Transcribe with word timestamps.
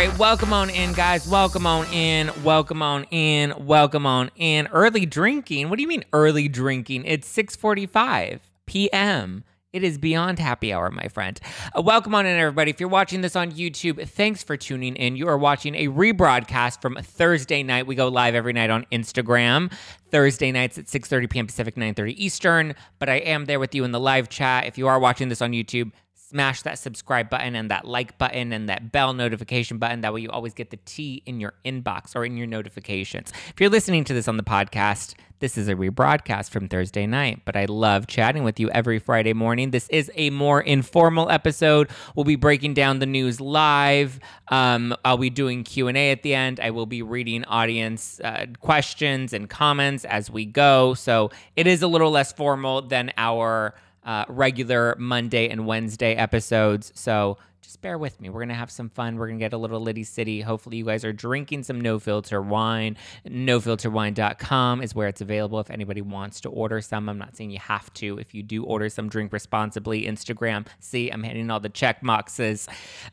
Right, 0.00 0.18
welcome 0.18 0.54
on 0.54 0.70
in, 0.70 0.94
guys. 0.94 1.28
Welcome 1.28 1.66
on 1.66 1.84
in. 1.92 2.30
Welcome 2.42 2.80
on 2.80 3.04
in. 3.10 3.52
Welcome 3.66 4.06
on 4.06 4.30
in. 4.34 4.66
Early 4.68 5.04
drinking. 5.04 5.68
What 5.68 5.76
do 5.76 5.82
you 5.82 5.88
mean 5.88 6.04
early 6.14 6.48
drinking? 6.48 7.04
It's 7.04 7.30
6:45 7.30 8.40
p.m. 8.64 9.44
It 9.74 9.84
is 9.84 9.98
beyond 9.98 10.38
happy 10.38 10.72
hour, 10.72 10.90
my 10.90 11.08
friend. 11.08 11.38
Uh, 11.76 11.82
welcome 11.82 12.14
on 12.14 12.24
in, 12.24 12.34
everybody. 12.34 12.70
If 12.70 12.80
you're 12.80 12.88
watching 12.88 13.20
this 13.20 13.36
on 13.36 13.52
YouTube, 13.52 14.08
thanks 14.08 14.42
for 14.42 14.56
tuning 14.56 14.96
in. 14.96 15.16
You 15.16 15.28
are 15.28 15.36
watching 15.36 15.74
a 15.74 15.88
rebroadcast 15.88 16.80
from 16.80 16.96
Thursday 17.02 17.62
night. 17.62 17.86
We 17.86 17.94
go 17.94 18.08
live 18.08 18.34
every 18.34 18.54
night 18.54 18.70
on 18.70 18.86
Instagram. 18.90 19.70
Thursday 20.10 20.50
nights 20.50 20.78
at 20.78 20.86
6:30 20.86 21.28
p.m. 21.28 21.46
Pacific, 21.46 21.74
9:30 21.74 22.14
Eastern. 22.16 22.74
But 22.98 23.10
I 23.10 23.16
am 23.16 23.44
there 23.44 23.60
with 23.60 23.74
you 23.74 23.84
in 23.84 23.92
the 23.92 24.00
live 24.00 24.30
chat. 24.30 24.64
If 24.64 24.78
you 24.78 24.88
are 24.88 24.98
watching 24.98 25.28
this 25.28 25.42
on 25.42 25.52
YouTube, 25.52 25.92
smash 26.30 26.62
that 26.62 26.78
subscribe 26.78 27.28
button 27.28 27.56
and 27.56 27.70
that 27.70 27.84
like 27.84 28.16
button 28.16 28.52
and 28.52 28.68
that 28.68 28.92
bell 28.92 29.12
notification 29.12 29.78
button. 29.78 30.00
That 30.02 30.14
way, 30.14 30.20
you 30.20 30.30
always 30.30 30.54
get 30.54 30.70
the 30.70 30.78
T 30.84 31.22
in 31.26 31.40
your 31.40 31.54
inbox 31.64 32.14
or 32.14 32.24
in 32.24 32.36
your 32.36 32.46
notifications. 32.46 33.32
If 33.48 33.60
you're 33.60 33.70
listening 33.70 34.04
to 34.04 34.14
this 34.14 34.28
on 34.28 34.36
the 34.36 34.44
podcast, 34.44 35.14
this 35.40 35.58
is 35.58 35.68
a 35.68 35.74
rebroadcast 35.74 36.50
from 36.50 36.68
Thursday 36.68 37.06
night, 37.06 37.42
but 37.44 37.56
I 37.56 37.64
love 37.64 38.06
chatting 38.06 38.44
with 38.44 38.60
you 38.60 38.70
every 38.70 38.98
Friday 38.98 39.32
morning. 39.32 39.70
This 39.70 39.88
is 39.88 40.10
a 40.14 40.30
more 40.30 40.60
informal 40.60 41.30
episode. 41.30 41.88
We'll 42.14 42.24
be 42.24 42.36
breaking 42.36 42.74
down 42.74 43.00
the 43.00 43.06
news 43.06 43.40
live. 43.40 44.20
Um, 44.48 44.94
I'll 45.04 45.16
be 45.16 45.30
doing 45.30 45.64
Q 45.64 45.88
and 45.88 45.96
A 45.96 46.12
at 46.12 46.22
the 46.22 46.34
end. 46.34 46.60
I 46.60 46.70
will 46.70 46.86
be 46.86 47.02
reading 47.02 47.44
audience 47.46 48.20
uh, 48.22 48.46
questions 48.60 49.32
and 49.32 49.48
comments 49.48 50.04
as 50.04 50.30
we 50.30 50.44
go. 50.44 50.94
So 50.94 51.30
it 51.56 51.66
is 51.66 51.82
a 51.82 51.88
little 51.88 52.10
less 52.10 52.32
formal 52.32 52.82
than 52.82 53.10
our 53.16 53.74
uh, 54.04 54.24
regular 54.28 54.96
Monday 54.98 55.48
and 55.48 55.66
Wednesday 55.66 56.14
episodes. 56.14 56.92
So 56.94 57.38
just 57.70 57.82
bear 57.82 57.98
with 57.98 58.20
me. 58.20 58.30
We're 58.30 58.40
going 58.40 58.48
to 58.48 58.54
have 58.54 58.70
some 58.70 58.88
fun. 58.88 59.16
We're 59.16 59.28
going 59.28 59.38
to 59.38 59.44
get 59.44 59.52
a 59.52 59.58
little 59.58 59.80
Liddy 59.80 60.04
City. 60.04 60.40
Hopefully, 60.40 60.78
you 60.78 60.84
guys 60.84 61.04
are 61.04 61.12
drinking 61.12 61.62
some 61.62 61.80
no 61.80 61.98
filter 61.98 62.42
wine. 62.42 62.96
NoFilterWine.com 63.28 64.82
is 64.82 64.94
where 64.94 65.08
it's 65.08 65.20
available 65.20 65.60
if 65.60 65.70
anybody 65.70 66.00
wants 66.00 66.40
to 66.40 66.48
order 66.48 66.80
some. 66.80 67.08
I'm 67.08 67.18
not 67.18 67.36
saying 67.36 67.50
you 67.50 67.60
have 67.60 67.92
to. 67.94 68.18
If 68.18 68.34
you 68.34 68.42
do 68.42 68.64
order 68.64 68.88
some, 68.88 69.08
drink 69.08 69.32
responsibly. 69.32 70.04
Instagram, 70.04 70.66
see, 70.80 71.10
I'm 71.10 71.22
hitting 71.22 71.50
all 71.50 71.60
the 71.60 71.68
check 71.68 72.02
boxes. 72.02 72.66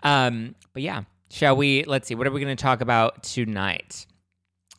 Um, 0.04 0.56
but 0.74 0.82
yeah, 0.82 1.04
shall 1.30 1.56
we? 1.56 1.84
Let's 1.84 2.08
see. 2.08 2.16
What 2.16 2.26
are 2.26 2.32
we 2.32 2.42
going 2.42 2.56
to 2.56 2.62
talk 2.62 2.82
about 2.82 3.24
tonight? 3.24 4.08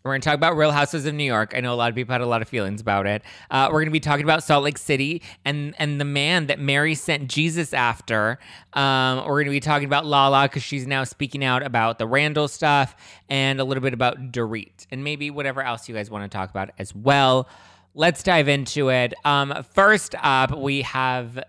We're 0.04 0.12
going 0.12 0.20
to 0.20 0.24
talk 0.24 0.36
about 0.36 0.56
Real 0.56 0.70
Housewives 0.70 1.06
of 1.06 1.14
New 1.14 1.24
York. 1.24 1.54
I 1.56 1.60
know 1.60 1.74
a 1.74 1.76
lot 1.76 1.90
of 1.90 1.96
people 1.96 2.12
had 2.12 2.20
a 2.20 2.26
lot 2.26 2.40
of 2.40 2.48
feelings 2.48 2.80
about 2.80 3.06
it. 3.06 3.22
Uh, 3.50 3.66
we're 3.66 3.80
going 3.80 3.86
to 3.86 3.90
be 3.90 4.00
talking 4.00 4.24
about 4.24 4.44
Salt 4.44 4.62
Lake 4.62 4.78
City 4.78 5.22
and 5.44 5.74
and 5.78 6.00
the 6.00 6.04
man 6.04 6.46
that 6.46 6.60
Mary 6.60 6.94
sent 6.94 7.28
Jesus 7.28 7.74
after. 7.74 8.38
Um, 8.74 9.18
we're 9.18 9.42
going 9.42 9.46
to 9.46 9.50
be 9.50 9.60
talking 9.60 9.86
about 9.86 10.06
Lala 10.06 10.44
because 10.44 10.62
she's 10.62 10.86
now 10.86 11.02
speaking 11.02 11.44
out 11.44 11.64
about 11.64 11.98
the 11.98 12.06
Randall 12.06 12.46
stuff 12.46 12.94
and 13.28 13.60
a 13.60 13.64
little 13.64 13.82
bit 13.82 13.92
about 13.92 14.30
Dorit 14.30 14.86
and 14.92 15.02
maybe 15.02 15.30
whatever 15.30 15.62
else 15.62 15.88
you 15.88 15.94
guys 15.94 16.10
want 16.10 16.30
to 16.30 16.34
talk 16.34 16.50
about 16.50 16.70
as 16.78 16.94
well. 16.94 17.48
Let's 17.94 18.22
dive 18.22 18.46
into 18.46 18.90
it. 18.90 19.14
Um, 19.24 19.64
first 19.74 20.14
up, 20.22 20.56
we 20.56 20.82
have 20.82 21.42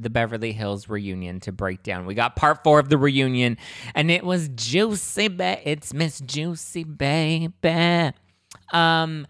the 0.00 0.10
Beverly 0.10 0.52
Hills 0.52 0.88
reunion 0.88 1.40
to 1.40 1.52
break 1.52 1.82
down. 1.82 2.06
We 2.06 2.14
got 2.14 2.36
part 2.36 2.62
four 2.64 2.78
of 2.78 2.88
the 2.88 2.98
reunion, 2.98 3.56
and 3.94 4.10
it 4.10 4.24
was 4.24 4.48
juicy, 4.48 5.28
ba- 5.28 5.60
it's 5.68 5.94
Miss 5.94 6.20
Juicy 6.20 6.84
Baby. 6.84 8.12
Um, 8.72 9.26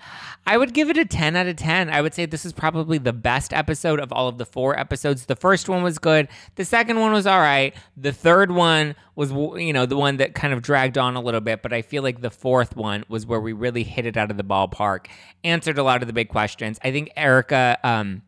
I 0.46 0.56
would 0.56 0.72
give 0.74 0.90
it 0.90 0.96
a 0.96 1.04
10 1.04 1.36
out 1.36 1.46
of 1.46 1.56
10. 1.56 1.90
I 1.90 2.00
would 2.00 2.14
say 2.14 2.26
this 2.26 2.44
is 2.44 2.52
probably 2.52 2.98
the 2.98 3.12
best 3.12 3.52
episode 3.52 4.00
of 4.00 4.12
all 4.12 4.28
of 4.28 4.38
the 4.38 4.46
four 4.46 4.78
episodes. 4.78 5.26
The 5.26 5.36
first 5.36 5.68
one 5.68 5.82
was 5.82 5.98
good. 5.98 6.28
The 6.54 6.64
second 6.64 7.00
one 7.00 7.12
was 7.12 7.26
all 7.26 7.40
right. 7.40 7.74
The 7.96 8.12
third 8.12 8.50
one 8.50 8.94
was, 9.16 9.30
you 9.32 9.72
know, 9.72 9.86
the 9.86 9.96
one 9.96 10.18
that 10.18 10.34
kind 10.34 10.52
of 10.52 10.62
dragged 10.62 10.98
on 10.98 11.16
a 11.16 11.20
little 11.20 11.40
bit, 11.40 11.62
but 11.62 11.72
I 11.72 11.82
feel 11.82 12.02
like 12.02 12.20
the 12.20 12.30
fourth 12.30 12.76
one 12.76 13.04
was 13.08 13.26
where 13.26 13.40
we 13.40 13.52
really 13.52 13.82
hit 13.82 14.06
it 14.06 14.16
out 14.16 14.30
of 14.30 14.36
the 14.36 14.44
ballpark, 14.44 15.06
answered 15.42 15.78
a 15.78 15.82
lot 15.82 16.02
of 16.02 16.06
the 16.06 16.14
big 16.14 16.28
questions. 16.28 16.78
I 16.82 16.90
think 16.90 17.10
Erika, 17.16 17.78
um, 17.82 18.22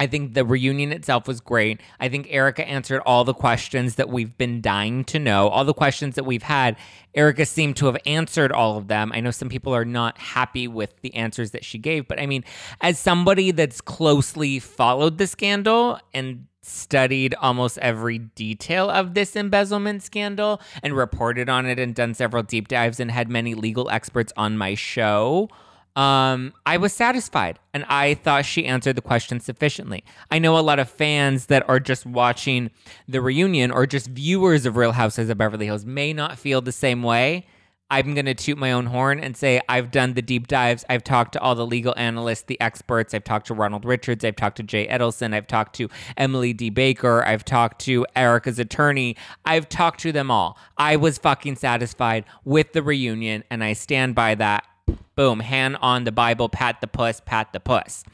I 0.00 0.06
think 0.06 0.32
the 0.32 0.46
reunion 0.46 0.92
itself 0.92 1.28
was 1.28 1.42
great. 1.42 1.82
I 2.00 2.08
think 2.08 2.26
Erika 2.30 2.66
answered 2.66 3.02
all 3.04 3.22
the 3.22 3.34
questions 3.34 3.96
that 3.96 4.08
we've 4.08 4.36
been 4.38 4.62
dying 4.62 5.04
to 5.04 5.18
know, 5.18 5.48
all 5.48 5.66
the 5.66 5.74
questions 5.74 6.14
that 6.14 6.24
we've 6.24 6.42
had. 6.42 6.76
Erika 7.14 7.44
seemed 7.44 7.76
to 7.76 7.86
have 7.86 7.98
answered 8.06 8.50
all 8.50 8.78
of 8.78 8.88
them. 8.88 9.12
I 9.14 9.20
know 9.20 9.30
some 9.30 9.50
people 9.50 9.74
are 9.74 9.84
not 9.84 10.16
happy 10.16 10.66
with 10.66 10.94
the 11.02 11.14
answers 11.14 11.50
that 11.50 11.66
she 11.66 11.76
gave, 11.76 12.08
but 12.08 12.18
I 12.18 12.24
mean, 12.24 12.44
as 12.80 12.98
somebody 12.98 13.50
that's 13.50 13.82
closely 13.82 14.58
followed 14.58 15.18
the 15.18 15.26
scandal 15.26 16.00
and 16.14 16.46
studied 16.62 17.34
almost 17.34 17.76
every 17.78 18.18
detail 18.18 18.88
of 18.88 19.12
this 19.12 19.36
embezzlement 19.36 20.02
scandal 20.02 20.62
and 20.82 20.96
reported 20.96 21.50
on 21.50 21.66
it 21.66 21.78
and 21.78 21.94
done 21.94 22.14
several 22.14 22.42
deep 22.42 22.68
dives 22.68 23.00
and 23.00 23.10
had 23.10 23.28
many 23.28 23.54
legal 23.54 23.90
experts 23.90 24.32
on 24.34 24.56
my 24.56 24.74
show 24.74 25.50
um, 25.96 26.52
I 26.64 26.76
was 26.76 26.92
satisfied 26.92 27.58
and 27.74 27.84
I 27.88 28.14
thought 28.14 28.44
she 28.44 28.66
answered 28.66 28.96
the 28.96 29.02
question 29.02 29.40
sufficiently. 29.40 30.04
I 30.30 30.38
know 30.38 30.58
a 30.58 30.60
lot 30.60 30.78
of 30.78 30.88
fans 30.88 31.46
that 31.46 31.68
are 31.68 31.80
just 31.80 32.06
watching 32.06 32.70
the 33.08 33.20
reunion 33.20 33.70
or 33.70 33.86
just 33.86 34.08
viewers 34.08 34.66
of 34.66 34.76
Real 34.76 34.92
Housewives 34.92 35.30
of 35.30 35.38
Beverly 35.38 35.66
Hills 35.66 35.84
may 35.84 36.12
not 36.12 36.38
feel 36.38 36.60
the 36.60 36.72
same 36.72 37.02
way. 37.02 37.46
I'm 37.92 38.14
going 38.14 38.26
to 38.26 38.34
toot 38.34 38.56
my 38.56 38.70
own 38.70 38.86
horn 38.86 39.18
and 39.18 39.36
say 39.36 39.60
I've 39.68 39.90
done 39.90 40.14
the 40.14 40.22
deep 40.22 40.46
dives. 40.46 40.84
I've 40.88 41.02
talked 41.02 41.32
to 41.32 41.40
all 41.40 41.56
the 41.56 41.66
legal 41.66 41.92
analysts, 41.96 42.42
the 42.42 42.60
experts. 42.60 43.12
I've 43.12 43.24
talked 43.24 43.48
to 43.48 43.54
Ronald 43.54 43.84
Richards. 43.84 44.24
I've 44.24 44.36
talked 44.36 44.58
to 44.58 44.62
Jay 44.62 44.86
Edelson. 44.86 45.34
I've 45.34 45.48
talked 45.48 45.74
to 45.76 45.90
Emily 46.16 46.52
D. 46.52 46.70
Baker. 46.70 47.24
I've 47.24 47.44
talked 47.44 47.80
to 47.82 48.06
Erika's 48.14 48.60
attorney. 48.60 49.16
I've 49.44 49.68
talked 49.68 50.00
to 50.02 50.12
them 50.12 50.30
all. 50.30 50.56
I 50.78 50.94
was 50.94 51.18
fucking 51.18 51.56
satisfied 51.56 52.26
with 52.44 52.74
the 52.74 52.82
reunion, 52.82 53.42
and 53.50 53.64
I 53.64 53.72
stand 53.72 54.14
by 54.14 54.36
that. 54.36 54.64
Boom, 55.16 55.40
hand 55.40 55.76
on 55.80 56.04
the 56.04 56.12
Bible, 56.12 56.48
pat 56.48 56.80
the 56.80 56.86
puss, 56.86 57.20
pat 57.24 57.52
the 57.52 57.60
puss. 57.60 58.04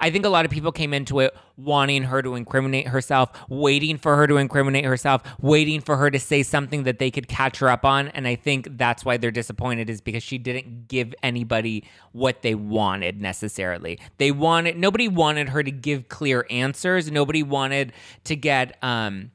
I 0.00 0.10
think 0.10 0.24
a 0.24 0.28
lot 0.28 0.44
of 0.44 0.50
people 0.50 0.72
came 0.72 0.92
into 0.92 1.20
it 1.20 1.36
wanting 1.56 2.02
her 2.02 2.20
to 2.20 2.34
incriminate 2.34 2.88
herself, 2.88 3.30
waiting 3.48 3.96
for 3.96 4.16
her 4.16 4.26
to 4.26 4.38
incriminate 4.38 4.84
herself, 4.84 5.22
waiting 5.40 5.80
for 5.80 5.96
her 5.96 6.10
to 6.10 6.18
say 6.18 6.42
something 6.42 6.82
that 6.82 6.98
they 6.98 7.12
could 7.12 7.28
catch 7.28 7.58
her 7.58 7.68
up 7.68 7.84
on. 7.84 8.08
And 8.08 8.26
I 8.26 8.34
think 8.34 8.76
that's 8.76 9.04
why 9.04 9.16
they're 9.18 9.30
disappointed, 9.30 9.88
is 9.88 10.00
because 10.00 10.24
she 10.24 10.36
didn't 10.36 10.88
give 10.88 11.14
anybody 11.22 11.84
what 12.10 12.42
they 12.42 12.56
wanted 12.56 13.20
necessarily. 13.20 14.00
They 14.18 14.32
wanted, 14.32 14.76
nobody 14.76 15.06
wanted 15.06 15.50
her 15.50 15.62
to 15.62 15.70
give 15.70 16.08
clear 16.08 16.44
answers. 16.50 17.10
Nobody 17.10 17.44
wanted 17.44 17.92
to 18.24 18.34
get, 18.34 18.76
um, 18.82 19.30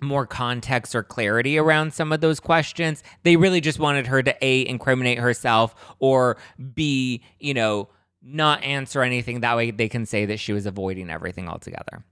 more 0.00 0.26
context 0.26 0.94
or 0.94 1.02
clarity 1.02 1.58
around 1.58 1.94
some 1.94 2.12
of 2.12 2.20
those 2.20 2.40
questions. 2.40 3.02
They 3.22 3.36
really 3.36 3.60
just 3.60 3.78
wanted 3.78 4.06
her 4.08 4.22
to 4.22 4.36
A, 4.44 4.66
incriminate 4.66 5.18
herself, 5.18 5.74
or 5.98 6.36
B, 6.74 7.22
you 7.38 7.54
know, 7.54 7.88
not 8.22 8.62
answer 8.62 9.02
anything. 9.02 9.40
That 9.40 9.56
way 9.56 9.70
they 9.70 9.88
can 9.88 10.06
say 10.06 10.26
that 10.26 10.38
she 10.38 10.52
was 10.52 10.66
avoiding 10.66 11.10
everything 11.10 11.48
altogether. 11.48 12.04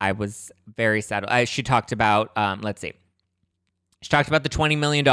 I 0.00 0.12
was 0.12 0.52
very 0.76 1.00
sad. 1.00 1.24
Uh, 1.24 1.44
she 1.44 1.62
talked 1.62 1.92
about, 1.92 2.36
um, 2.36 2.60
let's 2.60 2.80
see. 2.80 2.92
She 4.06 4.10
talked 4.10 4.28
about 4.28 4.44
the 4.44 4.48
$20 4.48 4.78
million, 4.78 5.04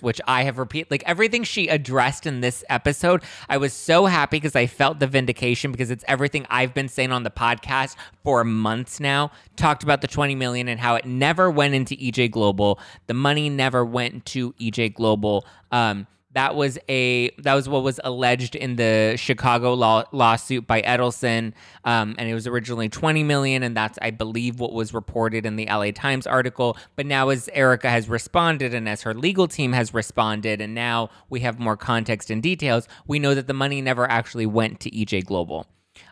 which 0.00 0.20
I 0.26 0.42
have 0.42 0.58
repeated. 0.58 0.90
Like 0.90 1.04
everything 1.06 1.44
she 1.44 1.68
addressed 1.68 2.26
in 2.26 2.40
this 2.40 2.64
episode, 2.68 3.22
I 3.48 3.58
was 3.58 3.72
so 3.72 4.06
happy 4.06 4.38
because 4.38 4.56
I 4.56 4.66
felt 4.66 4.98
the 4.98 5.06
vindication 5.06 5.70
because 5.70 5.88
it's 5.88 6.04
everything 6.08 6.46
I've 6.50 6.74
been 6.74 6.88
saying 6.88 7.12
on 7.12 7.22
the 7.22 7.30
podcast 7.30 7.94
for 8.24 8.42
months 8.42 8.98
now. 8.98 9.30
Talked 9.54 9.84
about 9.84 10.00
the 10.00 10.08
20 10.08 10.34
million 10.34 10.66
and 10.66 10.80
how 10.80 10.96
it 10.96 11.04
never 11.04 11.48
went 11.48 11.74
into 11.74 11.94
EJ 11.94 12.32
Global. 12.32 12.80
The 13.06 13.14
money 13.14 13.48
never 13.48 13.84
went 13.84 14.26
to 14.26 14.52
EJ 14.54 14.94
Global. 14.94 15.46
Um, 15.70 16.08
that 16.32 16.54
was 16.54 16.78
a 16.88 17.30
that 17.38 17.54
was 17.54 17.68
what 17.68 17.82
was 17.82 17.98
alleged 18.04 18.54
in 18.54 18.76
the 18.76 19.14
Chicago 19.16 19.74
law, 19.74 20.04
lawsuit 20.12 20.66
by 20.66 20.82
Edelson, 20.82 21.52
um, 21.84 22.14
and 22.18 22.28
it 22.28 22.34
was 22.34 22.46
originally 22.46 22.88
20 22.88 23.22
million, 23.24 23.62
and 23.62 23.76
that's 23.76 23.98
I 24.00 24.10
believe 24.10 24.60
what 24.60 24.72
was 24.72 24.94
reported 24.94 25.44
in 25.44 25.56
the 25.56 25.66
LA 25.66 25.90
Times 25.90 26.26
article. 26.26 26.76
But 26.96 27.06
now, 27.06 27.30
as 27.30 27.48
Erika 27.52 27.90
has 27.90 28.08
responded, 28.08 28.74
and 28.74 28.88
as 28.88 29.02
her 29.02 29.14
legal 29.14 29.48
team 29.48 29.72
has 29.72 29.92
responded, 29.92 30.60
and 30.60 30.74
now 30.74 31.10
we 31.28 31.40
have 31.40 31.58
more 31.58 31.76
context 31.76 32.30
and 32.30 32.42
details, 32.42 32.86
we 33.06 33.18
know 33.18 33.34
that 33.34 33.46
the 33.46 33.54
money 33.54 33.80
never 33.82 34.08
actually 34.08 34.46
went 34.46 34.80
to 34.80 34.90
EJ 34.90 35.24
Global. 35.24 35.66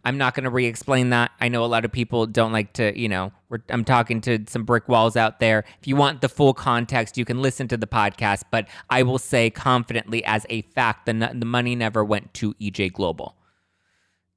I'm 0.04 0.18
not 0.18 0.34
going 0.34 0.44
to 0.44 0.50
re-explain 0.50 1.10
that. 1.10 1.30
I 1.40 1.48
know 1.48 1.64
a 1.64 1.66
lot 1.66 1.84
of 1.84 1.92
people 1.92 2.26
don't 2.26 2.52
like 2.52 2.72
to, 2.74 2.98
you 2.98 3.08
know, 3.08 3.32
I'm 3.68 3.84
talking 3.84 4.20
to 4.22 4.44
some 4.46 4.64
brick 4.64 4.88
walls 4.88 5.16
out 5.16 5.40
there. 5.40 5.64
If 5.80 5.86
you 5.86 5.96
want 5.96 6.20
the 6.20 6.28
full 6.28 6.54
context, 6.54 7.16
you 7.16 7.24
can 7.24 7.40
listen 7.40 7.68
to 7.68 7.76
the 7.76 7.86
podcast. 7.86 8.42
But 8.50 8.68
I 8.90 9.02
will 9.02 9.18
say 9.18 9.50
confidently, 9.50 10.24
as 10.24 10.46
a 10.50 10.62
fact, 10.62 11.06
the 11.06 11.12
the 11.34 11.46
money 11.46 11.74
never 11.74 12.04
went 12.04 12.34
to 12.34 12.54
EJ 12.54 12.92
Global. 12.92 13.36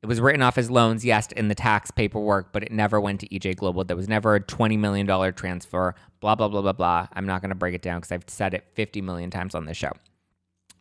It 0.02 0.08
was 0.08 0.20
written 0.20 0.42
off 0.42 0.58
as 0.58 0.72
loans, 0.72 1.06
yes, 1.06 1.28
in 1.34 1.48
the 1.48 1.54
tax 1.54 1.92
paperwork, 1.92 2.52
but 2.52 2.64
it 2.64 2.72
never 2.72 3.00
went 3.00 3.20
to 3.20 3.28
EJ 3.28 3.58
Global. 3.58 3.84
There 3.84 3.96
was 3.96 4.10
never 4.10 4.34
a 4.34 4.40
$20 4.42 4.80
million 4.80 5.06
transfer, 5.34 5.94
blah, 6.22 6.34
blah, 6.34 6.48
blah, 6.48 6.62
blah, 6.62 6.74
blah. 6.74 7.08
I'm 7.14 7.28
not 7.28 7.42
going 7.42 7.50
to 7.50 7.56
break 7.56 7.76
it 7.76 7.84
down 7.84 8.00
because 8.00 8.12
I've 8.12 8.24
said 8.28 8.56
it 8.56 8.66
50 8.74 9.02
million 9.02 9.30
times 9.30 9.54
on 9.54 9.66
this 9.66 9.78
show 9.78 9.92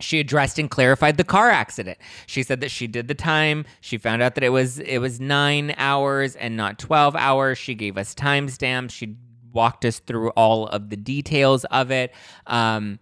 she 0.03 0.21
addressed 0.21 0.59
and 0.59 0.71
clarified 0.71 1.17
the 1.17 1.25
car 1.25 1.51
accident. 1.51 1.99
She 2.27 2.43
said 2.43 2.61
that 2.61 2.71
she 2.71 2.87
did 2.87 3.09
the 3.09 3.15
time. 3.15 3.65
She 3.81 3.99
found 3.99 4.23
out 4.23 4.35
that 4.35 4.45
it 4.45 4.51
was 4.51 4.79
it 4.79 4.99
was 4.99 5.21
9 5.21 5.75
hours 5.77 6.37
and 6.37 6.57
not 6.57 6.79
12 6.79 7.17
hours. 7.17 7.59
She 7.59 7.75
gave 7.75 7.97
us 7.97 8.15
timestamps. 8.15 8.91
She 8.91 9.17
walked 9.53 9.85
us 9.85 9.99
through 9.99 10.31
all 10.31 10.67
of 10.69 10.91
the 10.91 10.97
details 10.97 11.65
of 11.67 11.91
it. 11.91 12.13
Um, 12.47 12.99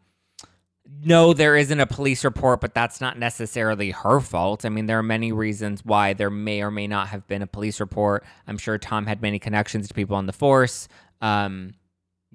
no, 1.05 1.33
there 1.33 1.57
isn't 1.57 1.79
a 1.79 1.87
police 1.87 2.25
report, 2.25 2.61
but 2.61 2.75
that's 2.75 3.01
not 3.01 3.19
necessarily 3.19 3.91
her 3.91 4.21
fault. 4.21 4.65
I 4.65 4.69
mean, 4.69 4.87
there 4.87 4.99
are 4.99 5.03
many 5.03 5.33
reasons 5.33 5.85
why 5.85 6.13
there 6.15 6.31
may 6.31 6.63
or 6.63 6.71
may 6.71 6.87
not 6.87 7.09
have 7.09 7.27
been 7.27 7.43
a 7.43 7.47
police 7.47 7.79
report. 7.79 8.25
I'm 8.47 8.59
sure 8.59 8.79
Tom 8.79 9.07
had 9.07 9.23
many 9.23 9.39
connections 9.39 9.89
to 9.89 9.95
people 9.95 10.17
on 10.17 10.27
the 10.27 10.33
force. 10.33 10.89
Um, 11.21 11.75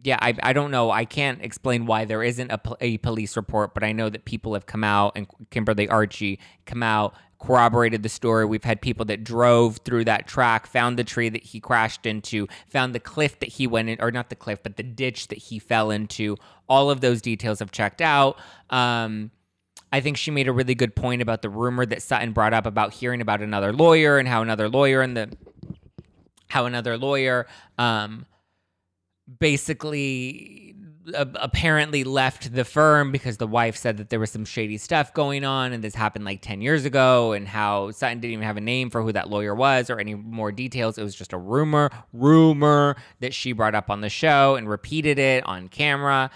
yeah, 0.03 0.17
I, 0.21 0.35
I 0.43 0.53
don't 0.53 0.71
know. 0.71 0.91
I 0.91 1.05
can't 1.05 1.41
explain 1.41 1.85
why 1.85 2.05
there 2.05 2.23
isn't 2.23 2.51
a, 2.51 2.59
a 2.81 2.97
police 2.97 3.35
report, 3.37 3.73
but 3.73 3.83
I 3.83 3.91
know 3.91 4.09
that 4.09 4.25
people 4.25 4.53
have 4.53 4.65
come 4.65 4.83
out 4.83 5.13
and 5.15 5.27
Kimberly 5.49 5.87
Archie 5.87 6.39
come 6.65 6.83
out 6.83 7.15
corroborated 7.43 8.03
the 8.03 8.09
story. 8.09 8.45
We've 8.45 8.63
had 8.63 8.81
people 8.81 9.05
that 9.05 9.23
drove 9.23 9.77
through 9.83 10.05
that 10.05 10.27
track, 10.27 10.65
found 10.65 10.97
the 10.97 11.03
tree 11.03 11.29
that 11.29 11.43
he 11.43 11.59
crashed 11.59 12.05
into, 12.05 12.47
found 12.67 12.95
the 12.95 12.99
cliff 12.99 13.39
that 13.39 13.49
he 13.49 13.67
went 13.67 13.89
in, 13.89 13.97
or 14.01 14.11
not 14.11 14.29
the 14.29 14.35
cliff, 14.35 14.59
but 14.63 14.77
the 14.77 14.83
ditch 14.83 15.27
that 15.27 15.37
he 15.37 15.59
fell 15.59 15.91
into. 15.91 16.37
All 16.69 16.89
of 16.89 17.01
those 17.01 17.21
details 17.21 17.59
have 17.59 17.71
checked 17.71 18.01
out. 18.01 18.39
Um, 18.69 19.31
I 19.91 19.99
think 19.99 20.17
she 20.17 20.31
made 20.31 20.47
a 20.47 20.53
really 20.53 20.73
good 20.73 20.95
point 20.95 21.21
about 21.21 21.41
the 21.41 21.49
rumor 21.49 21.85
that 21.85 22.01
Sutton 22.01 22.31
brought 22.31 22.53
up 22.53 22.65
about 22.65 22.93
hearing 22.93 23.21
about 23.21 23.41
another 23.41 23.73
lawyer 23.73 24.17
and 24.17 24.27
how 24.27 24.41
another 24.41 24.69
lawyer 24.69 25.01
and 25.01 25.15
the 25.15 25.29
how 26.47 26.65
another 26.65 26.97
lawyer 26.97 27.45
um, 27.77 28.25
basically 29.39 30.75
uh, 31.13 31.25
apparently 31.35 32.03
left 32.03 32.53
the 32.53 32.63
firm 32.63 33.11
because 33.11 33.37
the 33.37 33.47
wife 33.47 33.75
said 33.75 33.97
that 33.97 34.09
there 34.09 34.19
was 34.19 34.31
some 34.31 34.45
shady 34.45 34.77
stuff 34.77 35.13
going 35.13 35.43
on 35.43 35.73
and 35.73 35.83
this 35.83 35.93
happened 35.93 36.23
like 36.23 36.41
10 36.41 36.61
years 36.61 36.85
ago 36.85 37.33
and 37.33 37.47
how 37.47 37.91
Sutton 37.91 38.19
didn't 38.21 38.33
even 38.33 38.45
have 38.45 38.55
a 38.55 38.61
name 38.61 38.89
for 38.89 39.01
who 39.01 39.11
that 39.11 39.29
lawyer 39.29 39.53
was 39.53 39.89
or 39.89 39.99
any 39.99 40.15
more 40.15 40.51
details. 40.51 40.97
It 40.97 41.03
was 41.03 41.13
just 41.13 41.33
a 41.33 41.37
rumor, 41.37 41.89
rumor 42.13 42.95
that 43.19 43.33
she 43.33 43.51
brought 43.51 43.75
up 43.75 43.89
on 43.89 43.99
the 43.99 44.09
show 44.09 44.55
and 44.55 44.69
repeated 44.69 45.19
it 45.19 45.45
on 45.45 45.67
camera. 45.67 46.31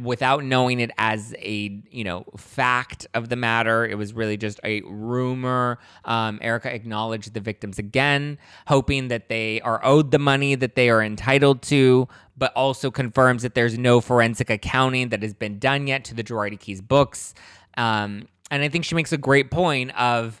Without 0.00 0.44
knowing 0.44 0.80
it 0.80 0.90
as 0.98 1.34
a 1.38 1.82
you 1.90 2.04
know 2.04 2.24
fact 2.36 3.06
of 3.12 3.28
the 3.28 3.36
matter 3.36 3.84
it 3.84 3.98
was 3.98 4.12
really 4.14 4.36
just 4.36 4.60
a 4.62 4.80
rumor 4.82 5.78
um, 6.04 6.38
erika 6.40 6.72
acknowledged 6.72 7.34
the 7.34 7.40
victims 7.40 7.78
again 7.78 8.38
hoping 8.68 9.08
that 9.08 9.28
they 9.28 9.60
are 9.62 9.84
owed 9.84 10.12
the 10.12 10.18
money 10.18 10.54
that 10.54 10.76
they 10.76 10.88
are 10.88 11.02
entitled 11.02 11.60
to 11.60 12.08
but 12.36 12.52
also 12.54 12.90
confirms 12.90 13.42
that 13.42 13.54
there's 13.54 13.78
no 13.78 14.00
forensic 14.00 14.50
accounting 14.50 15.10
that 15.10 15.22
has 15.22 15.34
been 15.34 15.58
done 15.58 15.86
yet 15.86 16.04
to 16.04 16.14
the 16.14 16.24
Girardi 16.24 16.58
Keese 16.58 16.86
books. 16.86 17.34
Um, 17.76 18.28
and 18.50 18.62
I 18.62 18.68
think 18.68 18.84
she 18.84 18.94
makes 18.94 19.12
a 19.12 19.18
great 19.18 19.50
point 19.50 19.96
of 19.98 20.40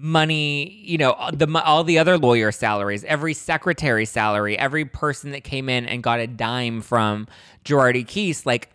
money, 0.00 0.80
you 0.84 0.96
know, 0.96 1.16
the 1.32 1.48
all 1.64 1.82
the 1.82 1.98
other 1.98 2.16
lawyer 2.16 2.52
salaries, 2.52 3.04
every 3.04 3.34
secretary 3.34 4.04
salary, 4.04 4.56
every 4.58 4.84
person 4.84 5.32
that 5.32 5.42
came 5.44 5.68
in 5.68 5.86
and 5.86 6.02
got 6.02 6.20
a 6.20 6.26
dime 6.26 6.80
from 6.80 7.26
Girardi 7.64 8.06
Keese, 8.06 8.46
like 8.46 8.70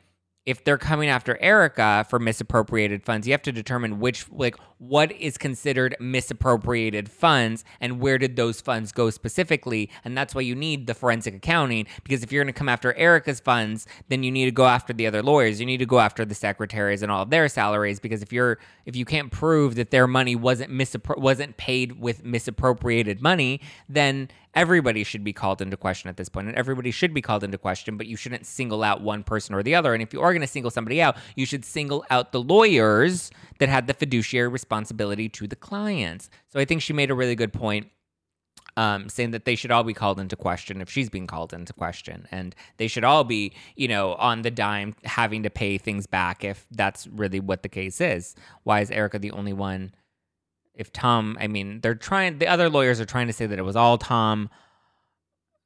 if 0.46 0.64
they're 0.64 0.78
coming 0.78 1.08
after 1.08 1.38
Erika 1.42 2.06
for 2.10 2.20
misappropriated 2.20 3.04
funds, 3.06 3.25
you 3.25 3.34
have 3.34 3.42
to 3.44 3.52
determine 3.52 4.00
which, 4.00 4.30
like, 4.30 4.58
what 4.88 5.12
is 5.13 5.38
considered 5.38 5.95
misappropriated 6.00 7.09
funds 7.09 7.63
and 7.80 8.00
where 8.00 8.18
did 8.18 8.35
those 8.35 8.59
funds 8.59 8.91
go 8.91 9.09
specifically. 9.09 9.89
And 10.03 10.18
that's 10.18 10.35
why 10.35 10.41
you 10.41 10.56
need 10.56 10.88
the 10.88 10.94
forensic 10.94 11.35
accounting 11.35 11.88
because 12.03 12.24
if 12.24 12.31
you're 12.31 12.44
going 12.44 12.53
to 12.53 12.57
come 12.57 12.69
after 12.69 12.94
Erika's 12.94 13.39
funds, 13.39 13.88
then 14.09 14.24
you 14.24 14.31
need 14.31 14.45
to 14.45 14.51
go 14.51 14.65
after 14.65 14.91
the 14.91 15.07
other 15.07 15.24
lawyers. 15.24 15.59
You 15.59 15.65
need 15.65 15.77
to 15.77 15.85
go 15.85 16.00
after 16.00 16.25
the 16.25 16.35
secretaries 16.35 17.01
and 17.01 17.12
all 17.12 17.24
of 17.24 17.30
their 17.30 17.47
salaries 17.47 18.00
because 18.00 18.21
if 18.21 18.33
you're, 18.33 18.59
if 18.85 18.95
you 18.95 19.06
can't 19.06 19.31
prove 19.31 19.75
that 19.75 19.91
their 19.91 20.07
money 20.07 20.35
wasn't 20.35 20.71
misappro- 20.71 21.18
wasn't 21.18 21.56
paid 21.57 22.00
with 22.00 22.24
misappropriated 22.24 23.21
money, 23.21 23.62
then 23.88 24.29
everybody 24.53 25.03
should 25.03 25.24
be 25.24 25.33
called 25.33 25.62
into 25.62 25.75
question 25.75 26.09
at 26.09 26.18
this 26.18 26.29
point, 26.29 26.47
and 26.47 26.56
everybody 26.56 26.91
should 26.91 27.13
be 27.13 27.21
called 27.21 27.44
into 27.44 27.57
question, 27.57 27.97
but 27.97 28.07
you 28.07 28.15
shouldn't 28.15 28.45
single 28.45 28.83
out 28.83 29.01
one 29.01 29.24
person 29.24 29.56
or 29.56 29.63
the 29.63 29.75
other. 29.75 29.94
And 29.94 30.03
if 30.03 30.13
you 30.13 30.21
are 30.21 30.31
going 30.31 30.41
to 30.41 30.47
single 30.47 30.71
somebody 30.71 31.01
out, 31.01 31.18
you 31.36 31.45
should 31.45 31.65
single 31.65 32.06
out 32.09 32.31
the 32.31 32.41
lawyers 32.41 33.31
that 33.59 33.69
had 33.69 33.88
the 33.88 33.94
fiduciary 33.94 34.47
responsibility 34.47 34.73
to 34.81 35.48
the 35.48 35.56
clients. 35.56 36.30
So 36.50 36.60
I 36.60 36.66
think 36.66 36.81
she 36.81 36.94
made 36.94 37.12
a 37.12 37.16
really 37.16 37.36
good 37.36 37.54
point. 37.54 37.88
Um, 38.75 39.08
saying 39.08 39.31
that 39.31 39.46
they 39.46 39.54
should 39.54 39.70
all 39.70 39.84
be 39.84 39.94
called 39.94 40.20
into 40.20 40.36
question 40.36 40.81
if 40.81 40.90
she's 40.90 41.08
being 41.08 41.28
called 41.28 41.54
into 41.54 41.74
question, 41.74 42.28
and 42.31 42.56
they 42.78 42.88
should 42.88 43.04
all 43.04 43.24
be, 43.24 43.54
you 43.75 43.88
know, 43.88 44.16
on 44.16 44.42
the 44.42 44.50
dime 44.50 44.96
having 45.04 45.44
to 45.44 45.52
pay 45.52 45.78
things 45.78 46.08
back 46.08 46.44
if 46.44 46.66
that's 46.72 47.06
really 47.06 47.40
what 47.40 47.62
the 47.62 47.70
case 47.70 48.02
is. 48.02 48.34
Why 48.64 48.80
is 48.80 48.90
Erika 48.90 49.20
the 49.20 49.30
only 49.30 49.54
one 49.54 49.94
if 50.74 50.92
Tom, 50.92 51.38
I 51.40 51.48
mean, 51.48 51.81
they're 51.81 51.96
trying, 51.96 52.40
the 52.40 52.48
other 52.48 52.70
lawyers 52.70 53.00
are 53.00 53.06
trying 53.06 53.28
to 53.28 53.34
say 53.34 53.46
that 53.46 53.60
it 53.60 53.64
was 53.64 53.75
all 53.75 53.98
Tom. 53.98 54.50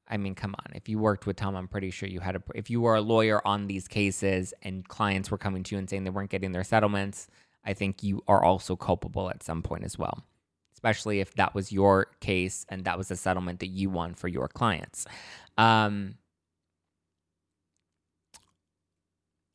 I 0.10 0.18
mean, 0.18 0.36
come 0.36 0.56
on. 0.56 0.74
If 0.76 0.90
you 0.90 1.00
worked 1.00 1.26
with 1.26 1.36
Tom, 1.36 1.56
I'm 1.56 1.68
pretty 1.68 1.92
sure 1.92 2.08
you 2.08 2.20
had 2.20 2.36
a, 2.36 2.44
if 2.56 2.70
you 2.70 2.82
were 2.82 2.96
a 2.96 3.02
lawyer 3.02 3.46
on 3.46 3.68
these 3.68 3.88
cases 3.88 4.54
and 4.64 4.88
clients 4.88 5.32
were 5.32 5.38
coming 5.38 5.64
to 5.64 5.76
you 5.76 5.80
and 5.80 5.90
saying 5.90 6.04
they 6.04 6.10
weren't 6.10 6.30
getting 6.30 6.52
their 6.52 6.64
settlements, 6.64 7.28
I 7.68 7.74
think 7.74 8.02
you 8.02 8.24
are 8.28 8.44
also 8.44 8.76
culpable 8.76 9.30
at 9.30 9.44
some 9.44 9.62
point 9.62 9.84
as 9.84 10.00
well, 10.00 10.24
especially 10.74 11.20
if 11.20 11.36
that 11.36 11.54
was 11.54 11.72
your 11.72 12.08
case 12.22 12.66
and 12.70 12.86
that 12.86 12.98
was 12.98 13.12
a 13.12 13.18
settlement 13.18 13.60
that 13.60 13.68
you 13.68 13.90
won 13.90 14.16
for 14.16 14.30
your 14.30 14.48
clients. 14.48 15.06
Um, 15.58 16.16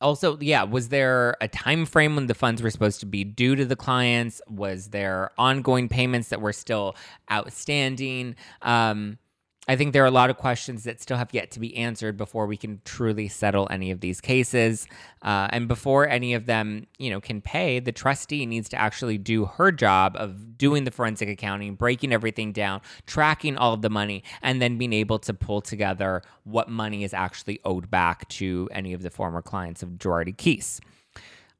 also 0.01 0.37
yeah 0.41 0.63
was 0.63 0.89
there 0.89 1.37
a 1.39 1.47
time 1.47 1.85
frame 1.85 2.15
when 2.15 2.27
the 2.27 2.33
funds 2.33 2.61
were 2.61 2.69
supposed 2.69 2.99
to 2.99 3.05
be 3.05 3.23
due 3.23 3.55
to 3.55 3.63
the 3.63 3.75
clients 3.75 4.41
was 4.49 4.89
there 4.89 5.31
ongoing 5.37 5.87
payments 5.87 6.27
that 6.27 6.41
were 6.41 6.51
still 6.51 6.93
outstanding 7.31 8.35
um, 8.63 9.17
I 9.65 9.77
think 9.77 9.93
there 9.93 10.03
are 10.03 10.07
a 10.07 10.11
lot 10.11 10.29
of 10.29 10.35
questions 10.35 10.83
that 10.83 11.01
still 11.01 11.15
have 11.15 11.33
yet 11.33 11.51
to 11.51 11.59
be 11.59 11.75
answered 11.77 12.17
before 12.17 12.47
we 12.47 12.57
can 12.57 12.81
truly 12.83 13.29
settle 13.29 13.67
any 13.71 13.91
of 13.91 14.01
these 14.01 14.19
cases. 14.19 14.87
Uh, 15.21 15.47
and 15.51 15.69
before 15.69 16.07
any 16.07 16.33
of 16.33 16.47
them, 16.47 16.87
you 16.97 17.09
know, 17.09 17.21
can 17.21 17.39
pay, 17.39 17.79
the 17.79 17.93
trustee 17.93 18.45
needs 18.45 18.67
to 18.69 18.77
actually 18.77 19.17
do 19.17 19.45
her 19.45 19.71
job 19.71 20.17
of 20.17 20.57
doing 20.57 20.83
the 20.83 20.91
forensic 20.91 21.29
accounting, 21.29 21.75
breaking 21.75 22.11
everything 22.11 22.51
down, 22.51 22.81
tracking 23.07 23.55
all 23.55 23.73
of 23.73 23.81
the 23.81 23.89
money, 23.89 24.21
and 24.41 24.61
then 24.61 24.77
being 24.77 24.91
able 24.91 25.19
to 25.19 25.33
pull 25.33 25.61
together 25.61 26.21
what 26.43 26.67
money 26.67 27.05
is 27.05 27.13
actually 27.13 27.61
owed 27.63 27.89
back 27.89 28.27
to 28.27 28.67
any 28.71 28.91
of 28.91 29.01
the 29.01 29.09
former 29.09 29.41
clients 29.41 29.81
of 29.81 29.91
Girardi 29.91 30.35
Keese. 30.35 30.81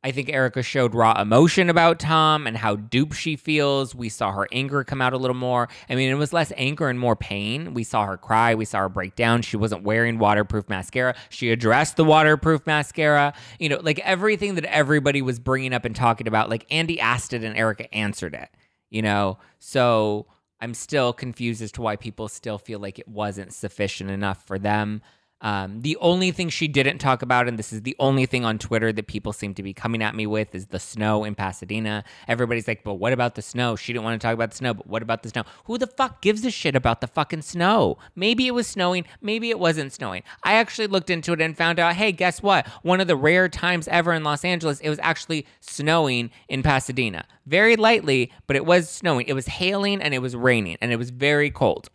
I 0.06 0.12
think 0.12 0.30
Erika 0.30 0.62
showed 0.62 0.94
raw 0.94 1.20
emotion 1.22 1.70
about 1.70 1.98
Tom 1.98 2.46
and 2.46 2.58
how 2.58 2.76
duped 2.76 3.16
she 3.16 3.38
feels. 3.38 3.96
We 3.96 4.10
saw 4.10 4.34
her 4.34 4.48
anger 4.52 4.84
come 4.84 5.02
out 5.02 5.14
a 5.14 5.18
little 5.18 5.36
more. 5.36 5.70
I 5.90 5.96
mean, 5.96 6.12
it 6.12 6.16
was 6.16 6.34
less 6.34 6.52
anger 6.58 6.90
and 6.90 7.00
more 7.00 7.16
pain. 7.16 7.74
We 7.74 7.86
saw 7.86 8.06
her 8.06 8.18
cry. 8.18 8.54
We 8.54 8.66
saw 8.66 8.80
her 8.80 8.90
break 8.90 9.16
down. 9.16 9.44
She 9.44 9.56
wasn't 9.56 9.84
wearing 9.84 10.20
waterproof 10.20 10.68
mascara. 10.68 11.16
She 11.30 11.52
addressed 11.52 11.96
the 11.96 12.04
waterproof 12.04 12.68
mascara. 12.68 13.34
You 13.60 13.70
know, 13.70 13.80
like 13.82 14.00
everything 14.00 14.56
that 14.56 14.66
everybody 14.66 15.22
was 15.22 15.40
bringing 15.40 15.74
up 15.74 15.86
and 15.86 15.96
talking 15.96 16.28
about, 16.28 16.50
like 16.50 16.66
Andy 16.70 17.00
asked 17.00 17.32
it 17.32 17.44
and 17.46 17.56
Erika 17.56 17.94
answered 17.96 18.34
it, 18.34 18.50
you 18.90 19.02
know? 19.02 19.38
So 19.60 20.28
I'm 20.60 20.74
still 20.74 21.14
confused 21.14 21.62
as 21.62 21.72
to 21.74 21.82
why 21.82 21.96
people 21.96 22.28
still 22.28 22.58
feel 22.58 22.80
like 22.80 23.00
it 23.00 23.08
wasn't 23.08 23.54
sufficient 23.54 24.10
enough 24.10 24.46
for 24.46 24.60
them. 24.60 25.02
Um, 25.44 25.82
the 25.82 25.98
only 25.98 26.32
thing 26.32 26.48
she 26.48 26.70
didn't 26.70 27.00
talk 27.00 27.22
about, 27.22 27.50
and 27.50 27.60
this 27.60 27.74
is 27.74 27.82
the 27.82 27.98
only 28.00 28.26
thing 28.26 28.46
on 28.46 28.58
Twitter 28.58 28.94
that 28.94 29.08
people 29.08 29.34
seem 29.34 29.54
to 29.56 29.62
be 29.62 29.74
coming 29.74 30.02
at 30.02 30.16
me 30.16 30.26
with, 30.26 30.56
is 30.56 30.68
the 30.68 30.80
snow 30.80 31.26
in 31.26 31.36
Pasadena. 31.36 32.06
Everybody's 32.30 32.66
like, 32.66 32.84
but 32.86 32.94
what 32.94 33.12
about 33.12 33.36
the 33.36 33.42
snow? 33.42 33.76
She 33.76 33.92
didn't 33.92 34.06
want 34.06 34.20
to 34.20 34.26
talk 34.26 34.34
about 34.34 34.52
the 34.52 34.58
snow, 34.58 34.74
but 34.74 34.88
what 34.88 35.04
about 35.04 35.22
the 35.22 35.30
snow? 35.30 35.44
Who 35.66 35.78
the 35.78 35.86
fuck 35.86 36.22
gives 36.22 36.46
a 36.46 36.50
shit 36.50 36.78
about 36.78 37.02
the 37.02 37.08
fucking 37.08 37.42
snow? 37.42 37.98
Maybe 38.16 38.48
it 38.48 38.52
was 38.52 38.68
snowing, 38.68 39.04
maybe 39.22 39.50
it 39.50 39.60
wasn't 39.60 39.92
snowing. 39.92 40.24
I 40.44 40.54
actually 40.54 40.88
looked 40.88 41.10
into 41.10 41.34
it 41.34 41.42
and 41.42 41.58
found 41.58 41.78
out, 41.78 41.96
hey, 41.96 42.14
guess 42.14 42.42
what? 42.42 42.66
One 42.82 43.02
of 43.02 43.08
the 43.08 43.18
rare 43.18 43.50
times 43.50 43.90
ever 43.90 44.14
in 44.14 44.24
Los 44.24 44.46
Angeles, 44.46 44.80
it 44.80 44.90
was 44.90 45.00
actually 45.04 45.46
snowing 45.60 46.32
in 46.48 46.64
Pasadena. 46.64 47.26
Very 47.46 47.76
lightly, 47.76 48.32
but 48.48 48.56
it 48.56 48.66
was 48.66 48.90
snowing. 48.90 49.28
It 49.28 49.34
was 49.34 49.48
hailing 49.48 50.02
and 50.02 50.14
it 50.14 50.20
was 50.20 50.38
raining 50.38 50.78
and 50.80 50.94
it 50.94 50.98
was 50.98 51.10
very 51.10 51.52
cold. 51.52 51.90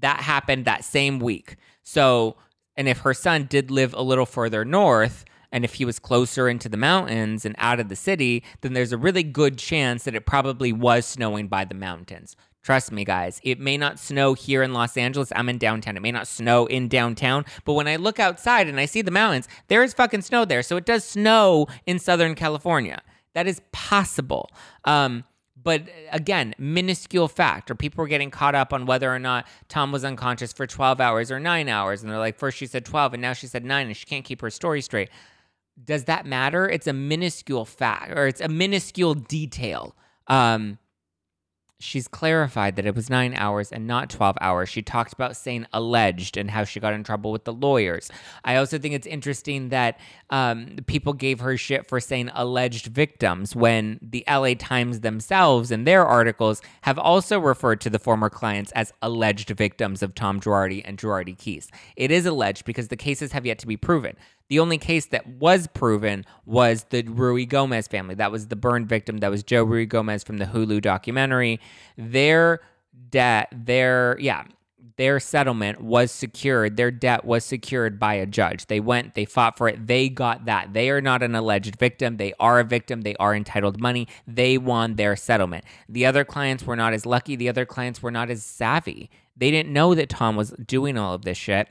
That 0.00 0.20
happened 0.20 0.66
that 0.66 0.84
same 0.84 1.18
week. 1.18 1.56
So, 1.82 2.36
and 2.76 2.88
if 2.88 2.98
her 2.98 3.14
son 3.14 3.44
did 3.44 3.70
live 3.70 3.94
a 3.94 4.02
little 4.02 4.26
further 4.26 4.64
north, 4.64 5.24
and 5.52 5.64
if 5.64 5.74
he 5.74 5.84
was 5.84 5.98
closer 5.98 6.48
into 6.48 6.68
the 6.68 6.76
mountains 6.76 7.44
and 7.44 7.54
out 7.58 7.80
of 7.80 7.88
the 7.88 7.96
city, 7.96 8.44
then 8.60 8.72
there's 8.72 8.92
a 8.92 8.98
really 8.98 9.22
good 9.22 9.58
chance 9.58 10.04
that 10.04 10.14
it 10.14 10.26
probably 10.26 10.72
was 10.72 11.04
snowing 11.06 11.48
by 11.48 11.64
the 11.64 11.74
mountains. 11.74 12.36
Trust 12.62 12.92
me, 12.92 13.04
guys, 13.04 13.40
it 13.42 13.58
may 13.58 13.78
not 13.78 13.98
snow 13.98 14.34
here 14.34 14.62
in 14.62 14.74
Los 14.74 14.96
Angeles. 14.96 15.32
I'm 15.34 15.48
in 15.48 15.56
downtown. 15.56 15.96
It 15.96 16.02
may 16.02 16.12
not 16.12 16.28
snow 16.28 16.66
in 16.66 16.88
downtown, 16.88 17.46
but 17.64 17.72
when 17.72 17.88
I 17.88 17.96
look 17.96 18.20
outside 18.20 18.68
and 18.68 18.78
I 18.78 18.84
see 18.84 19.00
the 19.00 19.10
mountains, 19.10 19.48
there 19.68 19.82
is 19.82 19.94
fucking 19.94 20.22
snow 20.22 20.44
there. 20.44 20.62
So 20.62 20.76
it 20.76 20.84
does 20.84 21.02
snow 21.02 21.66
in 21.86 21.98
Southern 21.98 22.34
California. 22.34 23.00
That 23.34 23.46
is 23.46 23.62
possible. 23.72 24.50
Um, 24.84 25.24
but 25.62 25.82
again, 26.10 26.54
minuscule 26.58 27.28
fact, 27.28 27.70
or 27.70 27.74
people 27.74 28.02
were 28.02 28.08
getting 28.08 28.30
caught 28.30 28.54
up 28.54 28.72
on 28.72 28.86
whether 28.86 29.12
or 29.12 29.18
not 29.18 29.46
Tom 29.68 29.92
was 29.92 30.04
unconscious 30.04 30.52
for 30.52 30.66
12 30.66 31.00
hours 31.00 31.30
or 31.30 31.40
nine 31.40 31.68
hours. 31.68 32.02
And 32.02 32.10
they're 32.10 32.18
like, 32.18 32.36
first 32.36 32.58
she 32.58 32.66
said 32.66 32.84
12, 32.84 33.14
and 33.14 33.22
now 33.22 33.32
she 33.32 33.46
said 33.46 33.64
nine, 33.64 33.86
and 33.86 33.96
she 33.96 34.06
can't 34.06 34.24
keep 34.24 34.40
her 34.40 34.50
story 34.50 34.80
straight. 34.80 35.10
Does 35.82 36.04
that 36.04 36.26
matter? 36.26 36.68
It's 36.68 36.86
a 36.86 36.92
minuscule 36.92 37.64
fact, 37.64 38.12
or 38.12 38.26
it's 38.26 38.40
a 38.40 38.48
minuscule 38.48 39.14
detail. 39.14 39.94
Um, 40.26 40.78
she's 41.80 42.06
clarified 42.06 42.76
that 42.76 42.86
it 42.86 42.94
was 42.94 43.10
nine 43.10 43.34
hours 43.34 43.72
and 43.72 43.86
not 43.86 44.10
12 44.10 44.36
hours. 44.40 44.68
She 44.68 44.82
talked 44.82 45.12
about 45.12 45.36
saying 45.36 45.66
alleged 45.72 46.36
and 46.36 46.50
how 46.50 46.64
she 46.64 46.78
got 46.78 46.92
in 46.92 47.02
trouble 47.02 47.32
with 47.32 47.44
the 47.44 47.52
lawyers. 47.52 48.10
I 48.44 48.56
also 48.56 48.78
think 48.78 48.94
it's 48.94 49.06
interesting 49.06 49.70
that 49.70 49.98
um, 50.28 50.76
people 50.86 51.14
gave 51.14 51.40
her 51.40 51.56
shit 51.56 51.88
for 51.88 51.98
saying 51.98 52.30
alleged 52.34 52.86
victims 52.86 53.56
when 53.56 53.98
the 54.02 54.22
LA 54.28 54.54
Times 54.54 55.00
themselves, 55.00 55.70
in 55.70 55.84
their 55.84 56.06
articles, 56.06 56.60
have 56.82 56.98
also 56.98 57.40
referred 57.40 57.80
to 57.80 57.90
the 57.90 57.98
former 57.98 58.28
clients 58.28 58.70
as 58.72 58.92
alleged 59.02 59.48
victims 59.50 60.02
of 60.02 60.14
Tom 60.14 60.38
Girardi 60.38 60.82
and 60.84 60.98
Girardi 60.98 61.36
Keese. 61.36 61.68
It 61.96 62.10
is 62.10 62.26
alleged 62.26 62.66
because 62.66 62.88
the 62.88 62.96
cases 62.96 63.32
have 63.32 63.46
yet 63.46 63.58
to 63.60 63.66
be 63.66 63.76
proven. 63.76 64.16
The 64.50 64.58
only 64.58 64.78
case 64.78 65.06
that 65.06 65.26
was 65.28 65.68
proven 65.68 66.26
was 66.44 66.84
the 66.90 67.04
Ruigomez 67.04 67.88
family. 67.88 68.16
That 68.16 68.32
was 68.32 68.48
the 68.48 68.56
burn 68.56 68.84
victim. 68.84 69.18
That 69.18 69.30
was 69.30 69.44
Joe 69.44 69.64
Ruigomez 69.64 70.26
from 70.26 70.38
the 70.38 70.44
Hulu 70.44 70.82
documentary. 70.82 71.60
Their 71.96 72.60
debt, 73.10 73.48
their, 73.52 74.18
yeah, 74.18 74.42
their 74.96 75.20
settlement 75.20 75.80
was 75.80 76.10
secured. 76.10 76.76
Their 76.76 76.90
debt 76.90 77.24
was 77.24 77.44
secured 77.44 78.00
by 78.00 78.14
a 78.14 78.26
judge. 78.26 78.66
They 78.66 78.80
went, 78.80 79.14
they 79.14 79.24
fought 79.24 79.56
for 79.56 79.68
it. 79.68 79.86
They 79.86 80.08
got 80.08 80.46
that. 80.46 80.72
They 80.72 80.90
are 80.90 81.00
not 81.00 81.22
an 81.22 81.36
alleged 81.36 81.76
victim. 81.76 82.16
They 82.16 82.34
are 82.40 82.58
a 82.58 82.64
victim. 82.64 83.02
They 83.02 83.14
are 83.16 83.36
entitled 83.36 83.80
money. 83.80 84.08
They 84.26 84.58
won 84.58 84.96
their 84.96 85.14
settlement. 85.14 85.64
The 85.88 86.04
other 86.06 86.24
clients 86.24 86.66
were 86.66 86.76
not 86.76 86.92
as 86.92 87.06
lucky. 87.06 87.36
The 87.36 87.48
other 87.48 87.64
clients 87.64 88.02
were 88.02 88.10
not 88.10 88.30
as 88.30 88.42
savvy. 88.42 89.10
They 89.36 89.52
didn't 89.52 89.72
know 89.72 89.94
that 89.94 90.08
Tom 90.08 90.34
was 90.34 90.50
doing 90.50 90.98
all 90.98 91.14
of 91.14 91.22
this 91.22 91.38
shit. 91.38 91.68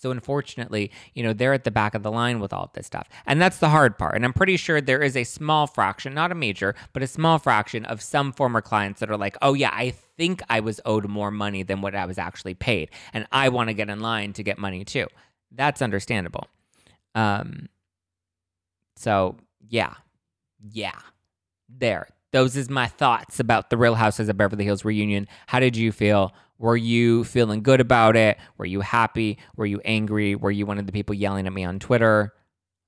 So 0.00 0.10
unfortunately, 0.10 0.90
you 1.14 1.22
know, 1.22 1.34
they're 1.34 1.52
at 1.52 1.64
the 1.64 1.70
back 1.70 1.94
of 1.94 2.02
the 2.02 2.10
line 2.10 2.40
with 2.40 2.52
all 2.54 2.64
of 2.64 2.72
this 2.72 2.86
stuff. 2.86 3.06
And 3.26 3.40
that's 3.40 3.58
the 3.58 3.68
hard 3.68 3.98
part. 3.98 4.14
And 4.16 4.24
I'm 4.24 4.32
pretty 4.32 4.56
sure 4.56 4.80
there 4.80 5.02
is 5.02 5.14
a 5.14 5.24
small 5.24 5.66
fraction, 5.66 6.14
not 6.14 6.32
a 6.32 6.34
major, 6.34 6.74
but 6.94 7.02
a 7.02 7.06
small 7.06 7.38
fraction 7.38 7.84
of 7.84 8.00
some 8.00 8.32
former 8.32 8.62
clients 8.62 9.00
that 9.00 9.10
are 9.10 9.18
like, 9.18 9.36
"Oh 9.42 9.52
yeah, 9.54 9.70
I 9.72 9.90
think 10.16 10.40
I 10.48 10.60
was 10.60 10.80
owed 10.86 11.06
more 11.06 11.30
money 11.30 11.62
than 11.62 11.82
what 11.82 11.94
I 11.94 12.06
was 12.06 12.16
actually 12.18 12.54
paid, 12.54 12.90
and 13.12 13.26
I 13.30 13.50
want 13.50 13.68
to 13.68 13.74
get 13.74 13.90
in 13.90 14.00
line 14.00 14.32
to 14.34 14.42
get 14.42 14.58
money 14.58 14.84
too." 14.84 15.06
That's 15.52 15.82
understandable. 15.82 16.46
Um 17.14 17.68
so, 18.96 19.36
yeah. 19.68 19.94
Yeah. 20.72 20.98
There. 21.68 22.08
Those 22.32 22.56
is 22.56 22.70
my 22.70 22.86
thoughts 22.86 23.40
about 23.40 23.70
the 23.70 23.76
Real 23.76 23.96
Housewives 23.96 24.28
of 24.28 24.36
Beverly 24.36 24.64
Hills 24.64 24.84
reunion. 24.84 25.26
How 25.48 25.58
did 25.58 25.76
you 25.76 25.90
feel? 25.90 26.32
Were 26.58 26.76
you 26.76 27.24
feeling 27.24 27.62
good 27.62 27.80
about 27.80 28.16
it? 28.16 28.38
Were 28.58 28.66
you 28.66 28.82
happy? 28.82 29.38
Were 29.56 29.66
you 29.66 29.80
angry? 29.84 30.34
Were 30.36 30.50
you 30.50 30.66
one 30.66 30.78
of 30.78 30.86
the 30.86 30.92
people 30.92 31.14
yelling 31.14 31.46
at 31.46 31.52
me 31.52 31.64
on 31.64 31.78
Twitter? 31.78 32.32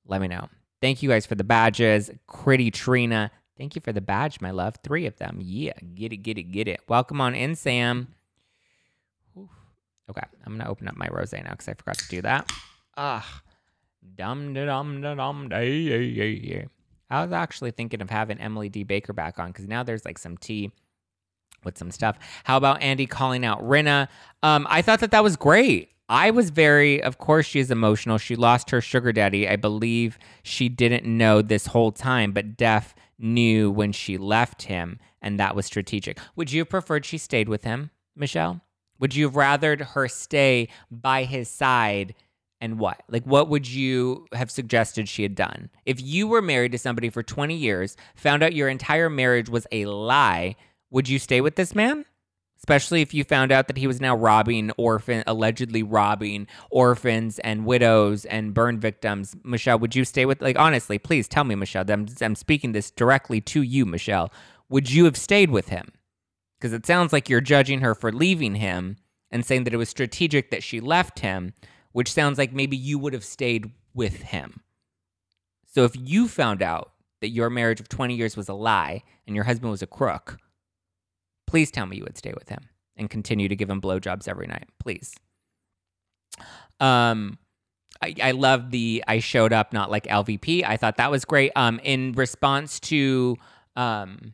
Let 0.07 0.21
me 0.21 0.29
know. 0.29 0.49
Thank 0.81 1.03
you 1.03 1.09
guys 1.09 1.27
for 1.27 1.35
the 1.35 1.45
badges. 1.45 2.11
Critty 2.29 2.73
Trina, 2.73 3.31
thank 3.57 3.75
you 3.75 3.81
for 3.81 3.93
the 3.93 4.01
badge, 4.01 4.41
my 4.41 4.51
love. 4.51 4.77
Three 4.85 5.07
of 5.07 5.17
them. 5.17 5.39
Yeah, 5.41 5.73
get 5.95 6.13
it, 6.13 6.19
get 6.19 6.39
it, 6.39 6.45
get 6.45 6.69
it. 6.69 6.81
Welcome 6.89 7.21
on 7.21 7.35
in, 7.35 7.57
Sam. 7.57 8.09
Okay, 10.11 10.27
I'm 10.45 10.59
gonna 10.59 10.69
open 10.69 10.89
up 10.89 10.97
my 10.97 11.09
rose 11.09 11.33
now 11.33 11.43
because 11.51 11.69
I 11.69 11.75
forgot 11.75 11.97
to 11.99 12.09
do 12.09 12.23
that. 12.23 12.51
Ah, 12.97 13.43
dum 14.17 14.53
da 14.53 14.67
dum 14.67 15.01
da 15.01 15.15
dum 15.15 15.49
day. 15.49 16.67
I 17.13 17.23
was 17.23 17.33
actually 17.33 17.73
thinking 17.73 18.01
of 18.01 18.09
having 18.11 18.39
Emily 18.39 18.71
D. 18.71 18.85
Baker 18.85 19.13
back 19.13 19.39
on 19.39 19.49
because 19.49 19.69
now 19.69 19.83
there's 19.83 20.05
like 20.05 20.19
some 20.19 20.39
tea 20.39 20.73
with 21.63 21.77
some 21.77 21.91
stuff. 21.91 22.19
How 22.45 22.57
about 22.57 22.83
Andy 22.83 23.07
calling 23.07 23.45
out 23.45 23.63
Rinna? 23.63 24.09
Um, 24.43 24.67
I 24.71 24.81
thought 24.83 25.01
that 25.01 25.11
that 25.11 25.23
was 25.23 25.37
great. 25.37 25.91
I 26.09 26.31
was 26.31 26.51
very, 26.51 27.03
of 27.03 27.19
course, 27.19 27.47
she 27.47 27.61
is 27.61 27.71
emotional. 27.71 28.19
She 28.19 28.35
lost 28.35 28.71
her 28.71 28.81
sugar 28.81 29.13
daddy. 29.13 29.49
I 29.49 29.57
believe 29.57 30.19
she 30.43 30.69
didn't 30.69 31.05
know 31.05 31.43
this 31.43 31.67
whole 31.67 31.93
time, 31.93 32.33
but 32.33 32.57
Def 32.57 32.95
knew 33.19 33.71
when 33.71 33.93
she 33.93 34.19
left 34.19 34.63
him, 34.63 34.99
and 35.21 35.39
that 35.39 35.55
was 35.55 35.67
strategic. 35.67 36.19
Would 36.35 36.51
you 36.51 36.63
have 36.63 36.71
preferred 36.71 37.05
she 37.05 37.19
stayed 37.19 37.49
with 37.49 37.65
him, 37.65 37.91
Michelle? 38.17 38.63
Would 38.99 39.15
you 39.15 39.27
have 39.27 39.35
rathered 39.35 39.81
her 39.81 40.09
stay 40.09 40.69
by 40.91 41.25
his 41.25 41.49
side? 41.49 42.15
And 42.63 42.79
what? 42.79 43.03
Like, 43.09 43.25
what 43.25 43.49
would 43.49 43.69
you 43.69 44.29
have 44.33 44.49
suggested 44.49 45.09
she 45.09 45.25
had 45.25 45.35
done? 45.35 45.69
If 45.85 46.01
you 46.01 46.29
were 46.29 46.41
married 46.41 46.71
to 46.73 46.79
somebody 46.79 47.11
for 47.11 47.21
20 47.21 47.57
years, 47.57 47.97
found 48.15 48.45
out 48.45 48.55
your 48.55 48.69
entire 48.69 49.11
marriage 49.11 49.49
was 49.49 49.67
a 49.73 49.87
lie, 49.87 50.55
would 50.89 51.09
you 51.09 51.19
stay 51.19 51.41
with 51.41 51.57
this 51.57 51.75
man? 51.75 52.05
Especially 52.57 53.03
if 53.03 53.13
you 53.13 53.25
found 53.25 53.51
out 53.51 53.67
that 53.67 53.79
he 53.79 53.89
was 53.89 54.01
now 54.01 54.15
robbing 54.15 54.71
orphan, 54.77 55.25
allegedly 55.27 55.83
robbing 55.83 56.47
orphans 56.71 57.41
and 57.41 57.67
widows 57.67 58.25
and 58.27 58.55
burn 58.55 58.79
victims. 58.79 59.35
Michelle, 59.43 59.81
would 59.81 59.97
you 59.97 60.05
stay 60.05 60.25
with, 60.25 60.41
like, 60.41 60.57
honestly, 60.57 61.01
please 61.01 61.27
tell 61.27 61.43
me, 61.43 61.57
Michelle. 61.57 61.91
I'm, 61.91 62.07
I'm 62.21 62.37
speaking 62.37 62.71
this 62.71 62.93
directly 62.93 63.41
to 63.41 63.63
you, 63.63 63.85
Michelle. 63.85 64.33
Would 64.69 64.93
you 64.93 65.05
have 65.07 65.17
stayed 65.17 65.51
with 65.51 65.71
him? 65.71 65.91
Because 66.61 66.73
it 66.73 66.87
sounds 66.87 67.13
like 67.13 67.29
you're 67.29 67.41
judging 67.41 67.81
her 67.81 67.97
for 67.97 68.13
leaving 68.13 68.55
him 68.55 68.99
and 69.33 69.45
saying 69.45 69.65
that 69.65 69.75
it 69.75 69.79
was 69.79 69.89
strategic 69.89 70.53
that 70.53 70.63
she 70.63 70.79
left 70.79 71.19
him, 71.19 71.55
which 71.93 72.13
sounds 72.13 72.39
like 72.39 72.53
maybe 72.53 72.77
you 72.77 72.99
would 72.99 73.13
have 73.13 73.25
stayed 73.25 73.71
with 73.95 74.23
him. 74.23 74.61
So 75.67 75.85
if 75.85 75.93
you 75.97 76.29
found 76.29 76.63
out 76.63 76.93
that 77.21 77.31
your 77.31 77.51
marriage 77.51 77.81
of 77.81 77.89
20 77.89 78.15
years 78.15 78.37
was 78.37 78.49
a 78.49 78.55
lie 78.55 79.03
and 79.27 79.37
your 79.37 79.45
husband 79.45 79.71
was 79.71 79.83
a 79.83 79.87
crook, 79.87 80.39
Please 81.53 81.71
tell 81.71 81.85
me 81.85 81.99
you 81.99 82.03
would 82.05 82.17
stay 82.17 82.33
with 82.33 82.49
him 82.49 82.71
and 82.97 83.11
continue 83.11 83.47
to 83.47 83.55
give 83.55 83.69
him 83.69 83.79
blowjobs 83.79 84.27
every 84.27 84.47
night. 84.47 84.71
Please. 84.79 85.15
Um, 86.81 87.37
I, 88.01 88.15
I 88.23 88.31
love 88.31 88.71
the 88.71 89.05
I 89.07 89.19
showed 89.19 89.53
up 89.53 89.75
not 89.75 89.91
like 89.91 90.05
LVP. 90.05 90.65
I 90.65 90.79
thought 90.79 90.97
that 90.97 91.11
was 91.11 91.27
great. 91.27 91.53
Um, 91.55 91.79
in 91.83 92.13
response 92.13 92.81
to 92.81 93.37
um 93.77 94.33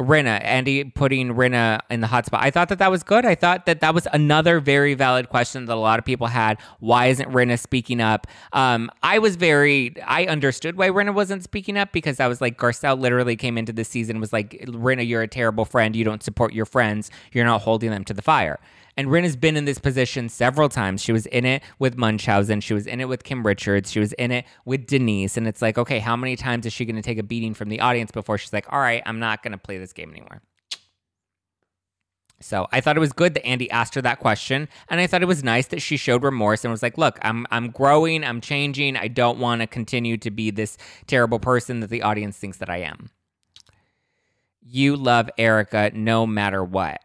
Rinna, 0.00 0.40
Andy 0.44 0.84
putting 0.84 1.34
Rinna 1.34 1.80
in 1.90 2.00
the 2.00 2.06
hot 2.06 2.24
spot. 2.24 2.42
I 2.42 2.50
thought 2.50 2.68
that 2.68 2.78
that 2.78 2.90
was 2.90 3.02
good. 3.02 3.26
I 3.26 3.34
thought 3.34 3.66
that 3.66 3.80
that 3.80 3.94
was 3.94 4.06
another 4.12 4.60
very 4.60 4.94
valid 4.94 5.28
question 5.28 5.66
that 5.66 5.74
a 5.74 5.80
lot 5.80 5.98
of 5.98 6.04
people 6.04 6.28
had. 6.28 6.60
Why 6.78 7.06
isn't 7.06 7.28
Rinna 7.30 7.58
speaking 7.58 8.00
up? 8.00 8.28
Um, 8.52 8.90
I 9.02 9.18
was 9.18 9.34
very, 9.34 10.00
I 10.02 10.26
understood 10.26 10.76
why 10.76 10.88
Rinna 10.88 11.12
wasn't 11.12 11.42
speaking 11.42 11.76
up 11.76 11.90
because 11.90 12.20
I 12.20 12.28
was 12.28 12.40
like, 12.40 12.56
Garcelle 12.58 12.98
literally 12.98 13.34
came 13.34 13.58
into 13.58 13.72
the 13.72 13.84
season 13.84 14.20
was 14.20 14.32
like, 14.32 14.50
Rinna, 14.68 15.06
you're 15.06 15.22
a 15.22 15.28
terrible 15.28 15.64
friend. 15.64 15.96
You 15.96 16.04
don't 16.04 16.22
support 16.22 16.52
your 16.52 16.66
friends. 16.66 17.10
You're 17.32 17.44
not 17.44 17.62
holding 17.62 17.90
them 17.90 18.04
to 18.04 18.14
the 18.14 18.22
fire. 18.22 18.60
And 18.98 19.12
Rin 19.12 19.22
has 19.22 19.36
been 19.36 19.56
in 19.56 19.64
this 19.64 19.78
position 19.78 20.28
several 20.28 20.68
times. 20.68 21.00
She 21.00 21.12
was 21.12 21.26
in 21.26 21.44
it 21.44 21.62
with 21.78 21.96
Munchausen. 21.96 22.60
She 22.60 22.74
was 22.74 22.84
in 22.84 23.00
it 23.00 23.08
with 23.08 23.22
Kim 23.22 23.46
Richards. 23.46 23.92
She 23.92 24.00
was 24.00 24.12
in 24.14 24.32
it 24.32 24.44
with 24.64 24.88
Denise. 24.88 25.36
And 25.36 25.46
it's 25.46 25.62
like, 25.62 25.78
okay, 25.78 26.00
how 26.00 26.16
many 26.16 26.34
times 26.34 26.66
is 26.66 26.72
she 26.72 26.84
going 26.84 26.96
to 26.96 27.02
take 27.02 27.16
a 27.16 27.22
beating 27.22 27.54
from 27.54 27.68
the 27.68 27.78
audience 27.78 28.10
before 28.10 28.38
she's 28.38 28.52
like, 28.52 28.66
all 28.72 28.80
right, 28.80 29.00
I'm 29.06 29.20
not 29.20 29.44
going 29.44 29.52
to 29.52 29.58
play 29.58 29.78
this 29.78 29.92
game 29.92 30.10
anymore? 30.10 30.42
So 32.40 32.66
I 32.72 32.80
thought 32.80 32.96
it 32.96 33.00
was 33.00 33.12
good 33.12 33.34
that 33.34 33.46
Andy 33.46 33.70
asked 33.70 33.94
her 33.94 34.02
that 34.02 34.18
question, 34.18 34.68
and 34.88 35.00
I 35.00 35.06
thought 35.06 35.22
it 35.22 35.26
was 35.26 35.44
nice 35.44 35.68
that 35.68 35.82
she 35.82 35.96
showed 35.96 36.22
remorse 36.22 36.64
and 36.64 36.70
was 36.70 36.84
like, 36.84 36.96
"Look, 36.96 37.18
I'm 37.22 37.48
I'm 37.50 37.70
growing, 37.70 38.22
I'm 38.22 38.40
changing. 38.40 38.96
I 38.96 39.08
don't 39.08 39.40
want 39.40 39.60
to 39.60 39.66
continue 39.66 40.16
to 40.18 40.30
be 40.30 40.52
this 40.52 40.78
terrible 41.08 41.40
person 41.40 41.80
that 41.80 41.90
the 41.90 42.02
audience 42.02 42.36
thinks 42.36 42.58
that 42.58 42.70
I 42.70 42.76
am." 42.78 43.10
You 44.60 44.94
love 44.94 45.30
Erika 45.36 45.90
no 45.94 46.28
matter 46.28 46.62
what. 46.62 47.00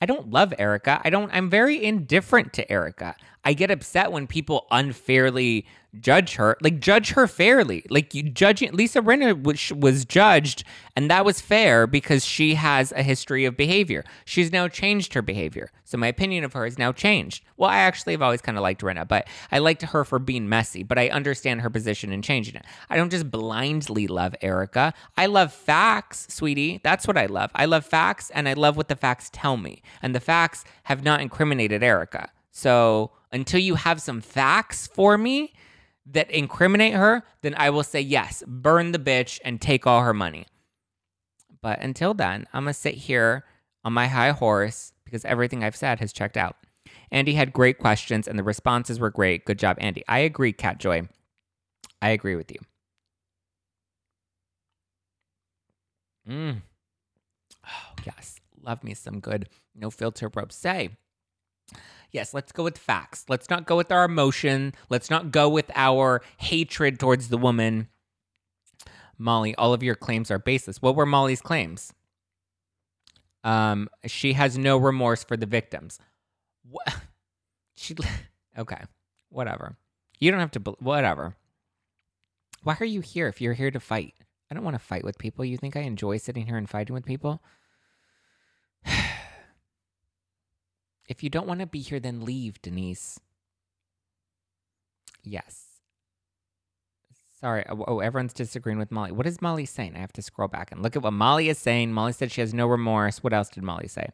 I 0.00 0.06
don't 0.06 0.30
love 0.30 0.52
Erika. 0.58 1.00
I 1.04 1.10
don't 1.10 1.30
I'm 1.32 1.50
very 1.50 1.82
indifferent 1.82 2.52
to 2.54 2.70
Erika. 2.70 3.16
I 3.44 3.52
get 3.52 3.70
upset 3.70 4.12
when 4.12 4.26
people 4.26 4.66
unfairly 4.70 5.66
judge 6.00 6.34
her, 6.34 6.56
like 6.60 6.80
judge 6.80 7.10
her 7.10 7.26
fairly. 7.26 7.84
Like 7.88 8.14
you 8.14 8.22
judging 8.22 8.72
Lisa 8.72 9.00
Rinna 9.00 9.40
which 9.40 9.72
was 9.72 10.04
judged 10.04 10.64
and 10.96 11.10
that 11.10 11.24
was 11.24 11.40
fair 11.40 11.86
because 11.86 12.24
she 12.24 12.54
has 12.54 12.92
a 12.92 13.02
history 13.02 13.44
of 13.44 13.56
behavior. 13.56 14.04
She's 14.24 14.52
now 14.52 14.68
changed 14.68 15.14
her 15.14 15.22
behavior. 15.22 15.70
So 15.84 15.98
my 15.98 16.06
opinion 16.08 16.44
of 16.44 16.52
her 16.54 16.64
has 16.64 16.78
now 16.78 16.92
changed. 16.92 17.44
Well, 17.56 17.70
I 17.70 17.78
actually 17.78 18.14
have 18.14 18.22
always 18.22 18.40
kind 18.40 18.58
of 18.58 18.62
liked 18.62 18.82
Rinna, 18.82 19.06
but 19.06 19.28
I 19.52 19.58
liked 19.58 19.82
her 19.82 20.04
for 20.04 20.18
being 20.18 20.48
messy, 20.48 20.82
but 20.82 20.98
I 20.98 21.08
understand 21.08 21.60
her 21.60 21.70
position 21.70 22.12
in 22.12 22.22
changing 22.22 22.56
it. 22.56 22.64
I 22.90 22.96
don't 22.96 23.10
just 23.10 23.30
blindly 23.30 24.06
love 24.06 24.34
Erika. 24.42 24.94
I 25.16 25.26
love 25.26 25.52
facts, 25.52 26.26
sweetie. 26.30 26.80
That's 26.82 27.06
what 27.06 27.16
I 27.16 27.26
love. 27.26 27.50
I 27.54 27.66
love 27.66 27.84
facts 27.84 28.30
and 28.30 28.48
I 28.48 28.54
love 28.54 28.76
what 28.76 28.88
the 28.88 28.96
facts 28.96 29.30
tell 29.32 29.56
me. 29.56 29.82
And 30.02 30.14
the 30.14 30.20
facts 30.20 30.64
have 30.84 31.04
not 31.04 31.20
incriminated 31.20 31.82
Erika. 31.82 32.30
So 32.50 33.10
until 33.34 33.60
you 33.60 33.74
have 33.74 34.00
some 34.00 34.22
facts 34.22 34.86
for 34.86 35.18
me, 35.18 35.52
that 36.06 36.30
incriminate 36.30 36.94
her, 36.94 37.22
then 37.42 37.54
I 37.56 37.70
will 37.70 37.82
say 37.82 38.00
yes, 38.00 38.42
burn 38.46 38.92
the 38.92 38.98
bitch 38.98 39.40
and 39.44 39.60
take 39.60 39.86
all 39.86 40.02
her 40.02 40.14
money. 40.14 40.46
But 41.62 41.80
until 41.80 42.14
then, 42.14 42.46
I'm 42.52 42.66
to 42.66 42.74
sit 42.74 42.94
here 42.94 43.44
on 43.84 43.92
my 43.92 44.06
high 44.06 44.30
horse 44.32 44.92
because 45.04 45.24
everything 45.24 45.64
I've 45.64 45.76
said 45.76 46.00
has 46.00 46.12
checked 46.12 46.36
out. 46.36 46.56
Andy 47.10 47.34
had 47.34 47.52
great 47.52 47.78
questions 47.78 48.28
and 48.28 48.38
the 48.38 48.42
responses 48.42 49.00
were 49.00 49.10
great. 49.10 49.44
Good 49.44 49.58
job, 49.58 49.76
Andy. 49.80 50.04
I 50.08 50.18
agree, 50.20 50.52
Cat 50.52 50.78
Joy. 50.78 51.08
I 52.02 52.10
agree 52.10 52.36
with 52.36 52.50
you. 52.52 52.58
Mm. 56.28 56.62
Oh, 57.66 57.94
yes. 58.04 58.36
Love 58.62 58.84
me 58.84 58.92
some 58.92 59.20
good 59.20 59.48
no 59.74 59.90
filter 59.90 60.30
rose. 60.34 60.54
Yes, 62.14 62.32
let's 62.32 62.52
go 62.52 62.62
with 62.62 62.78
facts. 62.78 63.24
Let's 63.28 63.50
not 63.50 63.66
go 63.66 63.76
with 63.76 63.90
our 63.90 64.04
emotion. 64.04 64.72
Let's 64.88 65.10
not 65.10 65.32
go 65.32 65.48
with 65.48 65.68
our 65.74 66.22
hatred 66.36 67.00
towards 67.00 67.28
the 67.28 67.36
woman. 67.36 67.88
Molly, 69.18 69.52
all 69.56 69.74
of 69.74 69.82
your 69.82 69.96
claims 69.96 70.30
are 70.30 70.38
baseless. 70.38 70.80
What 70.80 70.94
were 70.94 71.06
Molly's 71.06 71.40
claims? 71.40 71.92
Um, 73.42 73.88
she 74.06 74.34
has 74.34 74.56
no 74.56 74.76
remorse 74.76 75.24
for 75.24 75.36
the 75.36 75.44
victims. 75.44 75.98
What? 76.62 76.86
She 77.76 77.96
okay, 78.56 78.82
whatever. 79.30 79.76
You 80.20 80.30
don't 80.30 80.38
have 80.38 80.52
to. 80.52 80.60
Whatever. 80.78 81.34
Why 82.62 82.76
are 82.78 82.86
you 82.86 83.00
here 83.00 83.26
if 83.26 83.40
you're 83.40 83.54
here 83.54 83.72
to 83.72 83.80
fight? 83.80 84.14
I 84.48 84.54
don't 84.54 84.62
want 84.62 84.76
to 84.76 84.82
fight 84.82 85.02
with 85.02 85.18
people. 85.18 85.44
You 85.44 85.56
think 85.56 85.74
I 85.74 85.80
enjoy 85.80 86.18
sitting 86.18 86.46
here 86.46 86.56
and 86.56 86.70
fighting 86.70 86.94
with 86.94 87.04
people? 87.04 87.42
If 91.06 91.22
you 91.22 91.30
don't 91.30 91.46
want 91.46 91.60
to 91.60 91.66
be 91.66 91.80
here, 91.80 92.00
then 92.00 92.24
leave, 92.24 92.60
Denise. 92.62 93.20
Yes. 95.22 95.66
Sorry. 97.40 97.64
Oh, 97.68 97.84
oh, 97.86 98.00
everyone's 98.00 98.32
disagreeing 98.32 98.78
with 98.78 98.90
Molly. 98.90 99.12
What 99.12 99.26
is 99.26 99.42
Molly 99.42 99.66
saying? 99.66 99.96
I 99.96 99.98
have 99.98 100.12
to 100.14 100.22
scroll 100.22 100.48
back 100.48 100.72
and 100.72 100.82
look 100.82 100.96
at 100.96 101.02
what 101.02 101.12
Molly 101.12 101.48
is 101.48 101.58
saying. 101.58 101.92
Molly 101.92 102.12
said 102.12 102.32
she 102.32 102.40
has 102.40 102.54
no 102.54 102.66
remorse. 102.66 103.22
What 103.22 103.32
else 103.32 103.48
did 103.48 103.62
Molly 103.62 103.88
say? 103.88 104.08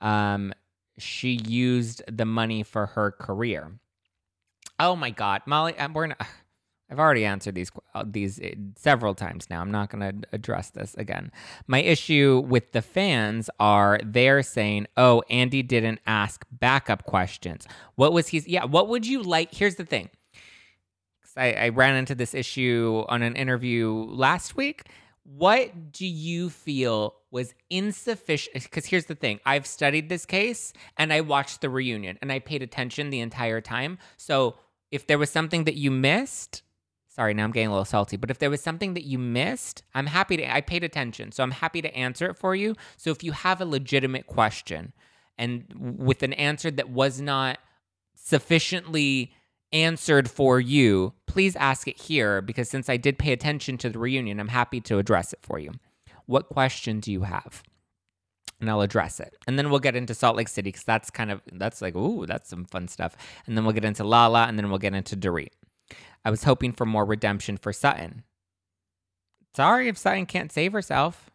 Um, 0.00 0.52
she 0.98 1.40
used 1.46 2.02
the 2.10 2.24
money 2.24 2.62
for 2.62 2.86
her 2.86 3.10
career. 3.10 3.78
Oh 4.78 4.96
my 4.96 5.10
God, 5.10 5.42
Molly, 5.46 5.74
we're 5.92 6.06
not. 6.08 6.26
I've 6.90 7.00
already 7.00 7.24
answered 7.24 7.56
these 7.56 7.72
uh, 7.94 8.04
these 8.06 8.40
uh, 8.40 8.50
several 8.76 9.14
times 9.14 9.48
now. 9.50 9.60
I'm 9.60 9.72
not 9.72 9.90
going 9.90 10.20
to 10.22 10.28
address 10.32 10.70
this 10.70 10.94
again. 10.94 11.32
My 11.66 11.80
issue 11.80 12.44
with 12.46 12.72
the 12.72 12.82
fans 12.82 13.50
are 13.58 13.98
they're 14.04 14.42
saying, 14.42 14.86
"Oh, 14.96 15.22
Andy 15.28 15.62
didn't 15.62 16.00
ask 16.06 16.44
backup 16.50 17.04
questions. 17.04 17.66
What 17.96 18.12
was 18.12 18.28
he? 18.28 18.38
Yeah, 18.46 18.64
what 18.64 18.88
would 18.88 19.06
you 19.06 19.22
like? 19.22 19.52
Here's 19.52 19.74
the 19.74 19.84
thing. 19.84 20.10
I, 21.36 21.52
I 21.52 21.68
ran 21.68 21.96
into 21.96 22.14
this 22.14 22.34
issue 22.34 23.04
on 23.08 23.22
an 23.22 23.36
interview 23.36 23.92
last 24.08 24.56
week. 24.56 24.84
What 25.24 25.92
do 25.92 26.06
you 26.06 26.50
feel 26.50 27.16
was 27.30 27.52
insufficient? 27.68 28.54
Because 28.62 28.86
here's 28.86 29.06
the 29.06 29.14
thing 29.14 29.40
I've 29.44 29.66
studied 29.66 30.08
this 30.08 30.24
case 30.24 30.72
and 30.96 31.12
I 31.12 31.20
watched 31.20 31.60
the 31.60 31.68
reunion 31.68 32.18
and 32.22 32.32
I 32.32 32.38
paid 32.38 32.62
attention 32.62 33.10
the 33.10 33.20
entire 33.20 33.60
time. 33.60 33.98
So 34.16 34.56
if 34.90 35.06
there 35.06 35.18
was 35.18 35.30
something 35.30 35.64
that 35.64 35.74
you 35.74 35.90
missed, 35.90 36.62
sorry, 37.16 37.32
now 37.32 37.44
I'm 37.44 37.50
getting 37.50 37.68
a 37.68 37.72
little 37.72 37.86
salty, 37.86 38.18
but 38.18 38.30
if 38.30 38.38
there 38.38 38.50
was 38.50 38.60
something 38.60 38.92
that 38.92 39.04
you 39.04 39.18
missed, 39.18 39.82
I'm 39.94 40.06
happy 40.06 40.36
to, 40.36 40.54
I 40.54 40.60
paid 40.60 40.84
attention. 40.84 41.32
So 41.32 41.42
I'm 41.42 41.50
happy 41.50 41.80
to 41.80 41.96
answer 41.96 42.28
it 42.28 42.36
for 42.36 42.54
you. 42.54 42.76
So 42.98 43.10
if 43.10 43.24
you 43.24 43.32
have 43.32 43.62
a 43.62 43.64
legitimate 43.64 44.26
question 44.26 44.92
and 45.38 45.64
with 45.98 46.22
an 46.22 46.34
answer 46.34 46.70
that 46.70 46.90
was 46.90 47.18
not 47.18 47.58
sufficiently 48.14 49.32
answered 49.72 50.28
for 50.30 50.60
you, 50.60 51.14
please 51.26 51.56
ask 51.56 51.88
it 51.88 51.98
here 51.98 52.42
because 52.42 52.68
since 52.68 52.90
I 52.90 52.98
did 52.98 53.18
pay 53.18 53.32
attention 53.32 53.78
to 53.78 53.88
the 53.88 53.98
reunion, 53.98 54.38
I'm 54.38 54.48
happy 54.48 54.82
to 54.82 54.98
address 54.98 55.32
it 55.32 55.38
for 55.40 55.58
you. 55.58 55.72
What 56.26 56.50
question 56.50 57.00
do 57.00 57.10
you 57.10 57.22
have? 57.22 57.62
And 58.60 58.68
I'll 58.68 58.82
address 58.82 59.20
it. 59.20 59.34
And 59.46 59.58
then 59.58 59.70
we'll 59.70 59.78
get 59.80 59.96
into 59.96 60.14
Salt 60.14 60.36
Lake 60.36 60.48
City 60.48 60.68
because 60.68 60.84
that's 60.84 61.10
kind 61.10 61.30
of, 61.30 61.40
that's 61.50 61.80
like, 61.80 61.96
ooh, 61.96 62.26
that's 62.26 62.50
some 62.50 62.66
fun 62.66 62.88
stuff. 62.88 63.16
And 63.46 63.56
then 63.56 63.64
we'll 63.64 63.72
get 63.72 63.86
into 63.86 64.04
Lala 64.04 64.44
and 64.44 64.58
then 64.58 64.68
we'll 64.68 64.78
get 64.78 64.94
into 64.94 65.16
Dorit. 65.16 65.48
I 66.24 66.30
was 66.30 66.44
hoping 66.44 66.72
for 66.72 66.86
more 66.86 67.04
redemption 67.04 67.56
for 67.56 67.72
Sutton. 67.72 68.24
Sorry 69.54 69.88
if 69.88 69.96
Sutton 69.96 70.26
can't 70.26 70.52
save 70.52 70.72
herself. 70.72 71.30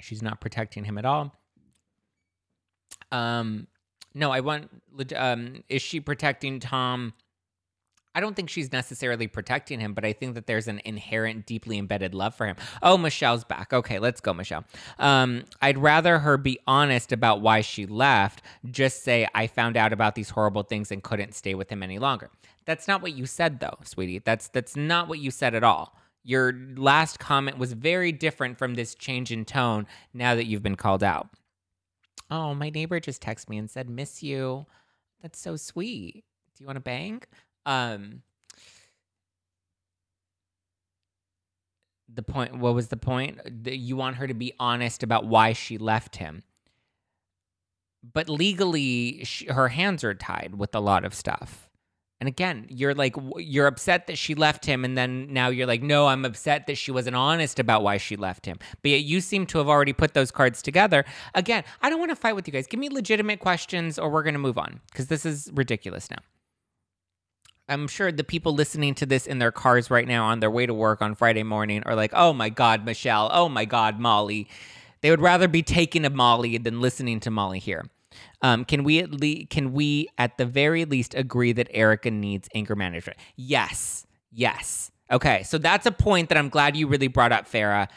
She's 0.00 0.22
not 0.22 0.40
protecting 0.40 0.84
him 0.84 0.98
at 0.98 1.06
all. 1.06 1.34
Um, 3.10 3.68
no, 4.12 4.30
I 4.30 4.40
want. 4.40 4.68
Um, 5.16 5.64
is 5.68 5.80
she 5.80 6.00
protecting 6.00 6.60
Tom? 6.60 7.14
I 8.14 8.20
don't 8.20 8.36
think 8.36 8.48
she's 8.48 8.72
necessarily 8.72 9.26
protecting 9.26 9.80
him, 9.80 9.92
but 9.92 10.04
I 10.04 10.12
think 10.12 10.34
that 10.34 10.46
there's 10.46 10.68
an 10.68 10.80
inherent, 10.84 11.46
deeply 11.46 11.78
embedded 11.78 12.14
love 12.14 12.34
for 12.34 12.46
him. 12.46 12.56
Oh, 12.82 12.96
Michelle's 12.96 13.44
back. 13.44 13.72
Okay, 13.72 13.98
let's 13.98 14.20
go, 14.20 14.32
Michelle. 14.32 14.64
Um, 14.98 15.44
I'd 15.60 15.78
rather 15.78 16.20
her 16.20 16.36
be 16.36 16.58
honest 16.66 17.12
about 17.12 17.40
why 17.40 17.60
she 17.60 17.86
left. 17.86 18.42
Just 18.70 19.02
say, 19.02 19.26
I 19.34 19.46
found 19.46 19.76
out 19.76 19.92
about 19.92 20.14
these 20.14 20.30
horrible 20.30 20.62
things 20.62 20.92
and 20.92 21.02
couldn't 21.02 21.34
stay 21.34 21.54
with 21.54 21.70
him 21.70 21.82
any 21.82 21.98
longer. 21.98 22.30
That's 22.66 22.88
not 22.88 23.02
what 23.02 23.12
you 23.14 23.26
said, 23.26 23.60
though, 23.60 23.78
sweetie. 23.84 24.20
That's 24.20 24.48
that's 24.48 24.76
not 24.76 25.08
what 25.08 25.18
you 25.18 25.30
said 25.30 25.54
at 25.54 25.64
all. 25.64 25.96
Your 26.22 26.54
last 26.76 27.18
comment 27.18 27.58
was 27.58 27.74
very 27.74 28.10
different 28.10 28.58
from 28.58 28.74
this 28.74 28.94
change 28.94 29.30
in 29.30 29.44
tone 29.44 29.86
now 30.14 30.34
that 30.34 30.46
you've 30.46 30.62
been 30.62 30.76
called 30.76 31.02
out. 31.04 31.28
Oh, 32.30 32.54
my 32.54 32.70
neighbor 32.70 32.98
just 33.00 33.22
texted 33.22 33.50
me 33.50 33.58
and 33.58 33.70
said, 33.70 33.90
"Miss 33.90 34.22
you." 34.22 34.66
That's 35.20 35.38
so 35.38 35.56
sweet. 35.56 36.24
Do 36.56 36.62
you 36.62 36.66
want 36.66 36.76
to 36.76 36.80
bang? 36.80 37.22
Um 37.66 38.22
the 42.12 42.22
point 42.22 42.56
what 42.58 42.74
was 42.74 42.88
the 42.88 42.96
point? 42.96 43.40
You 43.64 43.96
want 43.96 44.16
her 44.16 44.26
to 44.26 44.34
be 44.34 44.52
honest 44.58 45.02
about 45.02 45.26
why 45.26 45.52
she 45.52 45.78
left 45.78 46.16
him. 46.16 46.42
But 48.02 48.28
legally 48.28 49.24
she, 49.24 49.46
her 49.46 49.68
hands 49.68 50.04
are 50.04 50.14
tied 50.14 50.54
with 50.56 50.74
a 50.74 50.80
lot 50.80 51.04
of 51.04 51.14
stuff. 51.14 51.68
And 52.20 52.28
again, 52.28 52.66
you're 52.70 52.94
like, 52.94 53.16
you're 53.36 53.66
upset 53.66 54.06
that 54.06 54.16
she 54.16 54.34
left 54.34 54.64
him. 54.64 54.84
And 54.84 54.96
then 54.96 55.32
now 55.32 55.48
you're 55.48 55.66
like, 55.66 55.82
no, 55.82 56.06
I'm 56.06 56.24
upset 56.24 56.66
that 56.68 56.78
she 56.78 56.90
wasn't 56.90 57.16
honest 57.16 57.58
about 57.58 57.82
why 57.82 57.98
she 57.98 58.16
left 58.16 58.46
him. 58.46 58.58
But 58.82 58.92
yet 58.92 59.02
you 59.02 59.20
seem 59.20 59.44
to 59.46 59.58
have 59.58 59.68
already 59.68 59.92
put 59.92 60.14
those 60.14 60.30
cards 60.30 60.62
together. 60.62 61.04
Again, 61.34 61.64
I 61.82 61.90
don't 61.90 61.98
want 61.98 62.12
to 62.12 62.16
fight 62.16 62.34
with 62.34 62.46
you 62.46 62.52
guys. 62.52 62.66
Give 62.66 62.80
me 62.80 62.88
legitimate 62.88 63.40
questions 63.40 63.98
or 63.98 64.08
we're 64.08 64.22
going 64.22 64.34
to 64.34 64.38
move 64.38 64.56
on 64.56 64.80
because 64.90 65.08
this 65.08 65.26
is 65.26 65.50
ridiculous 65.52 66.10
now. 66.10 66.18
I'm 67.68 67.88
sure 67.88 68.12
the 68.12 68.24
people 68.24 68.54
listening 68.54 68.94
to 68.96 69.06
this 69.06 69.26
in 69.26 69.38
their 69.38 69.52
cars 69.52 69.90
right 69.90 70.06
now 70.06 70.26
on 70.26 70.40
their 70.40 70.50
way 70.50 70.66
to 70.66 70.74
work 70.74 71.00
on 71.00 71.14
Friday 71.14 71.42
morning 71.42 71.82
are 71.86 71.94
like, 71.94 72.12
oh 72.14 72.32
my 72.32 72.50
God, 72.50 72.84
Michelle. 72.84 73.30
Oh 73.32 73.48
my 73.48 73.64
God, 73.64 73.98
Molly. 73.98 74.48
They 75.00 75.10
would 75.10 75.20
rather 75.20 75.48
be 75.48 75.62
taking 75.62 76.04
a 76.04 76.10
Molly 76.10 76.58
than 76.58 76.80
listening 76.80 77.20
to 77.20 77.30
Molly 77.30 77.58
here. 77.58 77.84
Um, 78.42 78.64
can 78.64 78.84
we 78.84 78.98
at 79.00 79.10
least 79.10 79.50
can 79.50 79.72
we 79.72 80.08
at 80.18 80.38
the 80.38 80.46
very 80.46 80.84
least 80.84 81.14
agree 81.14 81.52
that 81.52 81.68
Erika 81.70 82.10
needs 82.10 82.48
anger 82.54 82.76
management? 82.76 83.18
Yes. 83.36 84.06
Yes. 84.30 84.90
Okay. 85.10 85.42
So 85.42 85.58
that's 85.58 85.86
a 85.86 85.92
point 85.92 86.28
that 86.28 86.38
I'm 86.38 86.48
glad 86.48 86.76
you 86.76 86.86
really 86.86 87.08
brought 87.08 87.32
up, 87.32 87.46
Farah. 87.50 87.88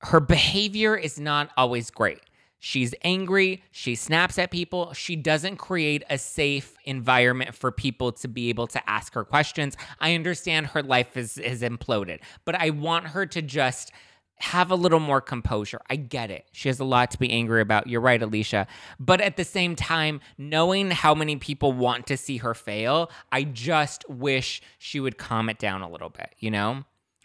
Her 0.00 0.20
behavior 0.20 0.96
is 0.96 1.18
not 1.18 1.50
always 1.56 1.90
great. 1.90 2.20
She's 2.60 2.94
angry. 3.02 3.62
She 3.70 3.94
snaps 3.94 4.38
at 4.38 4.50
people. 4.50 4.92
She 4.92 5.16
doesn't 5.16 5.56
create 5.56 6.02
a 6.10 6.18
safe 6.18 6.74
environment 6.84 7.54
for 7.54 7.70
people 7.70 8.12
to 8.12 8.28
be 8.28 8.48
able 8.48 8.66
to 8.68 8.90
ask 8.90 9.14
her 9.14 9.24
questions. 9.24 9.76
I 10.00 10.14
understand 10.14 10.68
her 10.68 10.82
life 10.82 11.16
is, 11.16 11.36
has 11.36 11.62
imploded, 11.62 12.20
but 12.44 12.54
I 12.56 12.70
want 12.70 13.08
her 13.08 13.26
to 13.26 13.42
just 13.42 13.92
have 14.40 14.70
a 14.70 14.74
little 14.74 15.00
more 15.00 15.20
composure. 15.20 15.80
I 15.90 15.96
get 15.96 16.30
it. 16.30 16.46
She 16.52 16.68
has 16.68 16.78
a 16.78 16.84
lot 16.84 17.10
to 17.12 17.18
be 17.18 17.30
angry 17.30 17.60
about. 17.60 17.88
You're 17.88 18.00
right, 18.00 18.22
Alicia. 18.22 18.66
But 19.00 19.20
at 19.20 19.36
the 19.36 19.44
same 19.44 19.74
time, 19.74 20.20
knowing 20.36 20.90
how 20.90 21.14
many 21.14 21.36
people 21.36 21.72
want 21.72 22.06
to 22.06 22.16
see 22.16 22.38
her 22.38 22.54
fail, 22.54 23.10
I 23.32 23.42
just 23.44 24.08
wish 24.08 24.62
she 24.78 25.00
would 25.00 25.18
calm 25.18 25.48
it 25.48 25.58
down 25.58 25.82
a 25.82 25.90
little 25.90 26.10
bit, 26.10 26.34
you 26.38 26.50
know? 26.50 26.84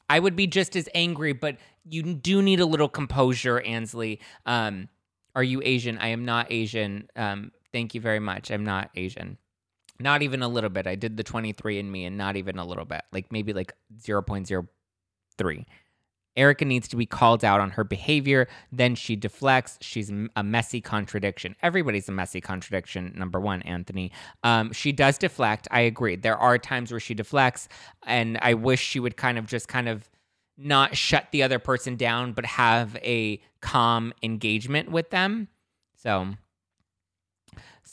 I 0.09 0.19
would 0.19 0.35
be 0.35 0.47
just 0.47 0.75
as 0.75 0.89
angry, 0.93 1.33
but 1.33 1.57
you 1.87 2.03
do 2.03 2.41
need 2.41 2.59
a 2.59 2.65
little 2.65 2.89
composure, 2.89 3.61
Ansley. 3.61 4.19
Um, 4.45 4.89
are 5.35 5.43
you 5.43 5.61
Asian? 5.63 5.97
I 5.97 6.07
am 6.07 6.25
not 6.25 6.51
Asian. 6.51 7.07
Um, 7.15 7.51
thank 7.71 7.95
you 7.95 8.01
very 8.01 8.19
much. 8.19 8.51
I'm 8.51 8.63
not 8.63 8.89
Asian. 8.95 9.37
Not 9.99 10.21
even 10.21 10.41
a 10.41 10.47
little 10.47 10.69
bit. 10.69 10.87
I 10.87 10.95
did 10.95 11.17
the 11.17 11.23
23 11.23 11.79
and 11.79 11.91
me 11.91 12.05
and 12.05 12.17
not 12.17 12.35
even 12.35 12.57
a 12.57 12.65
little 12.65 12.85
bit. 12.85 13.01
Like 13.11 13.31
maybe 13.31 13.53
like 13.53 13.73
0.03. 13.97 15.65
Erika 16.35 16.65
needs 16.65 16.87
to 16.87 16.95
be 16.95 17.05
called 17.05 17.45
out 17.45 17.61
on 17.61 17.69
her 17.71 17.83
behavior. 17.83 18.47
Then 18.71 18.95
she 18.95 19.15
deflects. 19.15 19.77
She's 19.81 20.11
a 20.35 20.43
messy 20.43 20.81
contradiction. 20.81 21.55
Everybody's 21.61 22.09
a 22.09 22.11
messy 22.11 22.41
contradiction, 22.41 23.13
number 23.15 23.39
one, 23.39 23.61
Anthony. 23.61 24.11
Um, 24.43 24.71
she 24.73 24.91
does 24.91 25.17
deflect. 25.17 25.67
I 25.69 25.81
agree. 25.81 26.15
There 26.15 26.37
are 26.37 26.57
times 26.57 26.91
where 26.91 26.99
she 26.99 27.13
deflects, 27.13 27.67
and 28.05 28.39
I 28.41 28.55
wish 28.55 28.81
she 28.81 28.99
would 28.99 29.15
kind 29.15 29.37
of 29.37 29.45
just 29.45 29.67
kind 29.67 29.87
of 29.87 30.09
not 30.57 30.95
shut 30.95 31.27
the 31.31 31.43
other 31.43 31.59
person 31.59 31.95
down, 31.95 32.33
but 32.33 32.45
have 32.45 32.95
a 32.97 33.41
calm 33.61 34.13
engagement 34.21 34.91
with 34.91 35.09
them. 35.09 35.47
So 35.95 36.35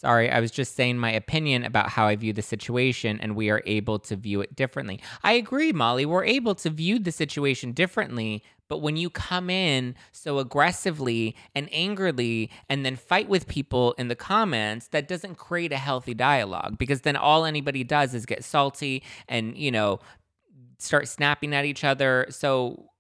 Sorry, 0.01 0.31
I 0.31 0.41
was 0.41 0.51
just 0.51 0.77
saying 0.77 0.97
my 0.97 1.13
opinion 1.13 1.63
about 1.63 1.91
how 1.91 2.07
I 2.07 2.17
view 2.17 2.33
the 2.33 2.41
situation, 2.41 3.21
and 3.21 3.37
we 3.37 3.51
are 3.51 3.63
able 3.67 3.99
to 3.99 4.17
view 4.17 4.41
it 4.41 4.57
differently. 4.57 4.99
I 5.23 5.33
agree, 5.33 5.73
Molly. 5.73 6.07
We're 6.07 6.25
able 6.25 6.55
to 6.55 6.71
view 6.71 6.99
the 6.99 7.13
situation 7.13 7.73
differently, 7.73 8.43
but 8.67 8.79
when 8.79 8.97
you 8.97 9.11
come 9.11 9.51
in 9.51 9.95
so 10.11 10.39
aggressively 10.39 11.37
and 11.55 11.69
angrily 11.71 12.51
and 12.71 12.87
then 12.87 12.97
fight 12.97 13.29
with 13.29 13.47
people 13.47 13.93
in 13.99 14.09
the 14.09 14.17
comments, 14.17 14.89
that 14.89 15.07
doesn't 15.07 15.35
create 15.35 15.71
a 15.73 15.77
healthy 15.77 16.15
dialogue 16.15 16.79
because 16.79 17.03
then 17.03 17.17
all 17.17 17.45
anybody 17.45 17.85
does 17.85 18.15
is 18.15 18.25
get 18.25 18.43
salty 18.43 19.03
and, 19.29 19.55
you 19.59 19.71
know, 19.71 19.99
start 20.81 21.09
snapping 21.09 21.55
at 21.55 21.65
each 21.65 21.85
other. 21.85 22.27
So 22.31 22.91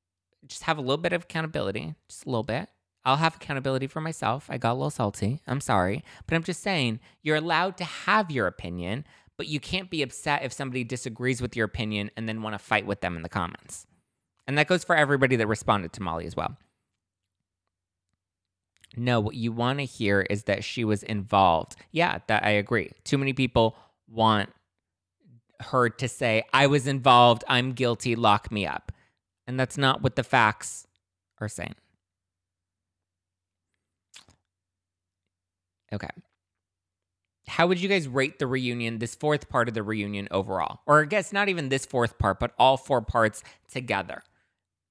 just 0.47 0.65
have 0.65 0.79
a 0.79 0.83
little 0.83 0.99
bit 0.99 1.13
of 1.13 1.25
accountability, 1.25 1.95
just 2.09 2.27
a 2.27 2.29
little 2.29 2.43
bit. 2.43 2.69
I'll 3.05 3.17
have 3.17 3.37
accountability 3.37 3.87
for 3.87 4.01
myself. 4.01 4.47
I 4.51 4.59
got 4.59 4.73
a 4.73 4.75
little 4.75 4.91
salty. 4.91 5.41
I'm 5.47 5.61
sorry. 5.61 6.05
But 6.27 6.37
I'm 6.37 6.43
just 6.43 6.63
saying, 6.63 7.01
you're 7.23 7.37
allowed 7.37 7.77
to 7.79 7.85
have 7.85 8.31
your 8.31 8.47
opinion, 8.47 9.07
but 9.39 9.49
you 9.49 9.59
can't 9.59 9.89
be 9.89 10.03
upset 10.03 10.45
if 10.45 10.53
somebody 10.53 10.85
disagrees 10.85 11.41
with 11.41 11.57
your 11.57 11.65
opinion 11.65 12.11
and 12.17 12.29
then 12.29 12.43
want 12.43 12.55
to 12.55 12.59
fight 12.59 12.87
with 12.87 13.01
them 13.01 13.17
in 13.17 13.23
the 13.23 13.29
comments. 13.29 13.87
And 14.47 14.59
that 14.59 14.67
goes 14.67 14.85
for 14.85 14.97
everybody 14.97 15.37
that 15.37 15.47
responded 15.47 15.93
to 15.95 16.03
Molly 16.03 16.27
as 16.27 16.37
well. 16.37 16.59
No, 18.97 19.21
what 19.21 19.37
you 19.37 19.53
want 19.53 19.79
to 19.79 19.85
hear 19.85 20.23
is 20.29 20.45
that 20.45 20.65
she 20.65 20.85
was 20.85 21.03
involved. 21.03 21.77
Yeah, 21.93 22.19
that 22.27 22.45
I 22.45 22.51
agree. 22.51 22.91
Too 23.05 23.17
many 23.17 23.33
people 23.33 23.77
want 24.09 24.51
her 25.63 25.89
to 25.89 26.09
say, 26.09 26.43
I 26.53 26.67
was 26.67 26.87
involved, 26.87 27.45
I'm 27.49 27.73
guilty, 27.73 28.17
lock 28.17 28.51
me 28.51 28.67
up. 28.67 28.93
And 29.47 29.59
that's 29.59 29.77
not 29.79 30.03
what 30.03 30.17
the 30.17 30.23
facts 30.23 30.87
are 31.41 31.49
saying. 31.49 31.75
Okay. 35.93 36.09
How 37.49 37.67
would 37.67 37.81
you 37.81 37.89
guys 37.89 38.07
rate 38.07 38.39
the 38.39 38.47
reunion, 38.47 38.99
this 38.99 39.17
fourth 39.17 39.49
part 39.49 39.67
of 39.67 39.75
the 39.75 39.83
reunion 39.83 40.29
overall? 40.31 40.81
Or 40.87 41.03
I 41.03 41.05
guess 41.07 41.33
not 41.33 41.49
even 41.49 41.69
this 41.69 41.85
fourth 41.85 42.17
part, 42.17 42.39
but 42.39 42.53
all 42.59 42.77
four 42.77 43.03
parts 43.03 43.43
together. 43.69 44.23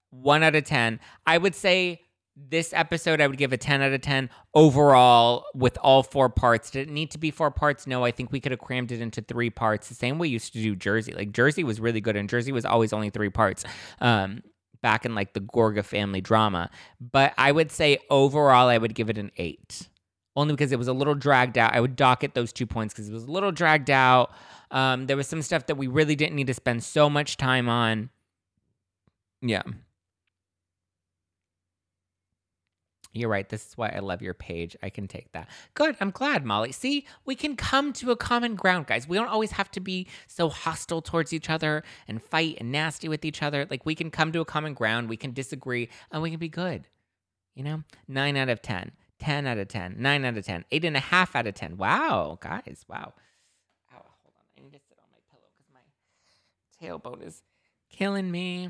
One 0.09 0.43
out 0.43 0.55
of 0.55 0.65
10. 0.65 0.99
I 1.25 1.37
would 1.37 1.55
say 1.55 2.01
this 2.49 2.73
episode, 2.73 3.21
I 3.21 3.27
would 3.27 3.37
give 3.37 3.53
a 3.53 3.57
10 3.57 3.81
out 3.81 3.91
of 3.91 4.01
10 4.01 4.29
overall 4.53 5.45
with 5.53 5.77
all 5.81 6.03
four 6.03 6.29
parts. 6.29 6.71
Did 6.71 6.87
it 6.87 6.91
need 6.91 7.11
to 7.11 7.17
be 7.17 7.31
four 7.31 7.51
parts? 7.51 7.87
No, 7.87 8.05
I 8.05 8.11
think 8.11 8.31
we 8.31 8.39
could 8.39 8.51
have 8.51 8.59
crammed 8.59 8.91
it 8.91 9.01
into 9.01 9.21
three 9.21 9.49
parts. 9.49 9.89
The 9.89 9.95
same 9.95 10.17
way 10.17 10.27
we 10.27 10.29
used 10.29 10.53
to 10.53 10.61
do 10.61 10.75
Jersey. 10.75 11.13
Like 11.13 11.31
Jersey 11.31 11.63
was 11.63 11.79
really 11.79 12.01
good, 12.01 12.15
and 12.15 12.29
Jersey 12.29 12.51
was 12.51 12.65
always 12.65 12.93
only 12.93 13.09
three 13.09 13.29
parts. 13.29 13.63
Um, 13.99 14.43
back 14.81 15.05
in 15.05 15.15
like 15.15 15.33
the 15.33 15.41
Gorga 15.41 15.83
family 15.83 16.21
drama. 16.21 16.69
But 16.99 17.33
I 17.37 17.51
would 17.51 17.71
say 17.71 17.99
overall, 18.09 18.67
I 18.67 18.77
would 18.77 18.95
give 18.95 19.09
it 19.09 19.17
an 19.17 19.31
eight, 19.37 19.89
only 20.35 20.53
because 20.53 20.71
it 20.71 20.79
was 20.79 20.87
a 20.87 20.93
little 20.93 21.15
dragged 21.15 21.57
out. 21.57 21.73
I 21.73 21.81
would 21.81 21.95
dock 21.95 22.23
it 22.23 22.33
those 22.33 22.53
two 22.53 22.65
points 22.65 22.93
because 22.93 23.09
it 23.09 23.13
was 23.13 23.23
a 23.23 23.31
little 23.31 23.51
dragged 23.51 23.89
out. 23.89 24.31
Um, 24.71 25.07
there 25.07 25.17
was 25.17 25.27
some 25.27 25.41
stuff 25.41 25.65
that 25.67 25.75
we 25.75 25.87
really 25.87 26.15
didn't 26.15 26.35
need 26.35 26.47
to 26.47 26.53
spend 26.53 26.83
so 26.83 27.09
much 27.09 27.37
time 27.37 27.67
on. 27.67 28.09
Yeah. 29.41 29.63
You're 33.11 33.29
right. 33.29 33.49
This 33.49 33.67
is 33.67 33.77
why 33.77 33.89
I 33.89 33.99
love 33.99 34.21
your 34.21 34.35
page. 34.35 34.75
I 34.83 34.89
can 34.89 35.07
take 35.07 35.31
that. 35.31 35.49
Good. 35.73 35.95
I'm 35.99 36.11
glad, 36.11 36.45
Molly. 36.45 36.71
See, 36.71 37.07
we 37.25 37.35
can 37.35 37.55
come 37.55 37.91
to 37.93 38.11
a 38.11 38.15
common 38.15 38.55
ground, 38.55 38.85
guys. 38.85 39.07
We 39.07 39.17
don't 39.17 39.27
always 39.27 39.51
have 39.51 39.71
to 39.71 39.79
be 39.79 40.07
so 40.27 40.47
hostile 40.49 41.01
towards 41.01 41.33
each 41.33 41.49
other 41.49 41.83
and 42.07 42.21
fight 42.21 42.57
and 42.59 42.71
nasty 42.71 43.09
with 43.09 43.25
each 43.25 43.41
other. 43.41 43.65
Like, 43.69 43.85
we 43.85 43.95
can 43.95 44.11
come 44.11 44.31
to 44.33 44.41
a 44.41 44.45
common 44.45 44.75
ground. 44.75 45.09
We 45.09 45.17
can 45.17 45.33
disagree 45.33 45.89
and 46.11 46.21
we 46.21 46.29
can 46.29 46.39
be 46.39 46.49
good. 46.49 46.87
You 47.55 47.63
know, 47.63 47.83
nine 48.07 48.37
out 48.37 48.47
of 48.47 48.61
10, 48.61 48.91
10 49.17 49.47
out 49.47 49.57
of 49.57 49.67
10, 49.67 49.95
nine 49.97 50.23
out 50.23 50.37
of 50.37 50.45
10, 50.45 50.65
eight 50.71 50.85
and 50.85 50.95
a 50.95 51.01
half 51.01 51.35
out 51.35 51.47
of 51.47 51.55
10. 51.55 51.77
Wow, 51.77 52.37
guys. 52.39 52.85
Wow. 52.87 53.13
Ow, 53.91 54.05
hold 54.21 54.35
on. 54.37 54.43
I 54.57 54.61
need 54.61 54.73
to 54.73 54.79
sit 54.87 54.99
on 54.99 55.09
my 55.11 55.17
pillow 55.31 55.49
because 55.57 55.73
my 55.73 57.15
tailbone 57.17 57.25
is 57.25 57.41
killing 57.89 58.29
me. 58.29 58.69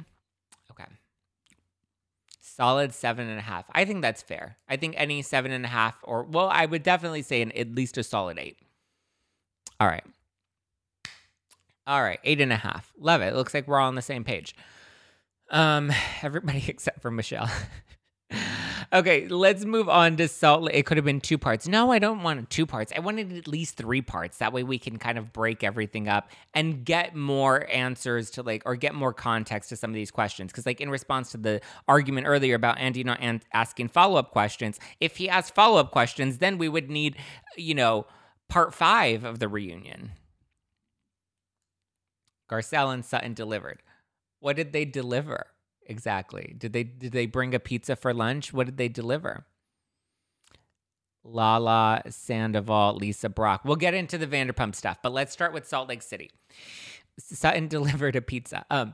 Solid 2.60 2.93
seven 2.93 3.30
and 3.30 3.39
a 3.39 3.41
half. 3.41 3.65
I 3.72 3.86
think 3.86 4.02
that's 4.02 4.22
fair. 4.22 4.58
I 4.67 4.76
think 4.76 4.95
any 4.98 5.22
seven 5.22 5.52
and 5.52 5.63
a 5.63 5.69
half, 5.69 5.95
or 6.04 6.24
well, 6.24 6.50
I 6.50 6.65
would 6.65 6.84
definitely 6.84 7.22
say 7.22 7.41
an, 7.41 7.54
at 7.54 7.74
least 7.74 7.98
a 7.98 8.04
solid 8.04 8.38
eight. 8.38 8.58
All 9.80 9.88
right. 9.88 10.04
All 11.88 12.02
right, 12.04 12.19
eight 12.24 12.41
and 12.41 12.52
a 12.52 12.58
half. 12.58 12.91
Love 13.00 13.22
it. 13.22 13.34
Looks 13.34 13.54
like 13.54 13.67
we're 13.67 13.80
all 13.80 13.88
on 13.88 13.95
the 13.95 14.02
same 14.02 14.24
page. 14.24 14.56
Um, 15.50 15.91
everybody 16.22 16.63
except 16.67 17.02
for 17.02 17.10
Michelle. 17.10 17.50
okay, 18.91 19.28
let's 19.28 19.65
move 19.65 19.89
on 19.89 20.17
to 20.17 20.28
Salt 20.28 20.63
Lake. 20.63 20.75
It 20.75 20.86
could 20.86 20.97
have 20.97 21.06
been 21.06 21.21
two 21.21 21.38
parts. 21.38 21.67
No, 21.67 21.91
I 21.91 21.99
don't 21.99 22.23
want 22.23 22.49
two 22.49 22.65
parts. 22.65 22.91
I 22.95 22.99
wanted 22.99 23.32
at 23.38 23.47
least 23.47 23.78
three 23.78 24.02
parts. 24.02 24.38
That 24.38 24.54
way 24.54 24.63
we 24.63 24.80
can 24.80 24.97
kind 24.97 25.17
of 25.17 25.32
break 25.32 25.63
everything 25.63 26.08
up 26.08 26.30
and 26.54 26.84
get 26.84 27.15
more 27.15 27.67
answers 27.71 28.32
to 28.32 28.43
like, 28.43 28.63
or 28.65 28.75
get 28.75 28.95
more 28.95 29.13
context 29.13 29.69
to 29.69 29.75
some 29.75 29.89
of 29.89 29.95
these 29.95 30.12
questions. 30.12 30.52
Because, 30.52 30.65
like, 30.65 30.82
in 30.82 30.89
response 30.89 31.32
to 31.32 31.38
the 31.38 31.62
argument 31.88 32.28
earlier 32.28 32.56
about 32.56 32.80
Andy 32.80 33.04
not 33.04 33.19
an- 33.21 33.41
asking 33.54 33.89
follow 33.89 34.17
up 34.17 34.32
questions, 34.32 34.80
if 34.99 35.17
he 35.17 35.30
asked 35.30 35.56
follow 35.56 35.80
up 35.80 35.91
questions, 35.91 36.39
then 36.39 36.58
we 36.58 36.69
would 36.69 36.89
need, 36.89 37.15
you 37.58 37.75
know, 37.75 38.06
part 38.49 38.73
five 38.73 39.23
of 39.23 39.39
the 39.39 39.47
reunion. 39.47 40.12
Garcelle 42.49 42.93
and 42.93 43.06
Sutton 43.06 43.34
delivered. 43.34 43.84
What 44.39 44.56
did 44.56 44.73
they 44.73 44.86
deliver? 44.86 45.47
Exactly? 45.89 46.56
Did 46.58 46.73
they 46.73 46.84
did 46.84 47.12
they 47.12 47.25
bring 47.25 47.54
a 47.54 47.60
pizza 47.60 47.95
for 47.95 48.13
lunch? 48.13 48.54
What 48.54 48.67
did 48.67 48.78
they 48.78 48.88
deliver? 48.88 49.45
Lala 51.23 52.02
Sandoval, 52.10 52.95
Lisa 52.95 53.30
Brock. 53.30 53.62
We'll 53.65 53.75
get 53.75 53.93
into 53.93 54.17
the 54.17 54.28
Vanderpump 54.28 54.75
stuff, 54.75 54.99
but 55.04 55.12
let's 55.12 55.34
start 55.34 55.54
with 55.54 55.67
Salt 55.67 55.89
Lake 55.89 56.02
City. 56.02 56.32
Sutton 57.19 57.67
delivered 57.69 58.15
a 58.15 58.21
pizza. 58.21 58.65
Um, 58.69 58.93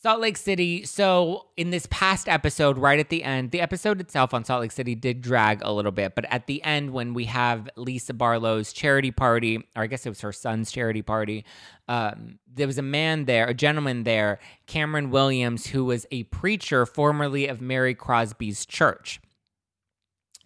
Salt 0.00 0.20
Lake 0.20 0.36
City. 0.36 0.84
So, 0.84 1.46
in 1.56 1.70
this 1.70 1.88
past 1.90 2.28
episode, 2.28 2.78
right 2.78 3.00
at 3.00 3.08
the 3.08 3.24
end, 3.24 3.50
the 3.50 3.60
episode 3.60 4.00
itself 4.00 4.32
on 4.32 4.44
Salt 4.44 4.60
Lake 4.60 4.70
City 4.70 4.94
did 4.94 5.20
drag 5.20 5.60
a 5.62 5.72
little 5.72 5.90
bit. 5.90 6.14
But 6.14 6.24
at 6.26 6.46
the 6.46 6.62
end, 6.62 6.92
when 6.92 7.14
we 7.14 7.24
have 7.24 7.68
Lisa 7.76 8.14
Barlow's 8.14 8.72
charity 8.72 9.10
party, 9.10 9.56
or 9.74 9.82
I 9.82 9.86
guess 9.88 10.06
it 10.06 10.08
was 10.08 10.20
her 10.20 10.32
son's 10.32 10.70
charity 10.70 11.02
party, 11.02 11.44
um, 11.88 12.38
there 12.46 12.68
was 12.68 12.78
a 12.78 12.82
man 12.82 13.24
there, 13.24 13.46
a 13.46 13.54
gentleman 13.54 14.04
there, 14.04 14.38
Cameron 14.66 15.10
Williams, 15.10 15.66
who 15.66 15.84
was 15.84 16.06
a 16.12 16.22
preacher 16.24 16.86
formerly 16.86 17.48
of 17.48 17.60
Mary 17.60 17.94
Cosby's 17.94 18.66
church. 18.66 19.20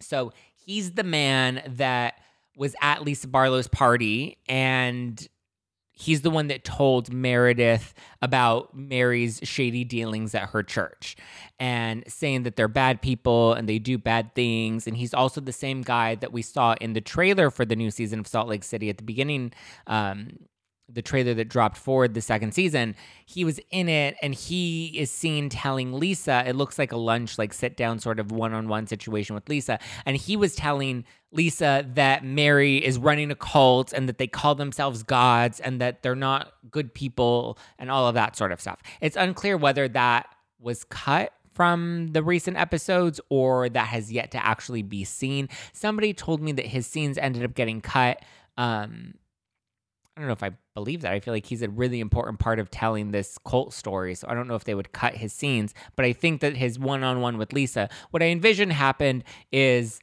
So, 0.01 0.33
he's 0.55 0.93
the 0.93 1.03
man 1.03 1.61
that 1.75 2.15
was 2.57 2.75
at 2.81 3.03
Lisa 3.03 3.27
Barlow's 3.27 3.67
party 3.67 4.37
and 4.47 5.27
he's 5.93 6.21
the 6.21 6.29
one 6.29 6.47
that 6.47 6.63
told 6.63 7.13
Meredith 7.13 7.93
about 8.21 8.75
Mary's 8.75 9.39
shady 9.43 9.83
dealings 9.83 10.33
at 10.35 10.49
her 10.49 10.63
church 10.63 11.15
and 11.59 12.03
saying 12.07 12.43
that 12.43 12.55
they're 12.55 12.67
bad 12.67 13.01
people 13.01 13.53
and 13.53 13.69
they 13.69 13.79
do 13.79 13.97
bad 13.97 14.33
things. 14.33 14.87
And 14.87 14.97
he's 14.97 15.13
also 15.13 15.39
the 15.39 15.53
same 15.53 15.83
guy 15.83 16.15
that 16.15 16.33
we 16.33 16.41
saw 16.41 16.75
in 16.81 16.93
the 16.93 17.01
trailer 17.01 17.51
for 17.51 17.63
the 17.63 17.75
new 17.75 17.91
season 17.91 18.19
of 18.19 18.27
Salt 18.27 18.47
Lake 18.47 18.63
City 18.63 18.89
at 18.89 18.97
the 18.97 19.03
beginning. 19.03 19.53
Um, 19.87 20.39
the 20.89 21.01
trailer 21.01 21.33
that 21.33 21.45
dropped 21.47 21.77
forward 21.77 22.13
the 22.13 22.21
second 22.21 22.53
season, 22.53 22.95
he 23.25 23.45
was 23.45 23.59
in 23.71 23.87
it 23.87 24.15
and 24.21 24.35
he 24.35 24.87
is 24.87 25.09
seen 25.09 25.49
telling 25.49 25.93
Lisa, 25.93 26.43
it 26.45 26.55
looks 26.55 26.77
like 26.77 26.91
a 26.91 26.97
lunch, 26.97 27.37
like 27.37 27.53
sit 27.53 27.77
down 27.77 27.99
sort 27.99 28.19
of 28.19 28.31
one 28.31 28.53
on 28.53 28.67
one 28.67 28.85
situation 28.87 29.33
with 29.33 29.47
Lisa. 29.47 29.79
And 30.05 30.17
he 30.17 30.35
was 30.35 30.55
telling 30.55 31.05
Lisa 31.33 31.85
that 31.95 32.23
Mary 32.23 32.77
is 32.77 32.97
running 32.97 33.31
a 33.31 33.35
cult 33.35 33.91
and 33.91 34.07
that 34.07 34.17
they 34.17 34.27
call 34.27 34.55
themselves 34.55 35.03
gods 35.03 35.59
and 35.59 35.81
that 35.81 36.03
they're 36.03 36.15
not 36.15 36.53
good 36.69 36.93
people 36.93 37.57
and 37.79 37.89
all 37.91 38.07
of 38.07 38.15
that 38.15 38.35
sort 38.35 38.51
of 38.51 38.61
stuff. 38.61 38.79
It's 39.01 39.17
unclear 39.17 39.57
whether 39.57 39.87
that 39.89 40.27
was 40.59 40.83
cut 40.85 41.33
from 41.53 42.07
the 42.13 42.23
recent 42.23 42.57
episodes 42.57 43.19
or 43.29 43.69
that 43.69 43.87
has 43.87 44.11
yet 44.11 44.31
to 44.31 44.45
actually 44.45 44.81
be 44.81 45.03
seen. 45.03 45.49
Somebody 45.71 46.13
told 46.13 46.41
me 46.41 46.51
that 46.53 46.65
his 46.65 46.87
scenes 46.87 47.17
ended 47.17 47.43
up 47.43 47.53
getting 47.53 47.81
cut. 47.81 48.21
Um, 48.57 49.15
I 50.15 50.21
don't 50.21 50.27
know 50.27 50.33
if 50.33 50.43
I 50.43 50.51
believe 50.75 51.01
that. 51.01 51.11
I 51.11 51.19
feel 51.19 51.33
like 51.33 51.45
he's 51.45 51.63
a 51.63 51.69
really 51.69 51.99
important 51.99 52.39
part 52.39 52.59
of 52.59 52.69
telling 52.69 53.11
this 53.11 53.37
cult 53.45 53.73
story. 53.73 54.13
So 54.15 54.27
I 54.29 54.35
don't 54.35 54.47
know 54.47 54.55
if 54.55 54.63
they 54.63 54.75
would 54.75 54.91
cut 54.91 55.15
his 55.15 55.33
scenes, 55.33 55.73
but 55.95 56.05
I 56.05 56.13
think 56.13 56.41
that 56.41 56.55
his 56.55 56.77
one 56.77 57.03
on 57.03 57.21
one 57.21 57.37
with 57.37 57.53
Lisa, 57.53 57.89
what 58.11 58.21
I 58.21 58.27
envision 58.27 58.69
happened 58.69 59.23
is 59.51 59.99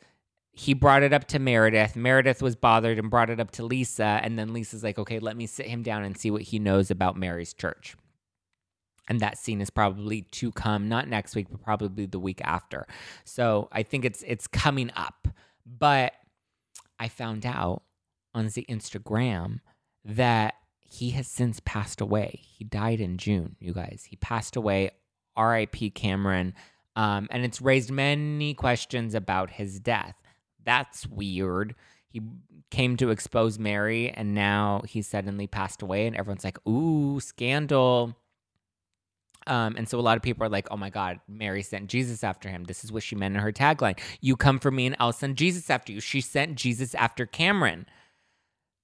he 0.60 0.74
brought 0.74 1.02
it 1.02 1.14
up 1.14 1.26
to 1.26 1.38
Meredith. 1.38 1.96
Meredith 1.96 2.42
was 2.42 2.54
bothered 2.54 2.98
and 2.98 3.08
brought 3.08 3.30
it 3.30 3.40
up 3.40 3.50
to 3.52 3.64
Lisa. 3.64 4.20
And 4.22 4.38
then 4.38 4.52
Lisa's 4.52 4.84
like, 4.84 4.98
okay, 4.98 5.18
let 5.18 5.34
me 5.34 5.46
sit 5.46 5.64
him 5.64 5.82
down 5.82 6.04
and 6.04 6.18
see 6.18 6.30
what 6.30 6.42
he 6.42 6.58
knows 6.58 6.90
about 6.90 7.16
Mary's 7.16 7.54
church. 7.54 7.96
And 9.08 9.20
that 9.20 9.38
scene 9.38 9.62
is 9.62 9.70
probably 9.70 10.20
to 10.32 10.52
come, 10.52 10.86
not 10.86 11.08
next 11.08 11.34
week, 11.34 11.46
but 11.50 11.62
probably 11.62 12.04
the 12.04 12.18
week 12.18 12.42
after. 12.44 12.86
So 13.24 13.70
I 13.72 13.82
think 13.82 14.04
it's 14.04 14.22
it's 14.26 14.46
coming 14.46 14.90
up. 14.96 15.28
But 15.64 16.12
I 16.98 17.08
found 17.08 17.46
out 17.46 17.84
on 18.34 18.44
the 18.48 18.66
Instagram 18.68 19.60
that 20.04 20.56
he 20.78 21.10
has 21.12 21.26
since 21.26 21.60
passed 21.64 22.02
away. 22.02 22.38
He 22.42 22.64
died 22.64 23.00
in 23.00 23.16
June, 23.16 23.56
you 23.60 23.72
guys. 23.72 24.04
He 24.10 24.16
passed 24.16 24.56
away. 24.56 24.90
R.I.P. 25.36 25.88
Cameron. 25.90 26.52
Um, 26.96 27.28
and 27.30 27.46
it's 27.46 27.62
raised 27.62 27.90
many 27.90 28.52
questions 28.52 29.14
about 29.14 29.48
his 29.48 29.80
death. 29.80 30.16
That's 30.64 31.06
weird. 31.06 31.74
He 32.08 32.22
came 32.70 32.96
to 32.96 33.10
expose 33.10 33.58
Mary, 33.58 34.10
and 34.10 34.34
now 34.34 34.82
he 34.86 35.02
suddenly 35.02 35.46
passed 35.46 35.82
away, 35.82 36.06
and 36.06 36.16
everyone's 36.16 36.44
like, 36.44 36.64
"Ooh, 36.66 37.20
scandal." 37.20 38.16
Um, 39.46 39.74
and 39.76 39.88
so 39.88 39.98
a 39.98 40.02
lot 40.02 40.16
of 40.16 40.22
people 40.22 40.44
are 40.44 40.50
like, 40.50 40.68
"Oh 40.70 40.76
my 40.76 40.90
God, 40.90 41.20
Mary 41.26 41.62
sent 41.62 41.88
Jesus 41.88 42.22
after 42.22 42.48
him. 42.48 42.64
This 42.64 42.84
is 42.84 42.92
what 42.92 43.02
she 43.02 43.16
meant 43.16 43.36
in 43.36 43.40
her 43.40 43.52
tagline. 43.52 43.98
You 44.20 44.36
come 44.36 44.58
for 44.58 44.70
me, 44.70 44.86
and 44.86 44.96
I'll 45.00 45.12
send 45.12 45.36
Jesus 45.36 45.70
after 45.70 45.92
you." 45.92 46.00
She 46.00 46.20
sent 46.20 46.56
Jesus 46.56 46.94
after 46.94 47.26
Cameron. 47.26 47.86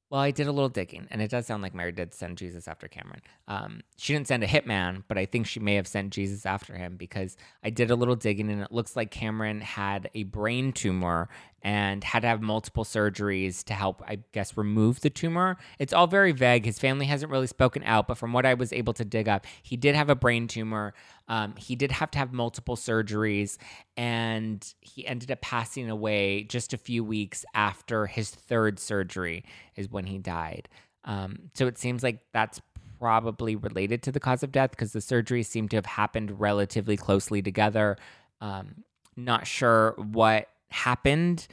Well, 0.09 0.21
I 0.21 0.31
did 0.31 0.47
a 0.47 0.53
little 0.53 0.69
digging, 0.69 1.09
and 1.11 1.21
it 1.21 1.33
does 1.33 1.47
sound 1.47 1.65
like 1.65 1.75
Mary 1.75 1.91
did 1.91 2.15
send 2.15 2.39
Jesus 2.39 2.69
after 2.69 2.87
Cameron. 2.87 3.23
Um, 3.49 3.81
she 3.97 4.13
didn't 4.13 4.29
send 4.29 4.45
a 4.45 4.47
hitman, 4.47 5.03
but 5.09 5.19
I 5.19 5.27
think 5.27 5.49
she 5.49 5.59
may 5.59 5.75
have 5.75 5.89
sent 5.89 6.13
Jesus 6.13 6.47
after 6.47 6.77
him 6.77 6.97
because 6.97 7.37
I 7.65 7.71
did 7.71 7.91
a 7.91 7.97
little 7.97 8.15
digging, 8.15 8.49
and 8.49 8.63
it 8.63 8.71
looks 8.71 8.95
like 8.95 9.11
Cameron 9.11 9.61
had 9.61 10.09
a 10.15 10.23
brain 10.23 10.73
tumor 10.73 11.29
and 11.63 12.05
had 12.05 12.21
to 12.21 12.29
have 12.29 12.41
multiple 12.41 12.85
surgeries 12.85 13.65
to 13.65 13.75
help, 13.75 14.03
I 14.07 14.19
guess, 14.33 14.57
remove 14.57 15.01
the 15.01 15.11
tumor. 15.11 15.57
It's 15.79 15.93
all 15.93 16.07
very 16.07 16.33
vague. 16.33 16.65
His 16.65 16.79
family 16.79 17.07
hasn't 17.07 17.33
really 17.33 17.47
spoken 17.47 17.83
out, 17.85 18.07
but 18.07 18.19
from 18.19 18.33
what 18.33 18.47
I 18.47 18.55
was 18.55 18.73
able 18.73 18.93
to 18.95 19.05
dig 19.05 19.29
up, 19.29 19.47
he 19.63 19.77
did 19.77 19.97
have 19.97 20.09
a 20.09 20.15
brain 20.15 20.47
tumor. 20.47 20.95
Um, 21.29 21.55
he 21.57 21.75
did 21.75 21.91
have 21.93 22.11
to 22.13 22.19
have 22.19 22.33
multiple 22.33 22.77
surgeries, 22.77 23.57
and 23.97 24.65
he 24.81 25.07
ended 25.07 25.31
up 25.31 25.41
passing 25.41 25.91
away 25.91 26.45
just 26.45 26.73
a 26.73 26.79
few 26.79 27.03
weeks 27.03 27.45
after 27.55 28.07
his 28.07 28.31
third 28.31 28.79
surgery, 28.79 29.45
is 29.75 29.91
when 29.91 30.07
he 30.07 30.19
died. 30.19 30.69
Um, 31.05 31.51
so 31.55 31.67
it 31.67 31.79
seems 31.79 32.03
like 32.03 32.21
that's 32.33 32.61
probably 32.99 33.57
related 33.57 34.03
to 34.05 34.13
the 34.13 34.21
cause 34.21 34.43
of 34.43 34.53
death 34.53 34.71
because 34.71 34.93
the 34.93 35.01
surgeries 35.01 35.47
seem 35.47 35.69
to 35.69 35.77
have 35.77 35.87
happened 35.87 36.41
relatively 36.41 36.97
closely 36.97 37.43
together. 37.43 37.97
Um, 38.41 38.85
not 39.17 39.47
sure 39.47 39.95
what 39.97 40.49
happened 40.71 41.47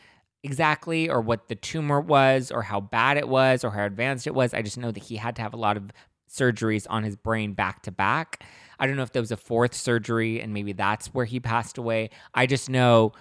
exactly 0.43 1.09
or 1.09 1.21
what 1.21 1.47
the 1.47 1.55
tumor 1.55 2.01
was 2.01 2.51
or 2.51 2.61
how 2.61 2.81
bad 2.81 3.17
it 3.17 3.27
was 3.27 3.63
or 3.63 3.71
how 3.71 3.85
advanced 3.85 4.27
it 4.27 4.35
was. 4.35 4.53
I 4.53 4.61
just 4.61 4.77
know 4.77 4.91
that 4.91 5.03
he 5.03 5.15
had 5.15 5.35
to 5.37 5.41
have 5.41 5.53
a 5.53 5.57
lot 5.57 5.77
of 5.77 5.91
surgeries 6.29 6.85
on 6.89 7.03
his 7.03 7.15
brain 7.15 7.53
back 7.53 7.83
to 7.83 7.91
back. 7.91 8.43
I 8.79 8.87
don't 8.87 8.97
know 8.97 9.03
if 9.03 9.13
there 9.13 9.21
was 9.21 9.31
a 9.31 9.37
fourth 9.37 9.73
surgery 9.73 10.41
and 10.41 10.53
maybe 10.53 10.73
that's 10.73 11.07
where 11.13 11.25
he 11.25 11.39
passed 11.39 11.77
away. 11.77 12.09
I 12.33 12.45
just 12.45 12.69
know 12.69 13.13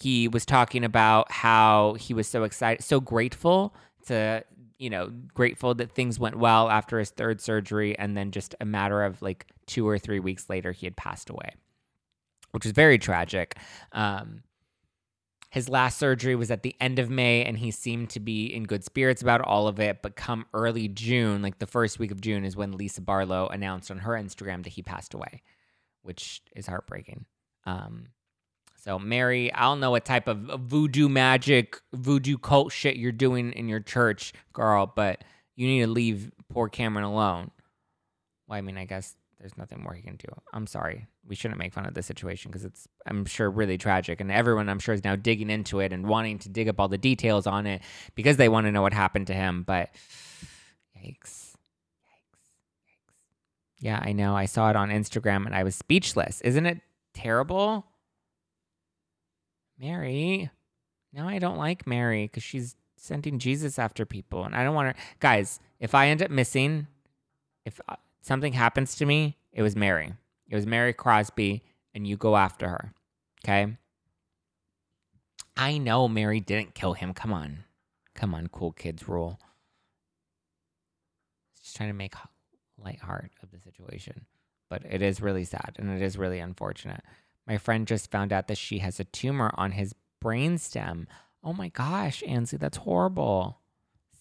he 0.00 0.28
was 0.28 0.44
talking 0.44 0.84
about 0.84 1.30
how 1.32 1.94
he 1.94 2.14
was 2.14 2.28
so 2.28 2.44
excited, 2.44 2.84
so 2.84 3.00
grateful 3.00 3.74
to, 4.06 4.44
you 4.78 4.90
know, 4.90 5.10
grateful 5.34 5.74
that 5.74 5.92
things 5.92 6.18
went 6.18 6.36
well 6.36 6.68
after 6.68 6.98
his 6.98 7.10
third 7.10 7.40
surgery. 7.40 7.98
And 7.98 8.16
then 8.16 8.30
just 8.30 8.54
a 8.60 8.64
matter 8.64 9.02
of 9.02 9.20
like 9.22 9.46
two 9.66 9.88
or 9.88 9.98
three 9.98 10.20
weeks 10.20 10.48
later, 10.50 10.72
he 10.72 10.86
had 10.86 10.96
passed 10.96 11.30
away, 11.30 11.54
which 12.52 12.64
was 12.64 12.72
very 12.72 12.98
tragic. 12.98 13.56
Um, 13.92 14.42
his 15.52 15.68
last 15.68 15.98
surgery 15.98 16.34
was 16.34 16.50
at 16.50 16.62
the 16.62 16.74
end 16.80 16.98
of 16.98 17.10
May, 17.10 17.44
and 17.44 17.58
he 17.58 17.70
seemed 17.70 18.08
to 18.10 18.20
be 18.20 18.46
in 18.46 18.62
good 18.62 18.82
spirits 18.82 19.20
about 19.20 19.42
all 19.42 19.68
of 19.68 19.78
it. 19.78 20.00
But 20.00 20.16
come 20.16 20.46
early 20.54 20.88
June, 20.88 21.42
like 21.42 21.58
the 21.58 21.66
first 21.66 21.98
week 21.98 22.10
of 22.10 22.22
June, 22.22 22.46
is 22.46 22.56
when 22.56 22.72
Lisa 22.72 23.02
Barlow 23.02 23.48
announced 23.48 23.90
on 23.90 23.98
her 23.98 24.12
Instagram 24.12 24.62
that 24.62 24.72
he 24.72 24.82
passed 24.82 25.12
away, 25.12 25.42
which 26.00 26.40
is 26.56 26.66
heartbreaking. 26.66 27.26
Um, 27.66 28.06
so, 28.76 28.98
Mary, 28.98 29.52
I 29.52 29.64
don't 29.64 29.80
know 29.80 29.90
what 29.90 30.06
type 30.06 30.26
of 30.26 30.38
voodoo 30.38 31.10
magic, 31.10 31.78
voodoo 31.92 32.38
cult 32.38 32.72
shit 32.72 32.96
you're 32.96 33.12
doing 33.12 33.52
in 33.52 33.68
your 33.68 33.80
church, 33.80 34.32
girl, 34.54 34.90
but 34.96 35.22
you 35.54 35.66
need 35.66 35.80
to 35.80 35.86
leave 35.88 36.32
poor 36.48 36.70
Cameron 36.70 37.04
alone. 37.04 37.50
Well, 38.48 38.56
I 38.56 38.62
mean, 38.62 38.78
I 38.78 38.86
guess 38.86 39.16
there's 39.38 39.58
nothing 39.58 39.82
more 39.82 39.92
he 39.92 40.00
can 40.00 40.16
do. 40.16 40.28
I'm 40.54 40.66
sorry. 40.66 41.08
We 41.26 41.36
shouldn't 41.36 41.58
make 41.58 41.72
fun 41.72 41.86
of 41.86 41.94
the 41.94 42.02
situation 42.02 42.50
because 42.50 42.64
it's, 42.64 42.88
I'm 43.06 43.24
sure, 43.24 43.48
really 43.50 43.78
tragic. 43.78 44.20
And 44.20 44.30
everyone, 44.30 44.68
I'm 44.68 44.80
sure, 44.80 44.94
is 44.94 45.04
now 45.04 45.14
digging 45.14 45.50
into 45.50 45.78
it 45.80 45.92
and 45.92 46.06
wanting 46.06 46.38
to 46.40 46.48
dig 46.48 46.68
up 46.68 46.80
all 46.80 46.88
the 46.88 46.98
details 46.98 47.46
on 47.46 47.66
it 47.66 47.82
because 48.14 48.36
they 48.36 48.48
want 48.48 48.66
to 48.66 48.72
know 48.72 48.82
what 48.82 48.92
happened 48.92 49.28
to 49.28 49.34
him. 49.34 49.62
But 49.62 49.90
yikes. 50.98 51.06
Yikes. 51.06 51.54
Yikes. 52.88 53.22
Yeah, 53.78 54.00
I 54.02 54.12
know. 54.12 54.36
I 54.36 54.46
saw 54.46 54.68
it 54.70 54.76
on 54.76 54.90
Instagram 54.90 55.46
and 55.46 55.54
I 55.54 55.62
was 55.62 55.76
speechless. 55.76 56.40
Isn't 56.40 56.66
it 56.66 56.80
terrible? 57.14 57.86
Mary. 59.78 60.50
Now 61.12 61.28
I 61.28 61.38
don't 61.38 61.58
like 61.58 61.86
Mary 61.86 62.24
because 62.24 62.42
she's 62.42 62.76
sending 62.96 63.38
Jesus 63.38 63.78
after 63.78 64.06
people. 64.06 64.44
And 64.44 64.54
I 64.54 64.64
don't 64.64 64.74
want 64.74 64.96
to. 64.96 65.02
Guys, 65.20 65.60
if 65.80 65.94
I 65.94 66.08
end 66.08 66.22
up 66.22 66.30
missing, 66.30 66.86
if 67.64 67.80
uh, 67.88 67.96
something 68.22 68.52
happens 68.52 68.94
to 68.96 69.06
me, 69.06 69.36
it 69.52 69.62
was 69.62 69.76
Mary. 69.76 70.14
It 70.48 70.54
was 70.54 70.66
Mary 70.66 70.92
Cosby, 70.92 71.62
and 71.94 72.06
you 72.06 72.16
go 72.16 72.36
after 72.36 72.68
her. 72.68 72.92
Okay? 73.44 73.76
I 75.56 75.78
know 75.78 76.08
Mary 76.08 76.40
didn't 76.40 76.74
kill 76.74 76.94
him. 76.94 77.12
Come 77.12 77.32
on. 77.32 77.64
Come 78.14 78.34
on, 78.34 78.48
cool 78.48 78.72
kids 78.72 79.08
rule. 79.08 79.40
Just 81.60 81.76
trying 81.76 81.90
to 81.90 81.94
make 81.94 82.14
light 82.82 83.00
heart 83.00 83.30
of 83.42 83.50
the 83.50 83.58
situation. 83.58 84.26
But 84.68 84.82
it 84.88 85.02
is 85.02 85.20
really 85.20 85.44
sad 85.44 85.76
and 85.78 85.90
it 85.90 86.02
is 86.02 86.18
really 86.18 86.38
unfortunate. 86.38 87.02
My 87.46 87.58
friend 87.58 87.86
just 87.86 88.10
found 88.10 88.32
out 88.32 88.48
that 88.48 88.58
she 88.58 88.78
has 88.78 89.00
a 89.00 89.04
tumor 89.04 89.50
on 89.54 89.72
his 89.72 89.94
brainstem. 90.22 91.06
Oh 91.42 91.52
my 91.52 91.68
gosh, 91.68 92.22
Ansley, 92.26 92.58
that's 92.58 92.78
horrible. 92.78 93.58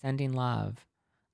Sending 0.02 0.34
love. 0.34 0.86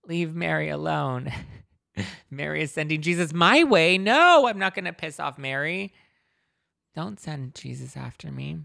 Leave 0.05 0.35
Mary 0.35 0.69
alone. 0.69 1.31
Mary 2.31 2.61
is 2.61 2.71
sending 2.71 3.01
Jesus 3.01 3.33
my 3.33 3.63
way. 3.63 3.97
No, 3.97 4.47
I'm 4.47 4.59
not 4.59 4.75
going 4.75 4.85
to 4.85 4.93
piss 4.93 5.19
off 5.19 5.37
Mary. 5.37 5.93
Don't 6.95 7.19
send 7.19 7.55
Jesus 7.55 7.95
after 7.97 8.31
me. 8.31 8.59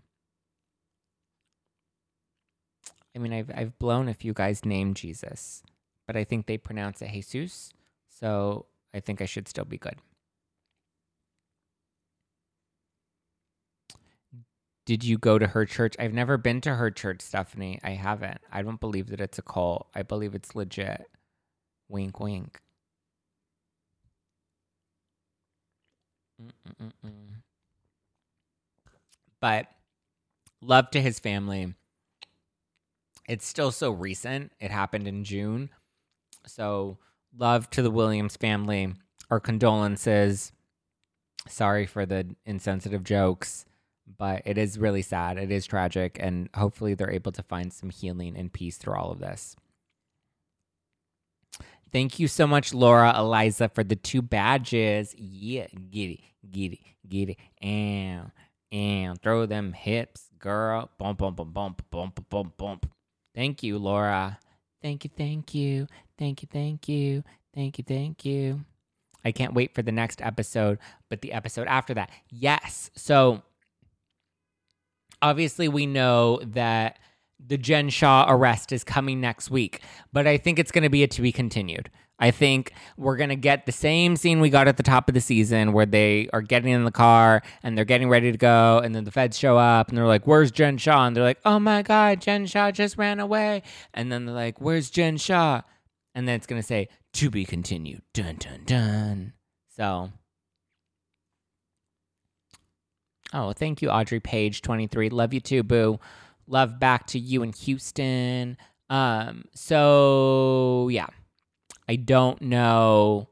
I 3.15 3.19
mean, 3.19 3.33
I've 3.33 3.51
I've 3.55 3.79
blown 3.79 4.09
a 4.09 4.15
few 4.15 4.33
guys 4.33 4.65
named 4.65 4.97
Jesus, 4.97 5.63
but 6.07 6.17
I 6.17 6.25
think 6.25 6.47
they 6.47 6.57
pronounce 6.57 7.03
it 7.03 7.09
Jesus, 7.09 7.73
so 8.09 8.67
I 8.95 9.01
think 9.01 9.21
I 9.21 9.27
should 9.27 9.49
still 9.49 9.67
be 9.67 9.79
good. 9.79 9.97
Did 14.87 15.05
you 15.05 15.19
go 15.19 15.39
to 15.39 15.49
her 15.49 15.65
church? 15.65 15.95
I've 15.99 16.13
never 16.15 16.37
been 16.37 16.61
to 16.63 16.75
her 16.75 16.91
church, 16.91 17.21
Stephanie. 17.21 17.79
I 17.85 17.91
haven't. 17.91 18.41
I 18.51 18.63
don't 18.63 18.81
believe 18.81 19.09
that 19.09 19.21
it's 19.21 19.39
a 19.39 19.43
cult. 19.43 19.89
I 19.95 20.03
believe 20.03 20.35
it's 20.35 20.57
legit. 20.57 21.07
Wink, 21.89 22.19
wink. 22.19 22.61
Mm-mm-mm. 26.83 27.43
But 29.41 29.67
love 30.61 30.91
to 30.91 31.01
his 31.01 31.19
family. 31.19 31.75
It's 33.29 33.47
still 33.47 33.71
so 33.71 33.91
recent. 33.91 34.53
It 34.61 34.71
happened 34.71 35.07
in 35.07 35.25
June. 35.25 35.71
So, 36.47 36.99
love 37.37 37.71
to 37.71 37.83
the 37.83 37.91
Williams 37.91 38.37
family. 38.37 38.95
Our 39.31 39.41
condolences. 39.41 40.53
Sorry 41.49 41.87
for 41.87 42.07
the 42.07 42.37
insensitive 42.47 43.03
jokes, 43.03 43.65
but 44.19 44.43
it 44.45 44.59
is 44.59 44.79
really 44.79 45.03
sad. 45.03 45.39
It 45.39 45.51
is 45.51 45.67
tragic. 45.67 46.19
And 46.21 46.49
hopefully, 46.55 46.95
they're 46.95 47.11
able 47.11 47.33
to 47.33 47.43
find 47.43 47.73
some 47.73 47.91
healing 47.91 48.37
and 48.37 48.53
peace 48.53 48.77
through 48.77 48.95
all 48.95 49.11
of 49.11 49.19
this. 49.19 49.57
Thank 51.93 52.19
you 52.19 52.27
so 52.27 52.47
much, 52.47 52.73
Laura 52.73 53.13
Eliza, 53.17 53.69
for 53.69 53.85
the 53.85 53.97
two 53.97 54.23
badges. 54.23 55.15
Yeah, 55.17 55.67
it, 55.93 56.21
get 56.51 56.79
it. 57.29 57.37
And 57.61 58.31
and 58.73 59.21
throw 59.21 59.45
them 59.45 59.75
hips, 59.75 60.31
girl. 60.39 60.91
Bump, 60.99 61.19
bump, 61.19 61.37
bump, 61.37 61.53
bump, 61.53 61.83
bump, 61.91 62.29
bump, 62.31 62.57
bump. 62.57 62.91
Thank 63.35 63.63
you, 63.63 63.79
Laura. 63.79 64.39
Thank 64.81 65.05
you, 65.05 65.11
thank 65.17 65.55
you, 65.55 65.87
thank 66.19 66.43
you, 66.43 66.49
thank 66.51 66.89
you, 66.89 67.23
thank 67.55 67.79
you, 67.79 67.85
thank 67.87 68.25
you. 68.25 68.65
I 69.25 69.31
can't 69.31 69.55
wait 69.55 69.75
for 69.75 69.83
the 69.83 69.93
next 69.93 70.21
episode, 70.23 70.79
but 71.09 71.21
the 71.21 71.33
episode 71.33 71.69
after 71.69 71.95
that. 71.95 72.11
Yes. 72.31 72.91
So 72.97 73.43
obviously, 75.21 75.69
we 75.69 75.87
know 75.87 76.41
that 76.43 76.99
the 77.47 77.59
Jen 77.59 77.89
Shah 77.89 78.27
arrest 78.29 78.73
is 78.73 78.85
coming 78.85 79.21
next 79.21 79.51
week, 79.51 79.83
but 80.13 80.27
I 80.27 80.37
think 80.37 80.59
it's 80.59 80.71
going 80.71 80.85
to 80.85 80.91
be 80.91 81.03
a 81.03 81.09
to 81.09 81.23
be 81.23 81.33
continued. 81.33 81.91
I 82.19 82.31
think 82.31 82.73
we're 82.97 83.17
going 83.17 83.31
to 83.31 83.37
get 83.37 83.67
the 83.67 83.73
same 83.73 84.15
scene 84.15 84.41
we 84.41 84.49
got 84.49 84.69
at 84.69 84.77
the 84.77 84.85
top 84.85 85.09
of 85.09 85.15
the 85.15 85.21
season 85.21 85.73
where 85.73 85.87
they 85.87 86.29
are 86.33 86.41
getting 86.41 86.71
in 86.71 86.85
the 86.85 86.93
car 86.93 87.43
and 87.65 87.77
they're 87.77 87.85
getting 87.85 88.09
ready 88.09 88.31
to 88.31 88.39
go. 88.39 88.79
And 88.79 88.95
then 88.95 89.03
the 89.03 89.11
feds 89.11 89.37
show 89.37 89.59
up 89.59 89.89
and 89.89 89.99
they're 89.99 90.07
like, 90.07 90.25
Where's 90.25 90.53
Jen 90.53 90.79
Shah? 90.79 91.07
And 91.07 91.17
they're 91.17 91.25
like, 91.25 91.41
Oh 91.45 91.59
my 91.59 91.83
God, 91.83 92.21
Jen 92.21 92.47
Shah 92.47 92.71
just 92.71 92.97
ran 92.97 93.19
away. 93.19 93.63
And 93.93 94.13
then 94.13 94.25
they're 94.25 94.35
like, 94.35 94.61
Where's 94.61 94.89
Jen 94.89 95.17
Shaw? 95.17 95.63
And 96.15 96.29
then 96.29 96.37
it's 96.37 96.47
going 96.47 96.63
to 96.63 96.67
say, 96.67 96.89
To 97.15 97.29
be 97.29 97.45
continued. 97.45 98.03
Dun, 98.15 98.37
dun, 98.37 98.61
dun. 98.67 99.33
So. 99.77 100.13
Oh, 103.35 103.53
thank 103.53 103.83
you, 103.83 103.89
Audrey 103.89 104.21
Page, 104.21 104.63
23. 104.63 105.09
Love 105.09 105.35
you 105.35 105.41
too, 105.41 105.63
boo. 105.63 105.99
Love 106.47 106.79
back 106.79 107.07
to 107.09 107.19
you 107.19 107.43
in 107.43 107.53
Houston. 107.53 108.57
Um, 108.91 109.45
so 109.55 110.89
yeah, 110.91 111.07
I 111.89 111.97
don't 111.97 112.43
know 112.43 113.29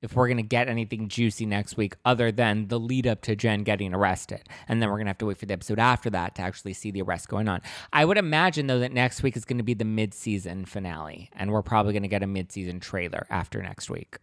if 0.00 0.14
we're 0.14 0.28
gonna 0.28 0.42
get 0.42 0.68
anything 0.68 1.08
juicy 1.08 1.46
next 1.46 1.76
week 1.76 1.94
other 2.04 2.30
than 2.30 2.68
the 2.68 2.78
lead 2.78 3.06
up 3.06 3.22
to 3.22 3.34
Jen 3.34 3.62
getting 3.62 3.94
arrested, 3.94 4.42
and 4.68 4.80
then 4.80 4.90
we're 4.90 4.98
gonna 4.98 5.10
have 5.10 5.18
to 5.18 5.26
wait 5.26 5.38
for 5.38 5.46
the 5.46 5.54
episode 5.54 5.78
after 5.78 6.10
that 6.10 6.34
to 6.36 6.42
actually 6.42 6.74
see 6.74 6.90
the 6.90 7.02
arrest 7.02 7.28
going 7.28 7.48
on. 7.48 7.60
I 7.92 8.04
would 8.04 8.18
imagine 8.18 8.66
though 8.66 8.80
that 8.80 8.92
next 8.92 9.22
week 9.22 9.36
is 9.36 9.44
gonna 9.44 9.62
be 9.62 9.74
the 9.74 9.84
mid 9.84 10.14
season 10.14 10.64
finale, 10.64 11.30
and 11.34 11.50
we're 11.50 11.62
probably 11.62 11.92
gonna 11.92 12.08
get 12.08 12.22
a 12.22 12.26
mid 12.26 12.52
season 12.52 12.80
trailer 12.80 13.26
after 13.30 13.62
next 13.62 13.90
week. 13.90 14.18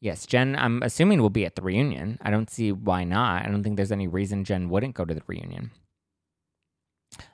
Yes, 0.00 0.26
Jen, 0.26 0.54
I'm 0.56 0.82
assuming 0.82 1.20
we'll 1.20 1.30
be 1.30 1.46
at 1.46 1.56
the 1.56 1.62
reunion. 1.62 2.18
I 2.20 2.30
don't 2.30 2.50
see 2.50 2.72
why 2.72 3.04
not. 3.04 3.46
I 3.46 3.48
don't 3.48 3.62
think 3.62 3.76
there's 3.76 3.92
any 3.92 4.06
reason 4.06 4.44
Jen 4.44 4.68
wouldn't 4.68 4.94
go 4.94 5.06
to 5.06 5.14
the 5.14 5.22
reunion. 5.26 5.70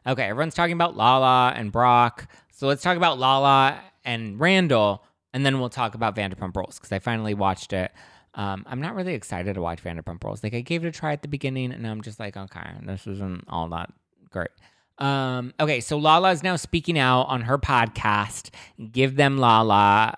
Okay, 0.07 0.25
everyone's 0.25 0.55
talking 0.55 0.73
about 0.75 0.97
Lala 0.97 1.53
and 1.57 1.73
Brock. 1.73 2.29
So 2.53 2.67
let's 2.67 2.83
talk 2.83 2.97
about 2.97 3.19
Lala 3.19 3.81
and 4.05 4.39
Randall, 4.39 5.05
and 5.33 5.45
then 5.45 5.61
we'll 5.61 5.71
talk 5.71 5.95
about 5.95 6.17
Vanderpump 6.17 6.57
Rules 6.57 6.79
because 6.79 6.93
I 6.93 6.99
finally 6.99 7.35
watched 7.35 7.73
it. 7.73 7.93
Um, 8.35 8.65
I'm 8.67 8.81
not 8.81 8.95
really 8.95 9.15
excited 9.15 9.55
to 9.55 9.61
watch 9.61 9.83
Vanderpump 9.83 10.23
Rules. 10.23 10.43
Like 10.45 10.55
I 10.55 10.61
gave 10.61 10.85
it 10.85 10.89
a 10.89 10.93
try 10.93 11.13
at 11.13 11.23
the 11.23 11.29
beginning, 11.29 11.73
and 11.73 11.87
I'm 11.87 12.03
just 12.03 12.21
like, 12.21 12.37
okay, 12.37 12.71
this 12.85 13.07
isn't 13.07 13.45
all 13.49 13.69
that 13.71 13.93
Great. 14.31 14.51
Um, 14.99 15.55
okay, 15.59 15.81
so 15.81 15.99
Lala 15.99 16.31
is 16.31 16.43
now 16.43 16.57
speaking 16.57 16.99
out 16.99 17.23
on 17.23 17.43
her 17.43 17.59
podcast, 17.59 18.51
Give 18.93 19.17
Them 19.17 19.39
Lala, 19.39 20.17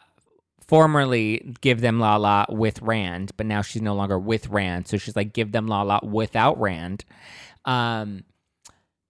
formerly 0.66 1.54
Give 1.60 1.80
Them 1.80 1.98
Lala 1.98 2.46
with 2.48 2.82
Rand, 2.82 3.32
but 3.36 3.46
now 3.46 3.62
she's 3.62 3.82
no 3.82 3.94
longer 3.94 4.18
with 4.18 4.48
Rand. 4.48 4.88
So 4.88 4.96
she's 4.96 5.16
like, 5.16 5.32
Give 5.32 5.52
Them 5.52 5.66
Lala 5.66 6.00
without 6.02 6.60
Rand. 6.60 7.04
Um, 7.64 8.24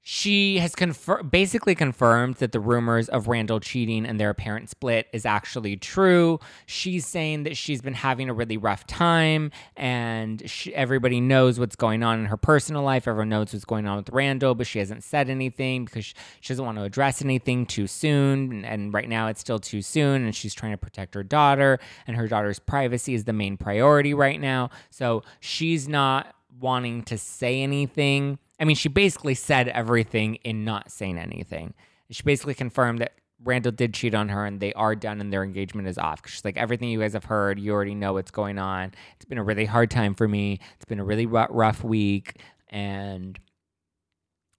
she 0.05 0.59
has 0.59 0.75
confir- 0.75 1.29
basically 1.31 1.77
confirmed 1.77 2.37
that 2.37 2.51
the 2.51 2.59
rumors 2.59 3.09
of 3.09 3.29
Randall 3.29 3.61
cheating 3.61 4.05
and 4.05 4.19
their 4.19 4.31
apparent 4.31 4.69
split 4.69 5.07
is 5.13 5.25
actually 5.25 5.77
true. 5.77 6.41
She's 6.67 7.07
saying 7.07 7.45
that 7.45 7.57
she's 7.57 7.81
been 7.81 7.95
having 7.95 8.29
a 8.29 8.35
really 8.35 8.57
rough 8.57 8.85
time 8.87 9.53
and 9.77 10.43
she, 10.51 10.75
everybody 10.75 11.21
knows 11.21 11.61
what's 11.61 11.77
going 11.77 12.03
on 12.03 12.19
in 12.19 12.27
her 12.27 12.37
personal 12.37 12.83
life. 12.83 13.07
Everyone 13.07 13.29
knows 13.29 13.53
what's 13.53 13.65
going 13.65 13.87
on 13.87 13.97
with 13.99 14.11
Randall, 14.11 14.57
but 14.57 14.67
she 14.67 14.81
hasn't 14.81 15.05
said 15.05 15.31
anything 15.31 15.85
because 15.85 16.05
she, 16.05 16.15
she 16.41 16.53
doesn't 16.53 16.65
want 16.65 16.79
to 16.79 16.85
address 16.85 17.23
anything 17.23 17.65
too 17.65 17.87
soon. 17.87 18.51
And, 18.53 18.67
and 18.67 18.95
right 18.95 19.09
now 19.09 19.29
it's 19.29 19.41
still 19.41 19.61
too 19.61 19.83
soon. 19.83 20.25
And 20.25 20.35
she's 20.35 20.53
trying 20.53 20.73
to 20.73 20.79
protect 20.79 21.15
her 21.15 21.23
daughter, 21.23 21.79
and 22.07 22.17
her 22.17 22.27
daughter's 22.27 22.59
privacy 22.59 23.15
is 23.15 23.25
the 23.25 23.33
main 23.33 23.57
priority 23.57 24.15
right 24.15 24.41
now. 24.41 24.71
So 24.91 25.23
she's 25.39 25.89
not 25.89 26.35
wanting 26.61 27.03
to 27.05 27.19
say 27.19 27.63
anything 27.63 28.39
I 28.63 28.65
mean, 28.65 28.77
she 28.77 28.89
basically 28.89 29.35
said 29.35 29.67
everything 29.67 30.37
in 30.37 30.65
not 30.65 30.93
saying 30.93 31.19
anything. 31.19 31.75
She 32.13 32.23
basically 32.23 32.55
confirmed 32.55 33.01
that 33.01 33.15
Randall 33.43 33.73
did 33.73 33.93
cheat 33.93 34.15
on 34.15 34.29
her 34.29 34.47
and 34.47 34.61
they 34.61 34.73
are 34.75 34.95
done 34.95 35.21
and 35.21 35.33
their 35.33 35.43
engagement 35.43 35.89
is 35.89 35.99
off. 35.99 36.21
She's 36.27 36.45
like, 36.45 36.57
everything 36.57 36.89
you 36.89 37.01
guys 37.01 37.15
have 37.15 37.25
heard, 37.25 37.59
you 37.59 37.73
already 37.73 37.97
know 37.97 38.13
what's 38.13 38.31
going 38.31 38.61
on. 38.61 38.93
It's 39.17 39.25
been 39.25 39.39
a 39.39 39.43
really 39.43 39.65
hard 39.65 39.91
time 39.91 40.15
for 40.15 40.29
me. 40.29 40.61
It's 40.77 40.85
been 40.85 41.01
a 41.01 41.05
really 41.05 41.27
rough 41.27 41.83
week. 41.83 42.37
And 42.69 43.37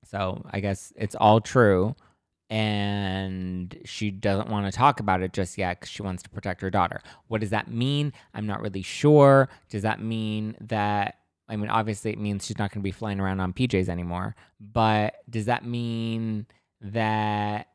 so 0.03 0.45
I 0.51 0.59
guess 0.59 0.91
it's 0.97 1.15
all 1.15 1.39
true. 1.39 1.95
And 2.49 3.73
she 3.85 4.11
doesn't 4.11 4.49
want 4.49 4.65
to 4.65 4.77
talk 4.77 4.99
about 4.99 5.21
it 5.21 5.31
just 5.31 5.57
yet 5.57 5.79
because 5.79 5.89
she 5.89 6.01
wants 6.01 6.23
to 6.23 6.29
protect 6.29 6.59
her 6.59 6.69
daughter. 6.69 7.01
What 7.29 7.39
does 7.39 7.51
that 7.51 7.71
mean? 7.71 8.11
I'm 8.33 8.47
not 8.47 8.59
really 8.59 8.81
sure. 8.81 9.47
Does 9.69 9.83
that 9.83 10.01
mean 10.01 10.57
that 10.59 11.19
I 11.53 11.55
mean, 11.55 11.69
obviously, 11.69 12.11
it 12.11 12.19
means 12.19 12.45
she's 12.45 12.57
not 12.57 12.71
going 12.71 12.81
to 12.81 12.83
be 12.83 12.91
flying 12.91 13.19
around 13.19 13.39
on 13.39 13.53
PJs 13.53 13.87
anymore. 13.87 14.35
But 14.59 15.15
does 15.29 15.45
that 15.45 15.63
mean 15.63 16.47
that 16.81 17.67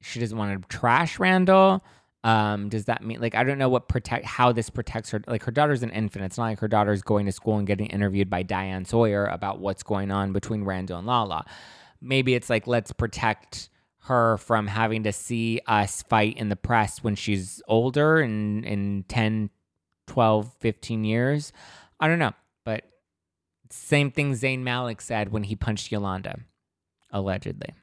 she 0.00 0.20
doesn't 0.20 0.38
want 0.38 0.62
to 0.62 0.68
trash 0.68 1.18
Randall? 1.18 1.84
Um, 2.22 2.70
does 2.70 2.86
that 2.86 3.04
mean 3.04 3.20
like 3.20 3.34
I 3.34 3.44
don't 3.44 3.58
know 3.58 3.68
what 3.68 3.88
protect 3.88 4.24
how 4.24 4.52
this 4.52 4.70
protects 4.70 5.10
her? 5.10 5.20
Like 5.26 5.42
her 5.42 5.50
daughter's 5.50 5.82
an 5.82 5.90
infant. 5.90 6.24
It's 6.24 6.38
not 6.38 6.44
like 6.44 6.60
her 6.60 6.68
daughter's 6.68 7.02
going 7.02 7.26
to 7.26 7.32
school 7.32 7.58
and 7.58 7.66
getting 7.66 7.86
interviewed 7.86 8.30
by 8.30 8.42
Diane 8.42 8.84
Sawyer 8.84 9.26
about 9.26 9.58
what's 9.58 9.82
going 9.82 10.10
on 10.10 10.32
between 10.32 10.64
Randall 10.64 10.98
and 10.98 11.06
Lala. 11.06 11.44
Maybe 12.00 12.34
it's 12.34 12.48
like 12.48 12.66
let's 12.66 12.92
protect 12.92 13.68
her 14.04 14.38
from 14.38 14.68
having 14.68 15.02
to 15.02 15.12
see 15.12 15.60
us 15.66 16.02
fight 16.04 16.38
in 16.38 16.48
the 16.48 16.56
press 16.56 17.02
when 17.02 17.14
she's 17.14 17.60
older 17.68 18.20
in 18.20 18.64
in 18.64 19.04
10 19.08 19.50
12 20.06 20.52
15 20.60 21.04
years 21.04 21.52
I 22.00 22.08
don't 22.08 22.18
know, 22.18 22.32
but 22.64 22.84
same 23.70 24.10
thing 24.10 24.32
Zayn 24.32 24.60
Malik 24.60 25.00
said 25.00 25.32
when 25.32 25.44
he 25.44 25.56
punched 25.56 25.90
Yolanda, 25.90 26.40
allegedly 27.10 27.74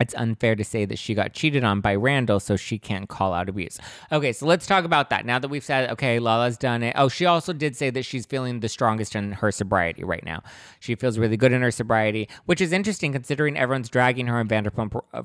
it's 0.00 0.14
unfair 0.14 0.56
to 0.56 0.64
say 0.64 0.84
that 0.84 0.98
she 0.98 1.14
got 1.14 1.32
cheated 1.32 1.62
on 1.62 1.80
by 1.80 1.94
Randall, 1.94 2.40
so 2.40 2.56
she 2.56 2.78
can't 2.78 3.08
call 3.08 3.32
out 3.32 3.48
abuse. 3.48 3.78
Okay, 4.10 4.32
so 4.32 4.46
let's 4.46 4.66
talk 4.66 4.84
about 4.84 5.10
that. 5.10 5.24
Now 5.24 5.38
that 5.38 5.48
we've 5.48 5.64
said, 5.64 5.90
okay, 5.90 6.18
Lala's 6.18 6.58
done 6.58 6.82
it. 6.82 6.94
Oh, 6.98 7.08
she 7.08 7.26
also 7.26 7.52
did 7.52 7.76
say 7.76 7.90
that 7.90 8.04
she's 8.04 8.26
feeling 8.26 8.60
the 8.60 8.68
strongest 8.68 9.14
in 9.14 9.32
her 9.32 9.52
sobriety 9.52 10.02
right 10.02 10.24
now. 10.24 10.42
She 10.80 10.94
feels 10.94 11.18
really 11.18 11.36
good 11.36 11.52
in 11.52 11.62
her 11.62 11.70
sobriety, 11.70 12.28
which 12.46 12.60
is 12.60 12.72
interesting 12.72 13.12
considering 13.12 13.56
everyone's 13.56 13.88
dragging 13.88 14.26
her 14.26 14.38
on 14.38 14.48
Vanderpump. 14.48 15.00
Uh, 15.12 15.22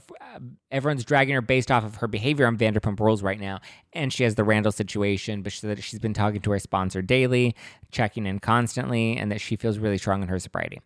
everyone's 0.71 1.03
dragging 1.03 1.34
her 1.34 1.41
based 1.41 1.71
off 1.71 1.84
of 1.84 1.95
her 1.95 2.08
behavior 2.08 2.45
on 2.45 2.58
Vanderpump 2.58 2.99
Rules 2.99 3.23
right 3.23 3.39
now, 3.39 3.60
and 3.93 4.13
she 4.13 4.23
has 4.23 4.36
the 4.36 4.43
Randall 4.43 4.71
situation. 4.71 5.41
But 5.41 5.51
she 5.51 5.60
said 5.60 5.77
that 5.77 5.84
she's 5.84 5.99
been 5.99 6.13
talking 6.13 6.41
to 6.41 6.51
her 6.51 6.60
sponsor 6.60 7.01
daily, 7.01 7.55
checking 7.91 8.25
in 8.27 8.39
constantly, 8.39 9.17
and 9.17 9.32
that 9.32 9.41
she 9.41 9.55
feels 9.55 9.79
really 9.79 9.97
strong 9.97 10.21
in 10.21 10.29
her 10.29 10.39
sobriety. 10.39 10.79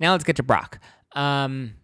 Now 0.00 0.12
let's 0.12 0.24
get 0.24 0.36
to 0.36 0.42
Brock. 0.42 0.80
Um, 1.12 1.74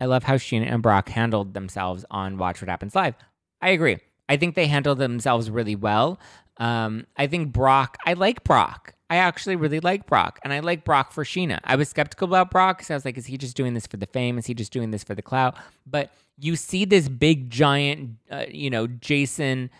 I 0.00 0.06
love 0.06 0.24
how 0.24 0.36
Scheana 0.36 0.72
and 0.72 0.82
Brock 0.82 1.08
handled 1.08 1.54
themselves 1.54 2.04
on 2.10 2.38
Watch 2.38 2.60
What 2.60 2.68
Happens 2.68 2.94
Live. 2.94 3.14
I 3.60 3.70
agree. 3.70 3.98
I 4.28 4.36
think 4.36 4.54
they 4.54 4.66
handled 4.66 4.98
themselves 4.98 5.50
really 5.50 5.74
well. 5.76 6.20
Um, 6.58 7.06
I 7.16 7.26
think 7.26 7.52
Brock, 7.52 7.98
I 8.04 8.12
like 8.12 8.44
Brock. 8.44 8.94
I 9.10 9.16
actually 9.16 9.56
really 9.56 9.80
like 9.80 10.06
Brock, 10.06 10.38
and 10.44 10.52
I 10.52 10.60
like 10.60 10.84
Brock 10.84 11.12
for 11.12 11.24
Scheana. 11.24 11.60
I 11.64 11.76
was 11.76 11.88
skeptical 11.88 12.28
about 12.28 12.50
Brock 12.50 12.78
because 12.78 12.90
I 12.90 12.94
was 12.94 13.06
like, 13.06 13.16
is 13.16 13.26
he 13.26 13.38
just 13.38 13.56
doing 13.56 13.72
this 13.72 13.86
for 13.86 13.96
the 13.96 14.06
fame? 14.06 14.36
Is 14.36 14.46
he 14.46 14.52
just 14.52 14.72
doing 14.72 14.90
this 14.90 15.02
for 15.02 15.14
the 15.14 15.22
clout? 15.22 15.56
But 15.86 16.12
you 16.38 16.56
see 16.56 16.84
this 16.84 17.08
big 17.08 17.48
giant, 17.48 18.16
uh, 18.30 18.44
you 18.50 18.68
know, 18.68 18.86
Jason 18.86 19.70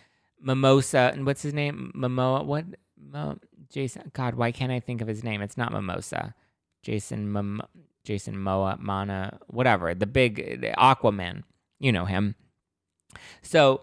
Mimosa, 0.40 1.10
and 1.12 1.26
what's 1.26 1.42
his 1.42 1.52
name? 1.52 1.92
Momoa. 1.94 2.44
What? 2.44 2.64
Mo- 2.96 3.38
Jason. 3.70 4.10
God, 4.14 4.34
why 4.34 4.50
can't 4.50 4.72
I 4.72 4.80
think 4.80 5.02
of 5.02 5.08
his 5.08 5.22
name? 5.22 5.42
It's 5.42 5.58
not 5.58 5.72
Mimosa. 5.72 6.34
Jason 6.82 7.30
Mom- 7.30 7.62
Jason 8.08 8.38
Moa, 8.38 8.78
Mana, 8.80 9.38
whatever, 9.48 9.94
the 9.94 10.06
big 10.06 10.62
Aquaman. 10.78 11.42
You 11.78 11.92
know 11.92 12.06
him. 12.06 12.36
So 13.42 13.82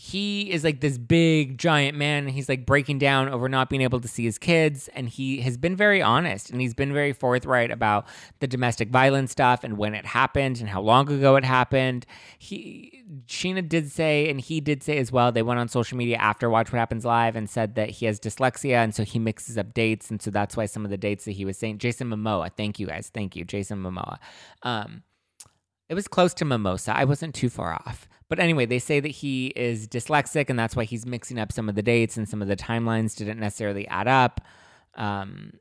he 0.00 0.48
is 0.52 0.62
like 0.62 0.78
this 0.78 0.96
big 0.96 1.58
giant 1.58 1.98
man 1.98 2.22
and 2.22 2.30
he's 2.30 2.48
like 2.48 2.64
breaking 2.64 3.00
down 3.00 3.28
over 3.28 3.48
not 3.48 3.68
being 3.68 3.82
able 3.82 3.98
to 3.98 4.06
see 4.06 4.24
his 4.24 4.38
kids 4.38 4.86
and 4.94 5.08
he 5.08 5.40
has 5.40 5.56
been 5.56 5.74
very 5.74 6.00
honest 6.00 6.50
and 6.50 6.60
he's 6.60 6.72
been 6.72 6.92
very 6.92 7.12
forthright 7.12 7.72
about 7.72 8.06
the 8.38 8.46
domestic 8.46 8.90
violence 8.90 9.32
stuff 9.32 9.64
and 9.64 9.76
when 9.76 9.96
it 9.96 10.06
happened 10.06 10.60
and 10.60 10.68
how 10.68 10.80
long 10.80 11.10
ago 11.10 11.34
it 11.34 11.44
happened. 11.44 12.06
He 12.38 13.02
Scheana 13.26 13.68
did 13.68 13.90
say 13.90 14.30
and 14.30 14.40
he 14.40 14.60
did 14.60 14.84
say 14.84 14.98
as 14.98 15.10
well 15.10 15.32
they 15.32 15.42
went 15.42 15.58
on 15.58 15.66
social 15.66 15.98
media 15.98 16.16
after 16.18 16.48
watch 16.48 16.70
what 16.70 16.78
happens 16.78 17.04
live 17.04 17.34
and 17.34 17.50
said 17.50 17.74
that 17.74 17.90
he 17.90 18.06
has 18.06 18.20
dyslexia 18.20 18.76
and 18.76 18.94
so 18.94 19.02
he 19.02 19.18
mixes 19.18 19.58
up 19.58 19.74
dates 19.74 20.12
and 20.12 20.22
so 20.22 20.30
that's 20.30 20.56
why 20.56 20.66
some 20.66 20.84
of 20.84 20.92
the 20.92 20.96
dates 20.96 21.24
that 21.24 21.32
he 21.32 21.44
was 21.44 21.58
saying 21.58 21.78
Jason 21.78 22.08
Momoa 22.08 22.52
thank 22.56 22.78
you 22.78 22.86
guys 22.86 23.10
thank 23.12 23.34
you 23.34 23.44
Jason 23.44 23.82
Momoa. 23.82 24.18
Um 24.62 25.02
it 25.88 25.94
was 25.94 26.06
close 26.06 26.34
to 26.34 26.44
mimosa. 26.44 26.96
I 26.96 27.04
wasn't 27.04 27.34
too 27.34 27.48
far 27.48 27.72
off 27.72 28.08
but 28.28 28.38
anyway, 28.38 28.66
they 28.66 28.78
say 28.78 29.00
that 29.00 29.08
he 29.08 29.48
is 29.48 29.88
dyslexic 29.88 30.50
and 30.50 30.58
that's 30.58 30.76
why 30.76 30.84
he's 30.84 31.06
mixing 31.06 31.38
up 31.38 31.52
some 31.52 31.68
of 31.68 31.74
the 31.74 31.82
dates 31.82 32.16
and 32.16 32.28
some 32.28 32.42
of 32.42 32.48
the 32.48 32.56
timelines 32.56 33.16
didn't 33.16 33.40
necessarily 33.40 33.88
add 33.88 34.08
up. 34.08 34.40
Um, 34.94 35.54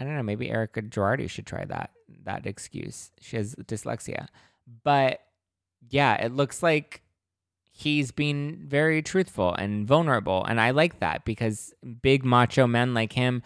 I 0.00 0.04
don't 0.04 0.16
know. 0.16 0.22
Maybe 0.22 0.50
Erika 0.50 0.82
Girardi 0.82 1.28
should 1.28 1.46
try 1.46 1.64
that 1.64 1.90
that 2.24 2.46
excuse. 2.46 3.10
She 3.20 3.36
has 3.36 3.54
dyslexia, 3.54 4.28
but 4.82 5.20
yeah, 5.88 6.14
it 6.14 6.32
looks 6.32 6.62
like 6.62 7.02
he's 7.70 8.10
being 8.10 8.62
very 8.66 9.02
truthful 9.02 9.54
and 9.54 9.86
vulnerable, 9.86 10.44
and 10.44 10.60
I 10.60 10.70
like 10.70 11.00
that 11.00 11.24
because 11.24 11.74
big 12.02 12.24
macho 12.24 12.66
men 12.66 12.94
like 12.94 13.12
him 13.12 13.42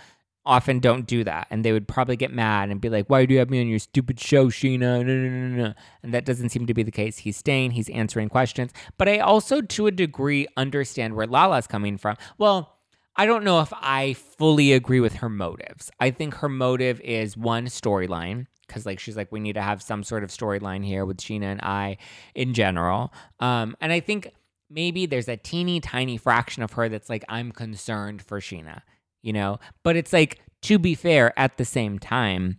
often 0.49 0.81
don't 0.81 1.07
do 1.07 1.23
that. 1.25 1.47
And 1.51 1.65
they 1.65 1.73
would 1.73 1.87
probably 1.87 2.17
get 2.17 2.33
mad 2.33 2.71
and 2.71 2.81
be 2.81 2.89
like, 2.89 3.09
Why 3.09 3.27
do 3.27 3.35
you 3.35 3.39
have 3.39 3.51
me 3.51 3.61
on 3.61 3.69
your 3.69 3.79
stupid 3.79 4.19
show, 4.19 4.47
Scheana? 4.47 4.79
No, 4.79 5.03
no, 5.03 5.29
no, 5.29 5.65
no. 5.65 5.75
And 6.03 6.15
that 6.15 6.25
doesn't 6.25 6.49
seem 6.49 6.67
to 6.67 6.75
be 6.75 6.83
the 6.83 6.91
case. 6.91 7.19
He's 7.19 7.37
staying, 7.37 7.73
he's 7.73 7.91
answering 7.91 8.29
questions. 8.29 8.73
But 8.97 9.09
I 9.09 9.19
also, 9.19 9.61
to 9.61 9.87
a 9.87 9.91
degree, 9.91 10.47
understand 10.57 11.15
where 11.15 11.27
Lala's 11.27 11.67
coming 11.67 11.99
from. 11.99 12.17
Well, 12.39 12.79
I 13.15 13.27
don't 13.27 13.45
know 13.45 13.61
if 13.61 13.73
I 13.75 14.15
fully 14.15 14.73
agree 14.73 15.01
with 15.01 15.15
her 15.17 15.29
motives. 15.29 15.91
I 16.01 16.11
think 16.11 16.35
her 16.37 16.49
motive 16.49 17.01
is 17.01 17.37
one 17.37 17.67
storyline 17.67 18.47
because 18.67 18.87
like 18.87 19.01
she's 19.01 19.17
like 19.17 19.33
we 19.33 19.41
need 19.41 19.55
to 19.55 19.63
have 19.63 19.83
some 19.83 20.05
sort 20.05 20.23
of 20.23 20.31
storyline 20.31 20.85
here 20.85 21.05
with 21.05 21.19
Scheana 21.19 21.45
and 21.45 21.61
I 21.61 21.99
in 22.35 22.55
general. 22.55 23.13
Um, 23.41 23.77
and 23.81 23.93
I 23.93 24.01
think 24.01 24.33
maybe 24.71 25.07
there's 25.07 25.29
a 25.29 25.37
teeny 25.37 25.81
tiny 25.81 26.17
fraction 26.17 26.63
of 26.63 26.73
her 26.73 26.89
that's 26.89 27.11
like 27.11 27.25
I'm 27.29 27.51
concerned 27.51 28.23
for 28.23 28.41
Scheana 28.41 28.83
you 29.23 29.33
know? 29.33 29.59
But 29.83 29.97
it's 29.97 30.13
like, 30.13 30.41
to 30.63 30.79
be 30.79 30.95
fair, 30.95 31.39
at 31.39 31.57
the 31.57 31.65
same 31.65 31.99
time, 31.99 32.59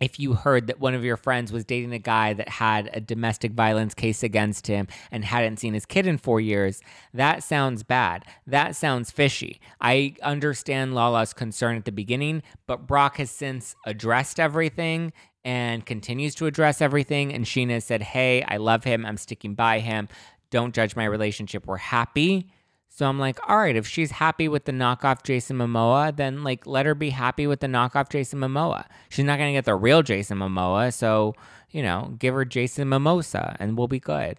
if 0.00 0.18
you 0.18 0.34
heard 0.34 0.66
that 0.66 0.80
one 0.80 0.94
of 0.94 1.04
your 1.04 1.16
friends 1.16 1.52
was 1.52 1.64
dating 1.64 1.92
a 1.92 1.98
guy 1.98 2.32
that 2.34 2.48
had 2.48 2.90
a 2.92 3.00
domestic 3.00 3.52
violence 3.52 3.94
case 3.94 4.22
against 4.22 4.66
him 4.66 4.88
and 5.10 5.24
hadn't 5.24 5.58
seen 5.58 5.72
his 5.72 5.86
kid 5.86 6.06
in 6.06 6.18
four 6.18 6.40
years, 6.40 6.80
that 7.14 7.42
sounds 7.42 7.82
bad. 7.82 8.24
That 8.46 8.76
sounds 8.76 9.10
fishy. 9.10 9.60
I 9.80 10.14
understand 10.22 10.94
Lala's 10.94 11.32
concern 11.32 11.76
at 11.76 11.84
the 11.84 11.92
beginning, 11.92 12.42
but 12.66 12.86
Brock 12.86 13.16
has 13.18 13.30
since 13.30 13.76
addressed 13.86 14.40
everything 14.40 15.12
and 15.44 15.86
continues 15.86 16.34
to 16.36 16.46
address 16.46 16.80
everything. 16.80 17.32
And 17.32 17.44
Scheana 17.44 17.82
said, 17.82 18.02
Hey, 18.02 18.42
I 18.42 18.56
love 18.56 18.84
him. 18.84 19.06
I'm 19.06 19.16
sticking 19.16 19.54
by 19.54 19.78
him. 19.78 20.08
Don't 20.50 20.74
judge 20.74 20.96
my 20.96 21.04
relationship. 21.04 21.66
We're 21.66 21.76
happy. 21.76 22.50
So 22.96 23.08
I'm 23.08 23.18
like, 23.18 23.40
all 23.48 23.56
right, 23.56 23.74
if 23.74 23.88
she's 23.88 24.12
happy 24.12 24.46
with 24.46 24.66
the 24.66 24.72
knockoff 24.72 25.24
Jason 25.24 25.58
Momoa, 25.58 26.14
then 26.14 26.44
like 26.44 26.64
let 26.64 26.86
her 26.86 26.94
be 26.94 27.10
happy 27.10 27.44
with 27.44 27.58
the 27.58 27.66
knockoff 27.66 28.08
Jason 28.08 28.38
Momoa. 28.38 28.84
She's 29.08 29.24
not 29.24 29.36
gonna 29.36 29.50
get 29.50 29.64
the 29.64 29.74
real 29.74 30.04
Jason 30.04 30.38
Momoa, 30.38 30.94
so 30.94 31.34
you 31.70 31.82
know, 31.82 32.14
give 32.20 32.34
her 32.34 32.44
Jason 32.44 32.88
Mimosa 32.88 33.56
and 33.58 33.76
we'll 33.76 33.88
be 33.88 33.98
good. 33.98 34.38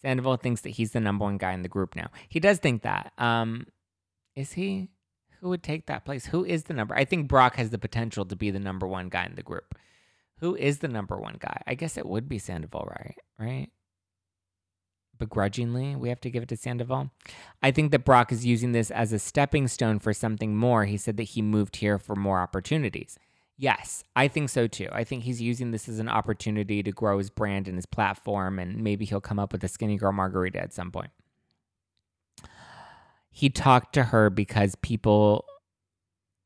Sandoval 0.00 0.36
thinks 0.36 0.60
that 0.60 0.70
he's 0.70 0.92
the 0.92 1.00
number 1.00 1.24
one 1.24 1.38
guy 1.38 1.54
in 1.54 1.62
the 1.62 1.68
group 1.68 1.96
now. 1.96 2.08
He 2.28 2.38
does 2.38 2.58
think 2.58 2.82
that. 2.82 3.12
Um, 3.18 3.66
is 4.36 4.52
he? 4.52 4.90
Who 5.40 5.48
would 5.48 5.64
take 5.64 5.86
that 5.86 6.04
place? 6.04 6.26
Who 6.26 6.44
is 6.44 6.64
the 6.64 6.74
number? 6.74 6.94
I 6.94 7.04
think 7.04 7.26
Brock 7.26 7.56
has 7.56 7.70
the 7.70 7.78
potential 7.78 8.24
to 8.26 8.36
be 8.36 8.52
the 8.52 8.60
number 8.60 8.86
one 8.86 9.08
guy 9.08 9.26
in 9.26 9.34
the 9.34 9.42
group. 9.42 9.74
Who 10.38 10.54
is 10.54 10.78
the 10.78 10.88
number 10.88 11.18
one 11.18 11.36
guy? 11.40 11.62
I 11.66 11.74
guess 11.74 11.98
it 11.98 12.06
would 12.06 12.28
be 12.28 12.38
Sandoval, 12.38 12.86
right? 12.88 13.16
Right? 13.40 13.70
Begrudgingly, 15.18 15.94
we 15.96 16.08
have 16.08 16.20
to 16.22 16.30
give 16.30 16.42
it 16.42 16.48
to 16.48 16.56
Sandoval. 16.56 17.10
I 17.62 17.70
think 17.70 17.92
that 17.92 18.04
Brock 18.04 18.32
is 18.32 18.44
using 18.44 18.72
this 18.72 18.90
as 18.90 19.12
a 19.12 19.18
stepping 19.18 19.68
stone 19.68 19.98
for 19.98 20.12
something 20.12 20.56
more. 20.56 20.84
He 20.84 20.96
said 20.96 21.16
that 21.18 21.24
he 21.24 21.42
moved 21.42 21.76
here 21.76 21.98
for 21.98 22.16
more 22.16 22.40
opportunities. 22.40 23.18
Yes, 23.56 24.02
I 24.16 24.26
think 24.26 24.50
so 24.50 24.66
too. 24.66 24.88
I 24.90 25.04
think 25.04 25.22
he's 25.22 25.40
using 25.40 25.70
this 25.70 25.88
as 25.88 26.00
an 26.00 26.08
opportunity 26.08 26.82
to 26.82 26.90
grow 26.90 27.18
his 27.18 27.30
brand 27.30 27.68
and 27.68 27.76
his 27.76 27.86
platform, 27.86 28.58
and 28.58 28.82
maybe 28.82 29.04
he'll 29.04 29.20
come 29.20 29.38
up 29.38 29.52
with 29.52 29.62
a 29.62 29.68
skinny 29.68 29.96
girl 29.96 30.12
margarita 30.12 30.60
at 30.60 30.72
some 30.72 30.90
point. 30.90 31.10
He 33.30 33.50
talked 33.50 33.92
to 33.94 34.04
her 34.04 34.30
because 34.30 34.74
people, 34.76 35.44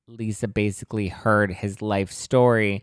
Lisa 0.06 0.48
basically 0.48 1.08
heard 1.08 1.52
his 1.52 1.80
life 1.80 2.12
story 2.12 2.82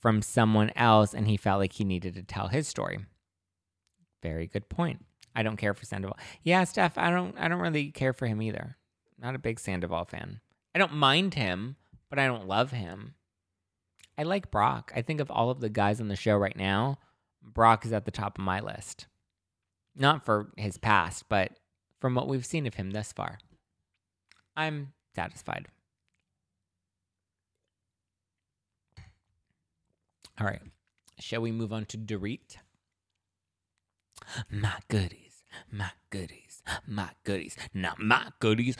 from 0.00 0.20
someone 0.22 0.70
else, 0.76 1.14
and 1.14 1.26
he 1.26 1.36
felt 1.38 1.58
like 1.58 1.72
he 1.72 1.84
needed 1.84 2.14
to 2.14 2.22
tell 2.22 2.48
his 2.48 2.68
story. 2.68 2.98
Very 4.22 4.46
good 4.46 4.68
point. 4.68 5.04
I 5.34 5.42
don't 5.42 5.56
care 5.56 5.74
for 5.74 5.84
Sandoval. 5.84 6.18
Yeah, 6.42 6.64
Steph, 6.64 6.98
I 6.98 7.10
don't 7.10 7.36
I 7.38 7.48
don't 7.48 7.60
really 7.60 7.90
care 7.90 8.12
for 8.12 8.26
him 8.26 8.42
either. 8.42 8.76
Not 9.20 9.34
a 9.34 9.38
big 9.38 9.60
Sandoval 9.60 10.04
fan. 10.04 10.40
I 10.74 10.78
don't 10.78 10.94
mind 10.94 11.34
him, 11.34 11.76
but 12.10 12.18
I 12.18 12.26
don't 12.26 12.48
love 12.48 12.70
him. 12.70 13.14
I 14.16 14.24
like 14.24 14.50
Brock. 14.50 14.92
I 14.96 15.02
think 15.02 15.20
of 15.20 15.30
all 15.30 15.50
of 15.50 15.60
the 15.60 15.68
guys 15.68 16.00
on 16.00 16.08
the 16.08 16.16
show 16.16 16.36
right 16.36 16.56
now, 16.56 16.98
Brock 17.42 17.86
is 17.86 17.92
at 17.92 18.04
the 18.04 18.10
top 18.10 18.38
of 18.38 18.44
my 18.44 18.60
list. 18.60 19.06
Not 19.94 20.24
for 20.24 20.50
his 20.56 20.76
past, 20.76 21.24
but 21.28 21.52
from 22.00 22.14
what 22.14 22.28
we've 22.28 22.46
seen 22.46 22.66
of 22.66 22.74
him 22.74 22.90
thus 22.90 23.12
far. 23.12 23.38
I'm 24.56 24.92
satisfied. 25.14 25.66
All 30.40 30.46
right. 30.46 30.62
Shall 31.18 31.40
we 31.40 31.50
move 31.52 31.72
on 31.72 31.84
to 31.86 31.98
Dorit? 31.98 32.56
My 34.50 34.74
goodies, 34.88 35.42
my 35.70 35.90
goodies, 36.10 36.62
my 36.86 37.10
goodies. 37.24 37.56
not 37.74 37.98
my 37.98 38.28
goodies. 38.40 38.76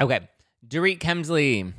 Okay, 0.00 0.28
Dorit 0.66 0.98
Kemsley. 0.98 1.72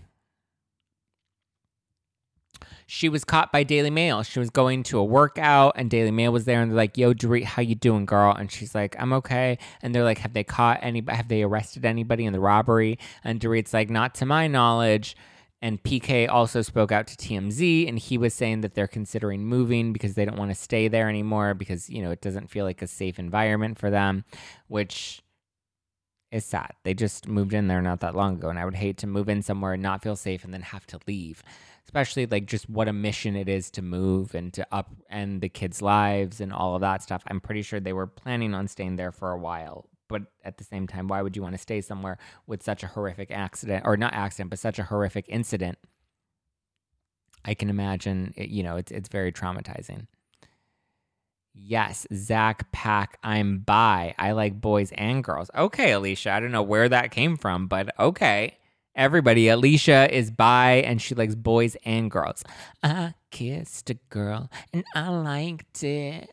She 2.87 3.07
was 3.07 3.23
caught 3.23 3.53
by 3.53 3.63
Daily 3.63 3.89
Mail. 3.89 4.21
She 4.21 4.39
was 4.39 4.49
going 4.49 4.83
to 4.83 4.99
a 4.99 5.03
workout, 5.03 5.73
and 5.77 5.89
Daily 5.89 6.11
Mail 6.11 6.33
was 6.33 6.43
there, 6.43 6.61
and 6.61 6.69
they're 6.71 6.75
like, 6.75 6.97
"Yo, 6.97 7.13
Dorit, 7.13 7.45
how 7.45 7.61
you 7.61 7.73
doing, 7.73 8.05
girl?" 8.05 8.35
And 8.35 8.51
she's 8.51 8.75
like, 8.75 8.97
"I'm 8.99 9.13
okay." 9.13 9.57
And 9.81 9.95
they're 9.95 10.03
like, 10.03 10.17
"Have 10.19 10.33
they 10.33 10.43
caught 10.43 10.79
anybody? 10.81 11.15
Have 11.15 11.29
they 11.29 11.43
arrested 11.43 11.85
anybody 11.85 12.25
in 12.25 12.33
the 12.33 12.41
robbery?" 12.41 12.99
And 13.23 13.39
Dorit's 13.39 13.73
like, 13.73 13.89
"Not 13.89 14.13
to 14.15 14.25
my 14.25 14.47
knowledge." 14.47 15.15
And 15.63 15.81
PK 15.83 16.27
also 16.27 16.63
spoke 16.63 16.91
out 16.91 17.05
to 17.07 17.15
TMZ, 17.15 17.87
and 17.87 17.99
he 17.99 18.17
was 18.17 18.33
saying 18.33 18.61
that 18.61 18.73
they're 18.73 18.87
considering 18.87 19.45
moving 19.45 19.93
because 19.93 20.15
they 20.15 20.25
don't 20.25 20.37
want 20.37 20.49
to 20.49 20.55
stay 20.55 20.87
there 20.87 21.07
anymore 21.07 21.53
because 21.53 21.87
you 21.89 22.01
know 22.01 22.09
it 22.09 22.21
doesn't 22.21 22.49
feel 22.49 22.65
like 22.65 22.81
a 22.81 22.87
safe 22.87 23.19
environment 23.19 23.77
for 23.77 23.91
them, 23.91 24.25
which 24.67 25.21
is 26.31 26.45
sad. 26.45 26.71
They 26.83 26.93
just 26.93 27.27
moved 27.27 27.53
in 27.53 27.67
there 27.67 27.81
not 27.81 27.99
that 27.99 28.15
long 28.15 28.35
ago, 28.35 28.49
and 28.49 28.57
I 28.57 28.65
would 28.65 28.75
hate 28.75 28.97
to 28.99 29.07
move 29.07 29.29
in 29.29 29.41
somewhere 29.41 29.73
and 29.73 29.83
not 29.83 30.01
feel 30.01 30.15
safe 30.15 30.43
and 30.43 30.53
then 30.53 30.61
have 30.61 30.87
to 30.87 30.99
leave. 31.07 31.43
Especially 31.83 32.25
like 32.25 32.45
just 32.45 32.69
what 32.69 32.87
a 32.87 32.93
mission 32.93 33.35
it 33.35 33.49
is 33.49 33.69
to 33.71 33.81
move 33.81 34.33
and 34.33 34.53
to 34.53 34.65
upend 34.71 35.41
the 35.41 35.49
kids' 35.49 35.81
lives 35.81 36.39
and 36.39 36.53
all 36.53 36.75
of 36.75 36.81
that 36.81 37.03
stuff. 37.03 37.23
I'm 37.27 37.41
pretty 37.41 37.61
sure 37.61 37.79
they 37.79 37.93
were 37.93 38.07
planning 38.07 38.53
on 38.53 38.67
staying 38.67 38.95
there 38.95 39.11
for 39.11 39.31
a 39.31 39.37
while, 39.37 39.89
but 40.11 40.23
at 40.43 40.57
the 40.57 40.63
same 40.63 40.87
time, 40.87 41.07
why 41.07 41.21
would 41.21 41.35
you 41.35 41.41
want 41.41 41.55
to 41.55 41.61
stay 41.61 41.81
somewhere 41.81 42.17
with 42.47 42.63
such 42.63 42.83
a 42.83 42.87
horrific 42.87 43.31
accident 43.31 43.83
or 43.85 43.97
not 43.97 44.13
accident, 44.13 44.49
but 44.49 44.59
such 44.59 44.79
a 44.79 44.83
horrific 44.83 45.25
incident? 45.27 45.77
I 47.43 47.53
can 47.53 47.69
imagine, 47.69 48.33
it, 48.37 48.49
you 48.49 48.63
know, 48.63 48.77
it's 48.77 48.91
it's 48.91 49.09
very 49.09 49.31
traumatizing. 49.31 50.07
Yes, 51.53 52.07
Zach 52.13 52.71
Pack, 52.71 53.17
I'm 53.23 53.59
bi. 53.59 54.15
I 54.17 54.31
like 54.31 54.61
boys 54.61 54.91
and 54.93 55.23
girls. 55.23 55.49
Okay, 55.55 55.91
Alicia, 55.91 56.31
I 56.31 56.39
don't 56.39 56.51
know 56.51 56.61
where 56.63 56.87
that 56.87 57.11
came 57.11 57.35
from, 57.35 57.67
but 57.67 57.93
okay. 57.99 58.57
Everybody, 58.95 59.47
Alicia 59.47 60.13
is 60.13 60.31
bi 60.31 60.73
and 60.85 61.01
she 61.01 61.15
likes 61.15 61.35
boys 61.35 61.77
and 61.85 62.11
girls. 62.11 62.43
I 62.83 63.13
kissed 63.31 63.89
a 63.89 63.95
girl 64.09 64.49
and 64.73 64.83
I 64.93 65.09
liked 65.09 65.83
it. 65.83 66.29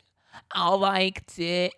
I 0.51 0.69
liked 0.75 1.39
it. 1.39 1.73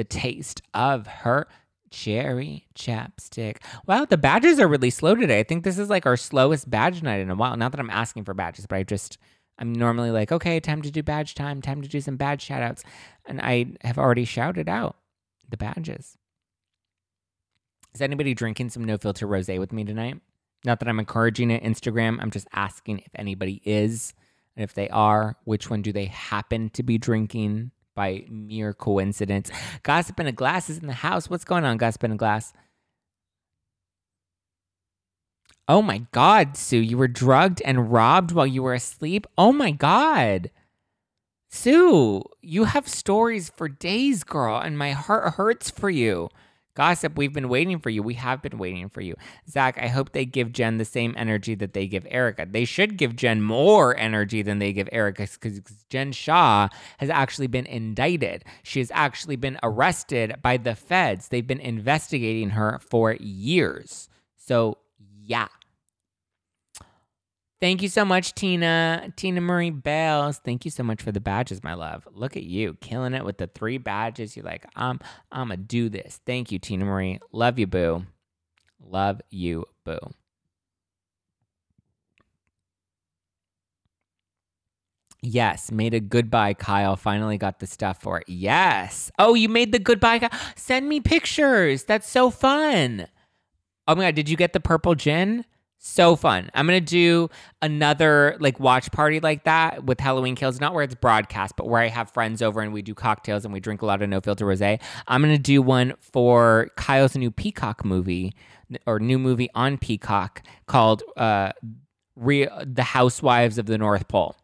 The 0.00 0.04
taste 0.04 0.62
of 0.72 1.06
her 1.06 1.46
cherry 1.90 2.66
chapstick. 2.74 3.58
Wow, 3.86 4.06
the 4.06 4.16
badges 4.16 4.58
are 4.58 4.66
really 4.66 4.88
slow 4.88 5.14
today. 5.14 5.40
I 5.40 5.42
think 5.42 5.62
this 5.62 5.78
is 5.78 5.90
like 5.90 6.06
our 6.06 6.16
slowest 6.16 6.70
badge 6.70 7.02
night 7.02 7.20
in 7.20 7.28
a 7.28 7.34
while. 7.34 7.54
Not 7.58 7.72
that 7.72 7.80
I'm 7.80 7.90
asking 7.90 8.24
for 8.24 8.32
badges, 8.32 8.64
but 8.64 8.76
I 8.76 8.82
just 8.82 9.18
I'm 9.58 9.74
normally 9.74 10.10
like, 10.10 10.32
okay, 10.32 10.58
time 10.58 10.80
to 10.80 10.90
do 10.90 11.02
badge 11.02 11.34
time, 11.34 11.60
time 11.60 11.82
to 11.82 11.88
do 11.88 12.00
some 12.00 12.16
badge 12.16 12.40
shout 12.40 12.62
outs. 12.62 12.82
And 13.26 13.42
I 13.42 13.74
have 13.82 13.98
already 13.98 14.24
shouted 14.24 14.70
out 14.70 14.96
the 15.50 15.58
badges. 15.58 16.16
Is 17.94 18.00
anybody 18.00 18.32
drinking 18.32 18.70
some 18.70 18.84
no 18.84 18.96
filter 18.96 19.26
rose 19.26 19.48
with 19.48 19.70
me 19.70 19.84
tonight? 19.84 20.18
Not 20.64 20.80
that 20.80 20.88
I'm 20.88 20.98
encouraging 20.98 21.50
it, 21.50 21.62
Instagram. 21.62 22.22
I'm 22.22 22.30
just 22.30 22.48
asking 22.54 23.00
if 23.00 23.10
anybody 23.14 23.60
is. 23.66 24.14
And 24.56 24.64
if 24.64 24.72
they 24.72 24.88
are, 24.88 25.36
which 25.44 25.68
one 25.68 25.82
do 25.82 25.92
they 25.92 26.06
happen 26.06 26.70
to 26.70 26.82
be 26.82 26.96
drinking 26.96 27.72
by 28.00 28.24
mere 28.30 28.72
coincidence? 28.72 29.50
Gossip 29.82 30.18
in 30.18 30.26
a 30.26 30.32
glass 30.32 30.70
is 30.70 30.78
in 30.78 30.86
the 30.86 30.94
house. 30.94 31.28
What's 31.28 31.44
going 31.44 31.66
on, 31.66 31.76
Gossip 31.76 32.02
in 32.02 32.12
a 32.12 32.16
glass? 32.16 32.54
Oh 35.68 35.82
my 35.82 36.06
God, 36.10 36.56
Sue, 36.56 36.78
you 36.78 36.96
were 36.96 37.08
drugged 37.08 37.60
and 37.62 37.92
robbed 37.92 38.32
while 38.32 38.46
you 38.46 38.62
were 38.62 38.72
asleep? 38.72 39.26
Oh 39.36 39.52
my 39.52 39.70
God. 39.70 40.50
Sue, 41.50 42.22
you 42.40 42.64
have 42.64 42.88
stories 42.88 43.52
for 43.54 43.68
days, 43.68 44.24
girl, 44.24 44.56
and 44.56 44.78
my 44.78 44.92
heart 44.92 45.34
hurts 45.34 45.68
for 45.68 45.90
you. 45.90 46.30
Gossip, 46.74 47.16
we've 47.18 47.32
been 47.32 47.48
waiting 47.48 47.80
for 47.80 47.90
you. 47.90 48.02
We 48.02 48.14
have 48.14 48.42
been 48.42 48.56
waiting 48.56 48.88
for 48.88 49.00
you. 49.00 49.16
Zach, 49.48 49.76
I 49.80 49.88
hope 49.88 50.12
they 50.12 50.24
give 50.24 50.52
Jen 50.52 50.78
the 50.78 50.84
same 50.84 51.14
energy 51.16 51.54
that 51.56 51.74
they 51.74 51.86
give 51.86 52.06
Erika. 52.08 52.46
They 52.48 52.64
should 52.64 52.96
give 52.96 53.16
Jen 53.16 53.42
more 53.42 53.96
energy 53.96 54.42
than 54.42 54.60
they 54.60 54.72
give 54.72 54.88
Erika 54.92 55.26
because 55.32 55.60
Jen 55.88 56.12
Shah 56.12 56.68
has 56.98 57.10
actually 57.10 57.48
been 57.48 57.66
indicted. 57.66 58.44
She 58.62 58.78
has 58.78 58.92
actually 58.94 59.36
been 59.36 59.58
arrested 59.62 60.36
by 60.42 60.58
the 60.58 60.76
feds. 60.76 61.28
They've 61.28 61.46
been 61.46 61.60
investigating 61.60 62.50
her 62.50 62.80
for 62.88 63.14
years. 63.14 64.08
So, 64.36 64.78
yeah. 65.22 65.48
Thank 67.60 67.82
you 67.82 67.88
so 67.88 68.04
much, 68.06 68.34
Tina. 68.34 69.12
Tina 69.16 69.40
Marie 69.40 69.70
Bales. 69.70 70.38
Thank 70.38 70.64
you 70.64 70.70
so 70.70 70.82
much 70.82 71.02
for 71.02 71.12
the 71.12 71.20
badges, 71.20 71.62
my 71.62 71.74
love. 71.74 72.08
Look 72.12 72.36
at 72.36 72.44
you 72.44 72.74
killing 72.80 73.14
it 73.14 73.24
with 73.24 73.38
the 73.38 73.48
three 73.48 73.78
badges. 73.78 74.36
You're 74.36 74.46
like, 74.46 74.66
I'm 74.76 74.98
I'm 75.30 75.48
gonna 75.48 75.58
do 75.58 75.88
this. 75.90 76.20
Thank 76.26 76.52
you, 76.52 76.58
Tina 76.58 76.86
Marie. 76.86 77.20
Love 77.32 77.58
you, 77.58 77.66
boo. 77.66 78.06
Love 78.80 79.20
you, 79.30 79.66
boo. 79.84 79.98
Yes, 85.22 85.70
made 85.70 85.92
a 85.92 86.00
goodbye, 86.00 86.54
Kyle. 86.54 86.96
Finally 86.96 87.36
got 87.38 87.58
the 87.58 87.66
stuff 87.66 88.00
for 88.00 88.18
it. 88.20 88.28
Yes. 88.28 89.10
Oh, 89.18 89.34
you 89.34 89.50
made 89.50 89.72
the 89.72 89.78
goodbye. 89.78 90.30
Send 90.56 90.88
me 90.88 91.00
pictures. 91.00 91.84
That's 91.84 92.08
so 92.08 92.30
fun. 92.30 93.06
Oh 93.86 93.94
my 93.94 94.04
god, 94.06 94.14
did 94.14 94.30
you 94.30 94.36
get 94.36 94.54
the 94.54 94.60
purple 94.60 94.94
gin? 94.94 95.44
So 95.82 96.14
fun. 96.14 96.50
I'm 96.52 96.66
going 96.66 96.78
to 96.78 96.84
do 96.84 97.30
another 97.62 98.36
like 98.38 98.60
watch 98.60 98.92
party 98.92 99.18
like 99.18 99.44
that 99.44 99.82
with 99.82 99.98
Halloween 99.98 100.36
Kills, 100.36 100.60
not 100.60 100.74
where 100.74 100.84
it's 100.84 100.94
broadcast, 100.94 101.56
but 101.56 101.68
where 101.68 101.80
I 101.80 101.88
have 101.88 102.10
friends 102.10 102.42
over 102.42 102.60
and 102.60 102.74
we 102.74 102.82
do 102.82 102.94
cocktails 102.94 103.46
and 103.46 103.54
we 103.54 103.60
drink 103.60 103.80
a 103.80 103.86
lot 103.86 104.02
of 104.02 104.08
no 104.10 104.20
filter 104.20 104.44
rose. 104.44 104.60
I'm 104.60 104.78
going 105.22 105.34
to 105.34 105.38
do 105.38 105.62
one 105.62 105.94
for 105.98 106.68
Kyle's 106.76 107.16
new 107.16 107.30
Peacock 107.30 107.82
movie 107.82 108.34
or 108.84 109.00
new 109.00 109.18
movie 109.18 109.48
on 109.54 109.78
Peacock 109.78 110.42
called 110.66 111.02
uh, 111.16 111.52
Re- 112.14 112.48
The 112.62 112.82
Housewives 112.82 113.56
of 113.56 113.64
the 113.64 113.78
North 113.78 114.06
Pole. 114.06 114.36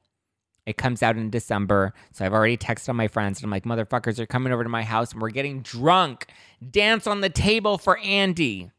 It 0.65 0.79
comes 0.79 1.03
out 1.03 1.19
in 1.19 1.29
December. 1.29 1.93
So 2.13 2.25
I've 2.25 2.33
already 2.33 2.57
texted 2.57 2.89
on 2.89 2.97
my 2.97 3.09
friends 3.09 3.41
and 3.41 3.45
I'm 3.45 3.51
like, 3.51 3.65
motherfuckers 3.65 4.19
are 4.19 4.27
coming 4.27 4.55
over 4.55 4.63
to 4.63 4.71
my 4.71 4.85
house 4.85 5.13
and 5.13 5.21
we're 5.21 5.29
getting 5.29 5.61
drunk. 5.61 6.29
Dance 6.71 7.07
on 7.07 7.21
the 7.21 7.29
table 7.29 7.77
for 7.77 7.99
Andy. 7.99 8.71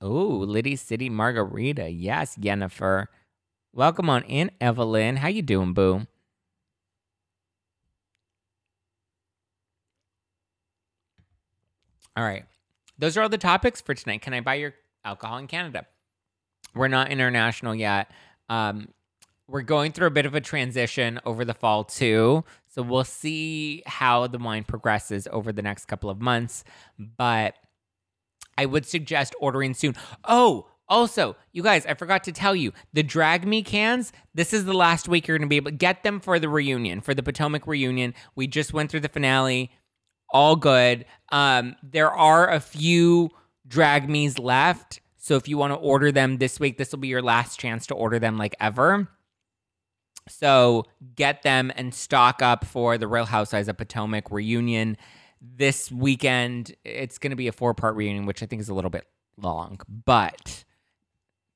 Oh, 0.00 0.26
Liddy 0.26 0.76
City 0.76 1.08
Margarita. 1.08 1.88
Yes, 1.90 2.36
Jennifer. 2.36 3.08
Welcome 3.72 4.08
on 4.08 4.22
in, 4.24 4.50
Evelyn. 4.60 5.16
How 5.16 5.28
you 5.28 5.42
doing, 5.42 5.72
boo? 5.72 6.06
All 12.16 12.24
right. 12.24 12.44
Those 12.98 13.16
are 13.16 13.22
all 13.22 13.28
the 13.28 13.38
topics 13.38 13.80
for 13.80 13.94
tonight. 13.94 14.22
Can 14.22 14.34
I 14.34 14.40
buy 14.40 14.54
your 14.54 14.74
alcohol 15.04 15.38
in 15.38 15.46
Canada? 15.46 15.86
We're 16.74 16.88
not 16.88 17.10
international 17.10 17.74
yet. 17.74 18.10
Um, 18.48 18.88
we're 19.48 19.62
going 19.62 19.92
through 19.92 20.08
a 20.08 20.10
bit 20.10 20.26
of 20.26 20.34
a 20.34 20.40
transition 20.40 21.20
over 21.24 21.44
the 21.44 21.54
fall 21.54 21.84
too. 21.84 22.44
So 22.68 22.82
we'll 22.82 23.04
see 23.04 23.82
how 23.86 24.26
the 24.26 24.38
wine 24.38 24.64
progresses 24.64 25.26
over 25.32 25.52
the 25.52 25.62
next 25.62 25.86
couple 25.86 26.10
of 26.10 26.20
months. 26.20 26.64
But 26.98 27.54
I 28.58 28.66
would 28.66 28.84
suggest 28.84 29.34
ordering 29.40 29.72
soon. 29.72 29.94
Oh, 30.24 30.66
also, 30.88 31.36
you 31.52 31.62
guys, 31.62 31.86
I 31.86 31.94
forgot 31.94 32.24
to 32.24 32.32
tell 32.32 32.56
you 32.56 32.72
the 32.92 33.04
Drag 33.04 33.46
Me 33.46 33.62
cans. 33.62 34.12
This 34.34 34.52
is 34.52 34.64
the 34.64 34.74
last 34.74 35.06
week 35.08 35.28
you're 35.28 35.38
going 35.38 35.46
to 35.46 35.50
be 35.50 35.56
able 35.56 35.70
to 35.70 35.76
get 35.76 36.02
them 36.02 36.18
for 36.18 36.38
the 36.38 36.48
reunion, 36.48 37.00
for 37.00 37.14
the 37.14 37.22
Potomac 37.22 37.66
reunion. 37.66 38.14
We 38.34 38.48
just 38.48 38.72
went 38.72 38.90
through 38.90 39.00
the 39.00 39.08
finale, 39.08 39.70
all 40.30 40.56
good. 40.56 41.04
Um, 41.30 41.76
there 41.82 42.10
are 42.10 42.50
a 42.50 42.58
few 42.58 43.30
Drag 43.66 44.08
Me's 44.08 44.38
left. 44.38 45.00
So 45.18 45.36
if 45.36 45.46
you 45.46 45.56
want 45.56 45.72
to 45.72 45.78
order 45.78 46.10
them 46.10 46.38
this 46.38 46.58
week, 46.58 46.78
this 46.78 46.90
will 46.90 46.98
be 46.98 47.08
your 47.08 47.22
last 47.22 47.60
chance 47.60 47.86
to 47.88 47.94
order 47.94 48.18
them 48.18 48.36
like 48.38 48.56
ever. 48.58 49.08
So 50.28 50.84
get 51.14 51.42
them 51.42 51.70
and 51.76 51.94
stock 51.94 52.42
up 52.42 52.64
for 52.64 52.98
the 52.98 53.06
Real 53.06 53.26
Housewives 53.26 53.68
of 53.68 53.76
Potomac 53.76 54.30
reunion 54.30 54.96
this 55.40 55.90
weekend. 55.90 56.74
It's 56.84 57.18
going 57.18 57.30
to 57.30 57.36
be 57.36 57.48
a 57.48 57.52
four 57.52 57.74
part 57.74 57.96
reunion, 57.96 58.26
which 58.26 58.42
I 58.42 58.46
think 58.46 58.60
is 58.60 58.68
a 58.68 58.74
little 58.74 58.90
bit 58.90 59.06
long, 59.36 59.80
but 60.04 60.64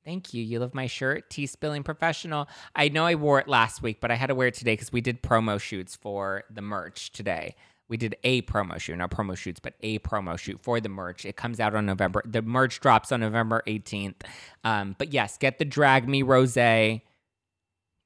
Thank 0.05 0.33
you. 0.33 0.43
You 0.43 0.59
love 0.59 0.73
my 0.73 0.87
shirt, 0.87 1.29
Tea 1.29 1.45
Spilling 1.45 1.83
Professional. 1.83 2.49
I 2.75 2.89
know 2.89 3.05
I 3.05 3.15
wore 3.15 3.39
it 3.39 3.47
last 3.47 3.81
week, 3.81 4.01
but 4.01 4.11
I 4.11 4.15
had 4.15 4.27
to 4.27 4.35
wear 4.35 4.49
it 4.49 4.53
today 4.53 4.73
because 4.73 4.91
we 4.91 4.99
did 4.99 5.23
promo 5.23 5.59
shoots 5.59 5.95
for 5.95 6.43
the 6.49 6.61
merch 6.61 7.11
today. 7.13 7.55
We 7.87 7.97
did 7.97 8.15
a 8.23 8.41
promo 8.43 8.79
shoot, 8.79 8.97
not 8.97 9.11
promo 9.11 9.37
shoots, 9.37 9.59
but 9.59 9.75
a 9.81 9.99
promo 9.99 10.37
shoot 10.37 10.59
for 10.61 10.81
the 10.81 10.89
merch. 10.89 11.25
It 11.25 11.35
comes 11.37 11.59
out 11.59 11.75
on 11.75 11.85
November. 11.85 12.21
The 12.25 12.41
merch 12.41 12.79
drops 12.81 13.11
on 13.11 13.21
November 13.21 13.63
18th. 13.65 14.23
Um, 14.63 14.95
but 14.97 15.13
yes, 15.13 15.37
get 15.37 15.57
the 15.57 15.65
Drag 15.65 16.07
Me 16.07 16.21
Rose. 16.21 16.55
Get 16.55 17.01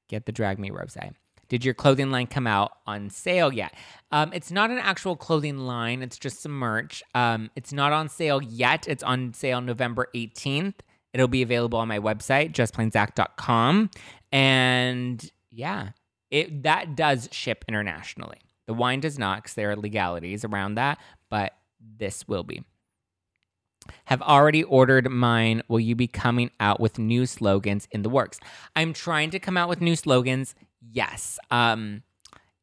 the 0.08 0.32
Drag 0.32 0.58
Me 0.58 0.70
Rose. 0.70 0.96
Did 1.48 1.64
your 1.64 1.74
clothing 1.74 2.10
line 2.10 2.26
come 2.26 2.46
out 2.46 2.72
on 2.86 3.10
sale 3.10 3.52
yet? 3.52 3.74
Um, 4.12 4.32
it's 4.32 4.50
not 4.50 4.70
an 4.70 4.78
actual 4.78 5.16
clothing 5.16 5.58
line, 5.58 6.02
it's 6.02 6.18
just 6.18 6.42
some 6.42 6.52
merch. 6.52 7.02
Um, 7.14 7.50
it's 7.56 7.72
not 7.72 7.92
on 7.92 8.08
sale 8.08 8.42
yet. 8.42 8.86
It's 8.88 9.02
on 9.02 9.32
sale 9.34 9.60
November 9.60 10.08
18th. 10.14 10.74
It'll 11.14 11.28
be 11.28 11.42
available 11.42 11.78
on 11.78 11.88
my 11.88 11.98
website, 11.98 12.52
justplainzack.com. 12.52 13.90
And 14.30 15.30
yeah, 15.50 15.90
it 16.30 16.62
that 16.64 16.94
does 16.94 17.28
ship 17.32 17.64
internationally. 17.66 18.38
The 18.66 18.74
wine 18.74 19.00
does 19.00 19.18
not 19.18 19.42
because 19.42 19.54
there 19.54 19.70
are 19.70 19.76
legalities 19.76 20.44
around 20.44 20.74
that, 20.74 20.98
but 21.30 21.54
this 21.80 22.28
will 22.28 22.44
be. 22.44 22.62
Have 24.06 24.22
already 24.22 24.62
ordered 24.62 25.10
mine. 25.10 25.62
Will 25.68 25.80
you 25.80 25.94
be 25.94 26.06
coming 26.06 26.50
out 26.60 26.80
with 26.80 26.98
new 26.98 27.26
slogans 27.26 27.88
in 27.90 28.02
the 28.02 28.08
works? 28.08 28.40
I'm 28.76 28.92
trying 28.92 29.30
to 29.30 29.38
come 29.38 29.56
out 29.56 29.68
with 29.68 29.80
new 29.80 29.96
slogans. 29.96 30.54
Yes. 30.80 31.38
Um, 31.50 32.02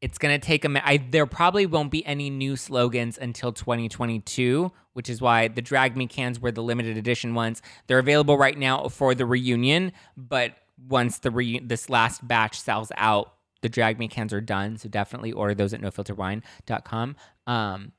it's 0.00 0.18
gonna 0.18 0.38
take 0.38 0.64
a 0.64 0.68
minute. 0.68 1.10
there 1.10 1.26
probably 1.26 1.66
won't 1.66 1.90
be 1.90 2.04
any 2.06 2.30
new 2.30 2.56
slogans 2.56 3.18
until 3.18 3.52
2022, 3.52 4.70
which 4.92 5.08
is 5.08 5.20
why 5.20 5.48
the 5.48 5.62
Drag 5.62 5.96
Me 5.96 6.06
cans 6.06 6.38
were 6.38 6.52
the 6.52 6.62
limited 6.62 6.96
edition 6.96 7.34
ones. 7.34 7.62
They're 7.86 7.98
available 7.98 8.36
right 8.36 8.56
now 8.56 8.88
for 8.88 9.14
the 9.14 9.26
reunion, 9.26 9.92
but 10.16 10.54
once 10.88 11.18
the 11.18 11.30
re- 11.30 11.60
this 11.60 11.88
last 11.88 12.26
batch 12.26 12.60
sells 12.60 12.92
out, 12.96 13.32
the 13.62 13.68
Drag 13.68 13.98
Me 13.98 14.06
cans 14.06 14.32
are 14.32 14.40
done. 14.40 14.76
So 14.76 14.88
definitely 14.88 15.32
order 15.32 15.54
those 15.54 15.72
at 15.72 15.80
nofilterwine.com. 15.80 17.16
Um, 17.46 17.92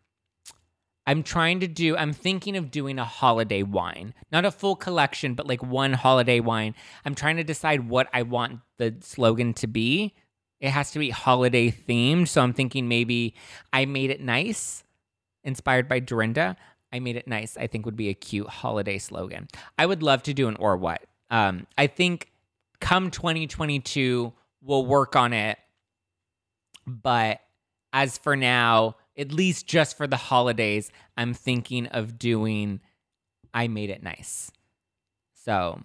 I'm 1.08 1.24
trying 1.24 1.62
to 1.62 1.68
do, 1.68 1.96
I'm 1.96 2.12
thinking 2.12 2.58
of 2.58 2.70
doing 2.70 3.00
a 3.00 3.06
holiday 3.06 3.64
wine, 3.64 4.14
not 4.30 4.44
a 4.44 4.52
full 4.52 4.76
collection, 4.76 5.36
but 5.36 5.48
like 5.48 5.64
one 5.64 5.94
holiday 5.94 6.42
wine. 6.42 6.76
I'm 7.06 7.16
trying 7.16 7.38
to 7.38 7.46
decide 7.46 7.88
what 7.88 8.10
I 8.14 8.24
want 8.24 8.60
the 8.78 8.96
slogan 9.00 9.54
to 9.56 9.68
be. 9.68 10.14
It 10.60 10.72
has 10.72 10.92
to 10.92 11.00
be 11.00 11.10
holiday 11.10 11.72
themed. 11.72 12.28
So 12.28 12.42
I'm 12.42 12.52
thinking 12.52 12.90
maybe 12.90 13.36
I 13.72 13.86
made 13.86 14.10
it 14.10 14.20
nice, 14.20 14.84
inspired 15.46 15.88
by 15.88 16.00
Dorinda. 16.00 16.58
I 16.92 17.00
made 17.00 17.16
it 17.16 17.28
nice, 17.28 17.56
I 17.56 17.68
think 17.68 17.86
would 17.86 17.96
be 17.96 18.10
a 18.10 18.14
cute 18.14 18.48
holiday 18.48 18.98
slogan. 18.98 19.48
I 19.80 19.86
would 19.86 20.04
love 20.04 20.24
to 20.24 20.34
do 20.34 20.50
an 20.50 20.58
or 20.58 20.76
what. 20.76 21.04
Um, 21.30 21.68
I 21.78 21.88
think 21.88 22.32
come 22.82 23.12
2022, 23.12 24.34
we'll 24.62 24.86
work 24.86 25.16
on 25.16 25.32
it. 25.32 25.58
But 26.86 27.40
as 27.94 28.18
for 28.18 28.36
now, 28.36 28.96
at 29.18 29.32
least 29.32 29.68
just 29.68 29.98
for 29.98 30.08
the 30.08 30.18
holidays, 30.18 30.92
I'm 31.16 31.34
thinking 31.34 31.88
of 31.88 32.20
doing 32.20 32.82
I 33.54 33.68
made 33.68 33.90
it 33.90 34.04
nice. 34.04 34.52
So 35.34 35.82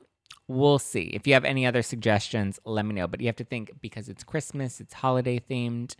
we'll 0.48 0.78
see. 0.78 1.10
If 1.14 1.26
you 1.26 1.34
have 1.34 1.44
any 1.44 1.64
other 1.64 1.82
suggestions, 1.82 2.58
let 2.64 2.84
me 2.84 2.94
know. 2.94 3.06
But 3.06 3.20
you 3.20 3.26
have 3.26 3.36
to 3.36 3.44
think 3.44 3.72
because 3.80 4.08
it's 4.08 4.24
Christmas, 4.24 4.80
it's 4.80 4.94
holiday 4.94 5.40
themed. 5.40 5.94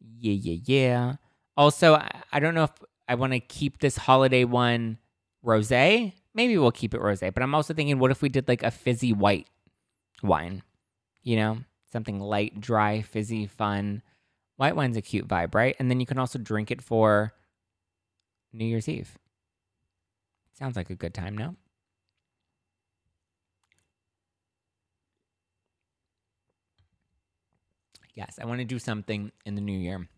Yeah, 0.00 0.34
yeah, 0.34 0.60
yeah. 0.64 1.14
Also, 1.56 1.94
I 2.32 2.40
don't 2.40 2.54
know 2.54 2.64
if 2.64 2.72
I 3.08 3.14
want 3.14 3.32
to 3.32 3.40
keep 3.40 3.78
this 3.78 3.96
holiday 3.96 4.44
one 4.44 4.98
rose. 5.42 5.70
Maybe 5.70 6.58
we'll 6.58 6.72
keep 6.72 6.92
it 6.92 7.00
rose. 7.00 7.20
But 7.20 7.42
I'm 7.42 7.54
also 7.54 7.72
thinking, 7.72 7.98
what 7.98 8.10
if 8.10 8.20
we 8.20 8.28
did 8.28 8.48
like 8.48 8.62
a 8.62 8.70
fizzy 8.70 9.12
white 9.12 9.48
wine? 10.22 10.62
You 11.22 11.36
know, 11.36 11.58
something 11.90 12.20
light, 12.20 12.60
dry, 12.60 13.00
fizzy, 13.02 13.46
fun. 13.46 14.02
White 14.56 14.76
wine's 14.76 14.96
a 14.96 15.02
cute 15.02 15.28
vibe, 15.28 15.54
right? 15.54 15.76
And 15.78 15.90
then 15.90 16.00
you 16.00 16.06
can 16.06 16.18
also 16.18 16.38
drink 16.38 16.70
it 16.70 16.82
for 16.82 17.32
New 18.52 18.64
Year's 18.64 18.88
Eve. 18.88 19.18
Sounds 20.58 20.76
like 20.76 20.90
a 20.90 20.94
good 20.94 21.12
time, 21.12 21.36
no? 21.36 21.56
Yes, 28.14 28.38
I 28.40 28.46
want 28.46 28.60
to 28.60 28.64
do 28.64 28.78
something 28.78 29.30
in 29.44 29.56
the 29.56 29.60
new 29.60 29.78
year. 29.78 30.08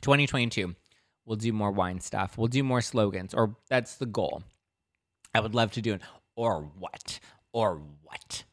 2022 0.00 0.76
We'll 1.26 1.36
do 1.36 1.52
more 1.52 1.70
wine 1.70 2.00
stuff. 2.00 2.36
We'll 2.36 2.48
do 2.48 2.62
more 2.62 2.82
slogans, 2.82 3.32
or 3.32 3.56
that's 3.68 3.96
the 3.96 4.06
goal. 4.06 4.42
I 5.34 5.40
would 5.40 5.54
love 5.54 5.72
to 5.72 5.82
do 5.82 5.94
it. 5.94 6.02
Or 6.36 6.70
what? 6.78 7.18
Or 7.52 7.80
what? 8.02 8.44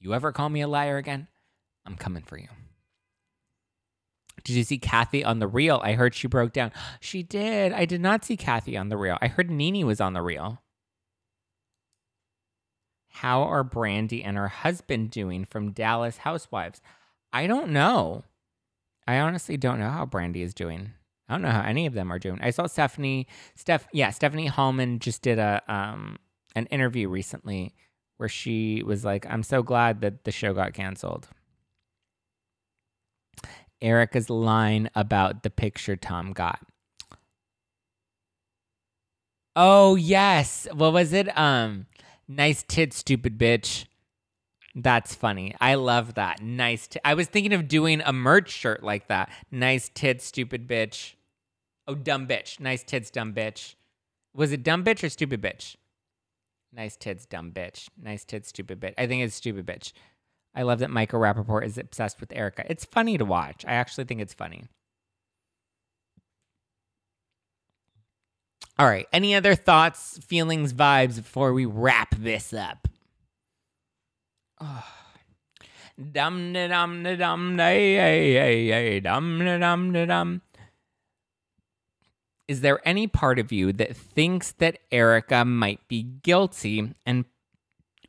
You 0.00 0.14
ever 0.14 0.32
call 0.32 0.48
me 0.48 0.62
a 0.62 0.68
liar 0.68 0.96
again? 0.96 1.28
I'm 1.86 1.96
coming 1.96 2.22
for 2.22 2.38
you. 2.38 2.48
Did 4.44 4.56
you 4.56 4.64
see 4.64 4.78
Kathy 4.78 5.24
on 5.24 5.38
the 5.38 5.48
Real? 5.48 5.80
I 5.82 5.94
heard 5.94 6.14
she 6.14 6.28
broke 6.28 6.52
down. 6.52 6.70
She 7.00 7.22
did. 7.22 7.72
I 7.72 7.84
did 7.84 8.00
not 8.00 8.24
see 8.24 8.36
Kathy 8.36 8.76
on 8.76 8.88
the 8.88 8.96
Real. 8.96 9.18
I 9.20 9.28
heard 9.28 9.50
Nene 9.50 9.86
was 9.86 10.00
on 10.00 10.12
the 10.12 10.22
Real. 10.22 10.62
How 13.08 13.42
are 13.42 13.64
Brandi 13.64 14.22
and 14.24 14.36
her 14.36 14.48
husband 14.48 15.10
doing 15.10 15.44
from 15.44 15.72
Dallas 15.72 16.18
Housewives? 16.18 16.80
I 17.32 17.46
don't 17.46 17.70
know. 17.70 18.24
I 19.06 19.18
honestly 19.18 19.56
don't 19.56 19.78
know 19.78 19.90
how 19.90 20.06
Brandi 20.06 20.42
is 20.42 20.54
doing. 20.54 20.92
I 21.28 21.34
don't 21.34 21.42
know 21.42 21.50
how 21.50 21.62
any 21.62 21.86
of 21.86 21.94
them 21.94 22.12
are 22.12 22.18
doing. 22.18 22.38
I 22.42 22.50
saw 22.50 22.66
Stephanie, 22.66 23.28
Steph, 23.54 23.86
yeah, 23.92 24.10
Stephanie 24.10 24.48
Hollman 24.48 24.98
just 24.98 25.22
did 25.22 25.38
a 25.38 25.62
um 25.68 26.18
an 26.56 26.66
interview 26.66 27.08
recently 27.08 27.74
where 28.16 28.28
she 28.28 28.82
was 28.84 29.04
like, 29.04 29.26
"I'm 29.26 29.42
so 29.42 29.62
glad 29.62 30.00
that 30.02 30.24
the 30.24 30.32
show 30.32 30.52
got 30.54 30.74
canceled." 30.74 31.28
Erika's 33.84 34.30
line 34.30 34.88
about 34.94 35.42
the 35.42 35.50
picture 35.50 35.94
Tom 35.94 36.32
got. 36.32 36.58
Oh 39.54 39.94
yes, 39.94 40.66
what 40.72 40.92
was 40.92 41.12
it? 41.12 41.36
Um, 41.38 41.86
nice 42.26 42.64
tit, 42.66 42.92
stupid 42.92 43.38
bitch. 43.38 43.84
That's 44.74 45.14
funny. 45.14 45.54
I 45.60 45.76
love 45.76 46.14
that. 46.14 46.42
Nice. 46.42 46.88
T- 46.88 46.98
I 47.04 47.14
was 47.14 47.28
thinking 47.28 47.52
of 47.52 47.68
doing 47.68 48.02
a 48.04 48.12
merch 48.12 48.50
shirt 48.50 48.82
like 48.82 49.06
that. 49.06 49.30
Nice 49.52 49.88
tits, 49.94 50.24
stupid 50.24 50.66
bitch. 50.66 51.14
Oh, 51.86 51.94
dumb 51.94 52.26
bitch. 52.26 52.58
Nice 52.58 52.82
tits, 52.82 53.10
dumb 53.10 53.32
bitch. 53.32 53.76
Was 54.34 54.50
it 54.50 54.64
dumb 54.64 54.82
bitch 54.82 55.04
or 55.04 55.08
stupid 55.08 55.40
bitch? 55.40 55.76
Nice 56.72 56.96
tits, 56.96 57.24
dumb 57.24 57.52
bitch. 57.52 57.88
Nice 58.02 58.24
tits, 58.24 58.48
stupid 58.48 58.80
bitch. 58.80 58.94
I 58.98 59.06
think 59.06 59.22
it's 59.22 59.36
stupid 59.36 59.64
bitch. 59.64 59.92
I 60.54 60.62
love 60.62 60.78
that 60.78 60.90
Michael 60.90 61.20
Rapaport 61.20 61.64
is 61.64 61.78
obsessed 61.78 62.20
with 62.20 62.32
Erika. 62.32 62.64
It's 62.68 62.84
funny 62.84 63.18
to 63.18 63.24
watch. 63.24 63.64
I 63.66 63.72
actually 63.72 64.04
think 64.04 64.20
it's 64.20 64.34
funny. 64.34 64.64
All 68.78 68.86
right. 68.86 69.06
Any 69.12 69.34
other 69.34 69.54
thoughts, 69.54 70.18
feelings, 70.18 70.72
vibes 70.72 71.16
before 71.16 71.52
we 71.52 71.64
wrap 71.64 72.14
this 72.16 72.52
up? 72.52 72.88
Oh. 74.60 74.84
Dum 76.12 76.52
da 76.52 76.68
dum 76.68 77.04
da 77.04 77.14
dum 77.14 77.56
dum 77.56 79.38
dum 79.60 80.06
dum. 80.06 80.42
Is 82.48 82.60
there 82.60 82.86
any 82.86 83.06
part 83.06 83.38
of 83.38 83.52
you 83.52 83.72
that 83.72 83.96
thinks 83.96 84.52
that 84.52 84.78
Erika 84.90 85.44
might 85.44 85.86
be 85.88 86.02
guilty 86.02 86.94
and 87.06 87.24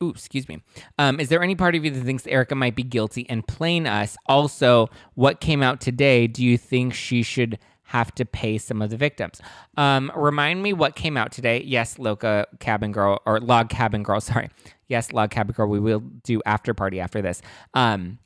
Ooh, 0.03 0.09
excuse 0.09 0.47
me. 0.49 0.61
Um, 0.99 1.19
is 1.19 1.29
there 1.29 1.41
any 1.41 1.55
part 1.55 1.75
of 1.75 1.85
you 1.85 1.91
that 1.91 2.03
thinks 2.03 2.27
Erika 2.27 2.55
might 2.55 2.75
be 2.75 2.83
guilty 2.83 3.25
and 3.29 3.47
playing 3.47 3.87
us? 3.87 4.17
Also, 4.25 4.89
what 5.13 5.39
came 5.39 5.63
out 5.63 5.79
today? 5.79 6.27
Do 6.27 6.43
you 6.43 6.57
think 6.57 6.93
she 6.93 7.23
should 7.23 7.57
have 7.89 8.13
to 8.15 8.25
pay 8.25 8.57
some 8.57 8.81
of 8.81 8.89
the 8.89 8.97
victims? 8.97 9.41
Um, 9.77 10.11
remind 10.15 10.61
me 10.63 10.73
what 10.73 10.95
came 10.95 11.15
out 11.17 11.31
today. 11.31 11.61
Yes, 11.63 11.97
Loca 11.97 12.45
Cabin 12.59 12.91
Girl 12.91 13.21
or 13.25 13.39
Log 13.39 13.69
Cabin 13.69 14.03
Girl. 14.03 14.19
Sorry. 14.21 14.49
Yes, 14.87 15.11
Log 15.13 15.31
Cabin 15.31 15.53
Girl. 15.53 15.67
We 15.69 15.79
will 15.79 16.01
do 16.23 16.41
after 16.45 16.73
party 16.73 16.99
after 16.99 17.21
this. 17.21 17.41
Um, 17.73 18.19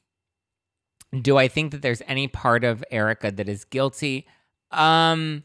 Do 1.22 1.38
I 1.38 1.48
think 1.48 1.72
that 1.72 1.82
there's 1.82 2.02
any 2.08 2.28
part 2.28 2.64
of 2.64 2.84
Erika 2.92 3.32
that 3.32 3.48
is 3.48 3.64
guilty? 3.66 4.28
Um, 4.72 5.44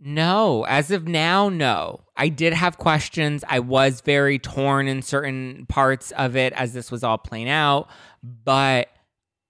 no, 0.00 0.64
as 0.64 0.90
of 0.90 1.06
now, 1.06 1.48
no. 1.48 2.00
I 2.16 2.28
did 2.28 2.52
have 2.54 2.78
questions. 2.78 3.44
I 3.48 3.60
was 3.60 4.00
very 4.00 4.38
torn 4.38 4.88
in 4.88 5.02
certain 5.02 5.66
parts 5.68 6.10
of 6.12 6.36
it 6.36 6.52
as 6.54 6.72
this 6.72 6.90
was 6.90 7.04
all 7.04 7.18
playing 7.18 7.50
out, 7.50 7.88
but 8.22 8.88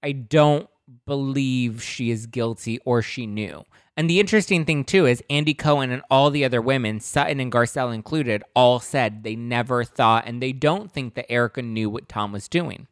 I 0.02 0.12
don't 0.12 0.68
believe 1.06 1.82
she 1.82 2.10
is 2.10 2.26
guilty 2.26 2.78
or 2.84 3.00
she 3.00 3.26
knew. 3.26 3.64
And 3.96 4.08
the 4.08 4.18
interesting 4.18 4.64
thing 4.64 4.84
too 4.84 5.06
is 5.06 5.22
Andy 5.30 5.54
Cohen 5.54 5.90
and 5.90 6.02
all 6.10 6.30
the 6.30 6.44
other 6.44 6.62
women, 6.62 7.00
Sutton 7.00 7.38
and 7.38 7.52
Garcelle 7.52 7.94
included, 7.94 8.42
all 8.54 8.80
said 8.80 9.22
they 9.22 9.36
never 9.36 9.84
thought 9.84 10.24
and 10.26 10.42
they 10.42 10.52
don't 10.52 10.90
think 10.90 11.14
that 11.14 11.30
Erika 11.30 11.62
knew 11.62 11.90
what 11.90 12.08
Tom 12.08 12.32
was 12.32 12.48
doing. 12.48 12.86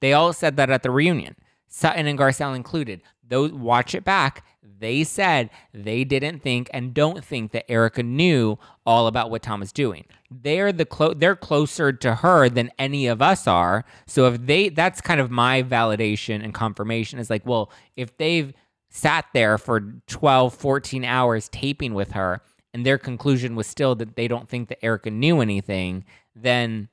They 0.00 0.12
all 0.12 0.32
said 0.32 0.56
that 0.56 0.70
at 0.70 0.82
the 0.82 0.90
reunion. 0.90 1.36
Sutton 1.66 2.06
and 2.06 2.18
Garcelle 2.18 2.54
included. 2.54 3.02
Those 3.26 3.52
watch 3.52 3.94
it 3.94 4.04
back. 4.04 4.44
They 4.62 5.04
said 5.04 5.50
they 5.72 6.04
didn't 6.04 6.40
think 6.40 6.68
and 6.72 6.92
don't 6.92 7.24
think 7.24 7.52
that 7.52 7.70
Erika 7.70 8.02
knew 8.02 8.58
all 8.84 9.06
about 9.06 9.30
what 9.30 9.42
Tom 9.42 9.60
was 9.60 9.72
doing. 9.72 10.04
They're 10.30 10.72
the 10.72 10.84
clo- 10.84 11.14
they're 11.14 11.36
closer 11.36 11.92
to 11.92 12.16
her 12.16 12.48
than 12.48 12.70
any 12.78 13.06
of 13.06 13.22
us 13.22 13.46
are. 13.46 13.84
So 14.06 14.26
if 14.26 14.46
they 14.46 14.68
that's 14.68 15.00
kind 15.00 15.20
of 15.20 15.30
my 15.30 15.62
validation 15.62 16.44
and 16.44 16.52
confirmation 16.52 17.18
is 17.18 17.30
like, 17.30 17.46
well, 17.46 17.72
if 17.96 18.16
they've 18.16 18.52
sat 18.90 19.26
there 19.32 19.56
for 19.56 19.94
12, 20.08 20.54
14 20.54 21.04
hours 21.04 21.48
taping 21.48 21.94
with 21.94 22.12
her, 22.12 22.42
and 22.74 22.84
their 22.84 22.98
conclusion 22.98 23.56
was 23.56 23.66
still 23.66 23.94
that 23.96 24.16
they 24.16 24.28
don't 24.28 24.48
think 24.48 24.68
that 24.68 24.84
Erika 24.84 25.10
knew 25.10 25.40
anything, 25.40 26.04
then 26.34 26.88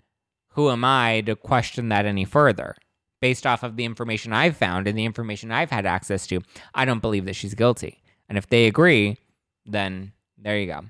who 0.49 0.69
am 0.69 0.83
I 0.83 1.21
to 1.21 1.35
question 1.35 1.89
that 1.89 2.05
any 2.05 2.25
further? 2.25 2.75
Based 3.19 3.47
off 3.47 3.63
of 3.63 3.75
the 3.75 3.85
information 3.85 4.31
I've 4.31 4.55
found 4.55 4.87
and 4.87 4.97
the 4.97 5.05
information 5.05 5.51
I've 5.51 5.71
had 5.71 5.85
access 5.85 6.27
to, 6.27 6.41
I 6.73 6.85
don't 6.85 7.01
believe 7.01 7.25
that 7.25 7.35
she's 7.35 7.55
guilty. 7.55 8.03
And 8.29 8.37
if 8.37 8.47
they 8.47 8.67
agree, 8.67 9.17
then 9.65 10.11
there 10.37 10.57
you 10.59 10.67
go. 10.67 10.81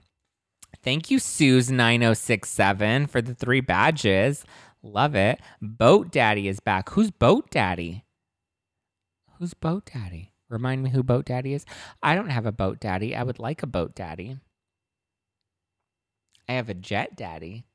Thank 0.83 1.09
you, 1.09 1.19
Suze9067, 1.19 3.09
for 3.09 3.21
the 3.21 3.33
three 3.33 3.61
badges. 3.61 4.43
Love 4.83 5.15
it. 5.15 5.39
Boat 5.61 6.11
Daddy 6.11 6.47
is 6.47 6.59
back. 6.59 6.89
Who's 6.89 7.11
Boat 7.11 7.49
Daddy? 7.49 8.03
Who's 9.37 9.53
Boat 9.53 9.89
Daddy? 9.93 10.31
Remind 10.49 10.83
me 10.83 10.89
who 10.89 11.03
Boat 11.03 11.25
Daddy 11.25 11.53
is. 11.53 11.65
I 12.01 12.15
don't 12.15 12.29
have 12.29 12.45
a 12.45 12.51
Boat 12.51 12.79
Daddy. 12.79 13.15
I 13.15 13.23
would 13.23 13.39
like 13.39 13.63
a 13.63 13.67
Boat 13.67 13.95
Daddy. 13.95 14.37
I 16.47 16.53
have 16.53 16.69
a 16.69 16.73
Jet 16.73 17.15
Daddy. 17.15 17.65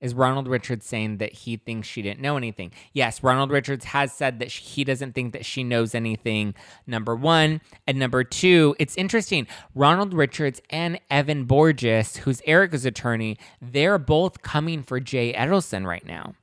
Is 0.00 0.14
Ronald 0.14 0.46
Richards 0.46 0.86
saying 0.86 1.18
that 1.18 1.32
he 1.32 1.56
thinks 1.56 1.88
she 1.88 2.02
didn't 2.02 2.20
know 2.20 2.36
anything? 2.36 2.72
Yes, 2.92 3.22
Ronald 3.22 3.50
Richards 3.50 3.86
has 3.86 4.12
said 4.12 4.38
that 4.38 4.48
he 4.48 4.84
doesn't 4.84 5.14
think 5.14 5.32
that 5.32 5.44
she 5.44 5.64
knows 5.64 5.94
anything, 5.94 6.54
number 6.86 7.16
one. 7.16 7.60
And 7.86 7.98
number 7.98 8.22
two, 8.22 8.76
it's 8.78 8.96
interesting. 8.96 9.46
Ronald 9.74 10.14
Richards 10.14 10.62
and 10.70 11.00
Evan 11.10 11.44
Borges, 11.44 12.18
who's 12.18 12.40
Erika's 12.46 12.84
attorney, 12.84 13.38
they're 13.60 13.98
both 13.98 14.42
coming 14.42 14.82
for 14.82 15.00
Jay 15.00 15.32
Edelson 15.32 15.84
right 15.84 16.06
now 16.06 16.34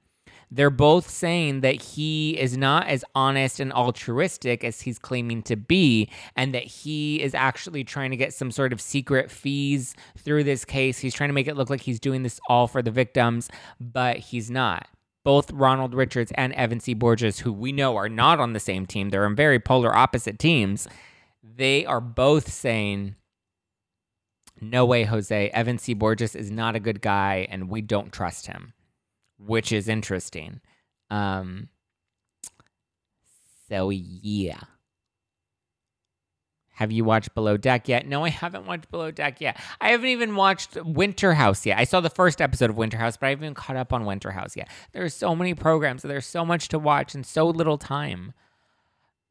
they're 0.52 0.70
both 0.70 1.10
saying 1.10 1.62
that 1.62 1.82
he 1.82 2.38
is 2.39 2.58
not 2.58 2.88
as 2.88 3.04
honest 3.14 3.60
and 3.60 3.74
altruistic 3.74 4.64
as 4.64 4.82
he's 4.82 5.00
claiming 5.00 5.41
to 5.43 5.56
be, 5.56 6.10
and 6.36 6.54
that 6.54 6.64
he 6.64 7.22
is 7.22 7.34
actually 7.34 7.84
trying 7.84 8.12
to 8.12 8.18
get 8.18 8.34
some 8.34 8.52
sort 8.52 8.72
of 8.72 8.80
secret 8.80 9.32
fees 9.32 9.96
through 10.18 10.43
this 10.43 10.66
case. 10.66 11.00
He's 11.00 11.14
trying 11.14 11.30
to 11.30 11.34
make 11.34 11.48
it 11.48 11.58
look 11.58 11.70
like 11.70 11.82
he's 11.82 12.00
doing 12.00 12.24
this 12.24 12.39
all 12.48 12.68
for 12.68 12.82
the 12.82 12.91
victims, 12.91 13.50
but 13.80 14.18
he's 14.18 14.52
not. 14.52 14.88
Both 15.24 15.52
Ronald 15.52 15.96
Richards 15.96 16.32
and 16.36 16.54
Evan 16.54 16.80
C. 16.80 16.93
Borges, 16.93 17.39
who 17.39 17.52
we 17.52 17.72
know 17.72 17.96
are 17.96 18.10
not 18.10 18.39
on 18.39 18.54
the 18.54 18.60
same 18.60 18.86
team, 18.86 19.10
they're 19.10 19.26
on 19.26 19.36
very 19.36 19.60
polar 19.60 19.96
opposite 19.96 20.38
teams. 20.38 20.88
They 21.43 21.86
are 21.86 22.02
both 22.02 22.52
saying, 22.52 23.16
no 24.62 24.86
way, 24.86 25.04
Jose. 25.04 25.50
Evan 25.50 25.80
C. 25.80 25.93
Borges 25.93 26.36
is 26.36 26.52
not 26.52 26.76
a 26.76 26.80
good 26.80 27.02
guy, 27.02 27.48
and 27.50 27.70
we 27.70 27.82
don't 27.82 28.14
trust 28.14 28.48
him 28.48 28.74
which 29.38 29.72
is 29.72 29.88
interesting. 29.88 30.62
Um, 31.10 31.70
so 33.70 33.90
yeah. 33.90 34.60
Have 36.76 36.92
you 36.92 37.06
watched 37.06 37.34
Below 37.34 37.56
Deck 37.56 37.88
yet? 37.88 38.06
No, 38.06 38.26
I 38.26 38.30
haven't 38.30 38.66
watched 38.66 38.92
Below 38.92 39.10
Deck 39.10 39.40
yet. 39.40 39.58
I 39.80 39.92
haven't 39.92 40.10
even 40.10 40.36
watched 40.36 40.76
Winter 40.84 41.34
House 41.34 41.66
yet. 41.66 41.78
I 41.78 41.86
saw 41.86 42.02
the 42.02 42.10
first 42.10 42.42
episode 42.42 42.70
of 42.70 42.76
Winter 42.76 42.98
House, 42.98 43.16
but 43.16 43.28
I 43.28 43.30
haven't 43.30 43.46
even 43.46 43.56
caught 43.56 43.78
up 43.78 43.94
on 43.94 44.06
Winter 44.06 44.32
House 44.32 44.58
yet. 44.58 44.70
There's 44.92 45.14
so 45.14 45.38
many 45.38 45.54
programs, 45.54 46.02
there's 46.02 46.26
so 46.26 46.44
much 46.44 46.68
to 46.70 46.80
watch 46.80 47.16
and 47.16 47.26
so 47.26 47.48
little 47.48 47.78
time. 47.78 48.34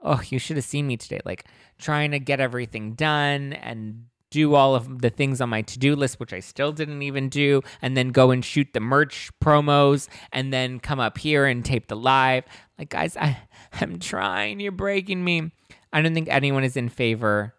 Oh, 0.01 0.23
you 0.29 0.39
should 0.39 0.57
have 0.57 0.65
seen 0.65 0.87
me 0.87 0.97
today, 0.97 1.21
like 1.27 1.45
trying 1.79 2.13
to 2.13 2.19
get 2.19 2.41
everything 2.41 2.95
done 2.95 3.53
and 3.53 4.07
do 4.35 4.57
all 4.57 4.75
of 4.75 5.01
the 5.01 5.11
things 5.11 5.41
on 5.41 5.49
my 5.49 5.63
to-do 5.63 5.95
list 5.95 6.19
which 6.19 6.33
I 6.33 6.41
still 6.41 6.73
didn't 6.73 7.03
even 7.03 7.29
do 7.29 7.63
and 7.81 7.97
then 7.97 8.09
go 8.09 8.33
and 8.33 8.45
shoot 8.45 8.67
the 8.73 8.81
merch 8.81 9.31
promos 9.41 10.09
and 10.33 10.53
then 10.53 10.81
come 10.81 10.99
up 10.99 11.19
here 11.19 11.47
and 11.47 11.65
tape 11.65 11.87
the 11.87 11.97
live. 11.97 12.43
Like 12.77 12.89
guys 12.89 13.17
I 13.17 13.39
I'm 13.81 14.01
trying. 14.01 14.59
You're 14.59 14.73
breaking 14.73 15.23
me. 15.23 15.53
I 15.93 16.03
don't 16.03 16.15
think 16.15 16.29
anyone 16.29 16.65
is 16.65 16.77
in 16.77 16.89
favor 16.89 17.55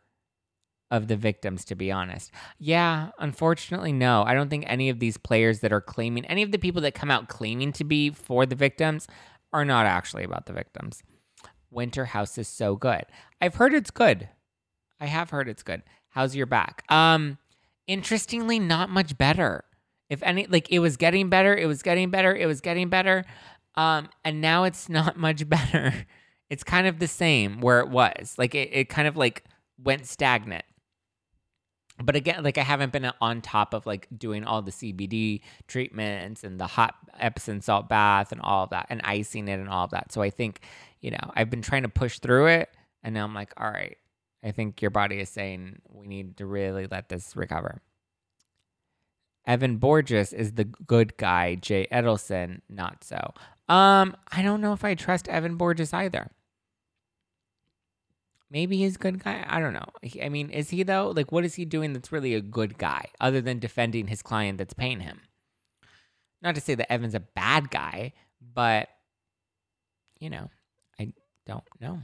of 0.92 1.08
the 1.08 1.16
victims 1.16 1.64
to 1.66 1.76
be 1.76 1.94
honest. 1.94 2.30
Yeah 2.60 3.12
unfortunately 3.20 3.94
no. 3.94 4.24
I 4.24 4.34
don't 4.34 4.50
think 4.50 4.66
any 4.68 4.90
of 4.90 5.00
these 5.00 5.16
players 5.16 5.62
that 5.62 5.72
are 5.72 5.82
claiming 5.82 6.26
any 6.26 6.44
of 6.44 6.52
the 6.52 6.60
people 6.60 6.82
that 6.82 6.94
come 6.94 7.10
out 7.10 7.30
claiming 7.30 7.72
to 7.72 7.86
be 7.86 8.10
for 8.10 8.46
the 8.46 8.56
victims 8.56 9.08
are 9.54 9.64
not 9.64 9.86
actually 9.86 10.26
about 10.26 10.46
the 10.46 10.54
victims. 10.54 11.04
Winter 11.72 12.04
House 12.06 12.38
is 12.38 12.50
so 12.50 12.76
good. 12.76 13.06
I've 13.40 13.56
heard 13.56 13.74
it's 13.74 13.92
good. 13.92 14.28
I 15.00 15.06
have 15.06 15.30
heard 15.30 15.48
it's 15.48 15.64
good 15.64 15.82
How's 16.16 16.34
your 16.34 16.46
back? 16.46 16.86
Um, 16.88 17.38
interestingly, 17.88 18.58
not 18.58 18.90
much 18.90 19.18
better. 19.18 19.66
If 20.10 20.24
any, 20.24 20.48
like 20.48 20.72
it 20.72 20.80
was 20.80 20.96
getting 20.96 21.28
better, 21.28 21.54
it 21.54 21.66
was 21.66 21.84
getting 21.84 22.10
better, 22.10 22.34
it 22.34 22.46
was 22.46 22.62
getting 22.62 22.88
better. 22.88 23.26
Um, 23.76 24.08
and 24.24 24.40
now 24.40 24.64
it's 24.64 24.88
not 25.00 25.18
much 25.18 25.48
better. 25.50 26.06
It's 26.50 26.64
kind 26.64 26.88
of 26.88 27.00
the 27.00 27.08
same 27.10 27.60
where 27.60 27.82
it 27.82 27.90
was. 27.90 28.36
Like 28.38 28.56
it, 28.56 28.70
it 28.72 28.88
kind 28.88 29.10
of 29.10 29.18
like 29.18 29.44
went 29.78 30.06
stagnant. 30.06 30.64
But 32.02 32.16
again, 32.16 32.44
like 32.44 32.58
I 32.58 32.64
haven't 32.64 32.94
been 32.94 33.12
on 33.20 33.42
top 33.42 33.74
of 33.74 33.86
like 33.86 34.08
doing 34.18 34.46
all 34.46 34.62
the 34.62 34.72
CBD 34.72 35.42
treatments 35.68 36.46
and 36.46 36.58
the 36.58 36.68
hot 36.68 36.96
Epsom 37.20 37.60
salt 37.60 37.90
bath 37.90 38.32
and 38.32 38.40
all 38.40 38.64
of 38.64 38.70
that 38.70 38.86
and 38.90 39.02
icing 39.04 39.50
it 39.50 39.60
and 39.60 39.68
all 39.68 39.84
of 39.84 39.92
that. 39.92 40.14
So 40.14 40.22
I 40.22 40.30
think, 40.30 40.62
you 41.02 41.12
know, 41.12 41.32
I've 41.34 41.50
been 41.50 41.62
trying 41.62 41.84
to 41.84 41.90
push 41.90 42.20
through 42.20 42.48
it 42.48 42.70
and 43.04 43.14
now 43.14 43.26
I'm 43.26 43.34
like, 43.34 43.52
all 43.58 43.70
right, 43.70 43.98
I 44.46 44.52
think 44.52 44.82
your 44.82 44.92
body 44.92 45.20
is 45.20 45.30
saying 45.30 45.82
we 45.92 46.06
need 46.06 46.38
to 46.38 46.46
really 46.46 46.88
let 46.90 47.10
this 47.10 47.36
recover. 47.36 47.82
Evan 49.48 49.78
Borges 49.78 50.34
is 50.34 50.54
the 50.54 50.66
good 50.66 51.18
guy, 51.18 51.56
Jay 51.56 51.88
Edelson, 51.92 52.62
not 52.70 53.04
so. 53.04 53.34
Um, 53.68 54.16
I 54.32 54.44
don't 54.44 54.62
know 54.62 54.74
if 54.74 54.84
I 54.84 54.94
trust 54.94 55.28
Evan 55.28 55.56
Borges 55.56 55.94
either. 55.94 56.30
Maybe 58.52 58.78
he's 58.78 58.96
a 58.96 59.00
good 59.00 59.24
guy. 59.24 59.44
I 59.48 59.60
don't 59.60 59.74
know. 59.74 59.88
I 60.22 60.30
mean, 60.30 60.52
is 60.52 60.70
he 60.70 60.84
though? 60.84 61.12
Like, 61.16 61.32
what 61.32 61.44
is 61.44 61.56
he 61.56 61.66
doing 61.66 61.94
that's 61.94 62.12
really 62.12 62.36
a 62.36 62.42
good 62.42 62.78
guy 62.78 63.08
other 63.20 63.42
than 63.42 63.58
defending 63.60 64.08
his 64.08 64.22
client 64.22 64.60
that's 64.60 64.74
paying 64.74 65.00
him? 65.00 65.22
Not 66.42 66.54
to 66.56 66.62
say 66.62 66.76
that 66.76 66.92
Evan's 66.92 67.16
a 67.16 67.20
bad 67.20 67.72
guy, 67.72 68.14
but, 68.54 68.90
you 70.20 70.30
know, 70.30 70.50
I 71.00 71.14
don't 71.48 71.64
know. 71.82 72.02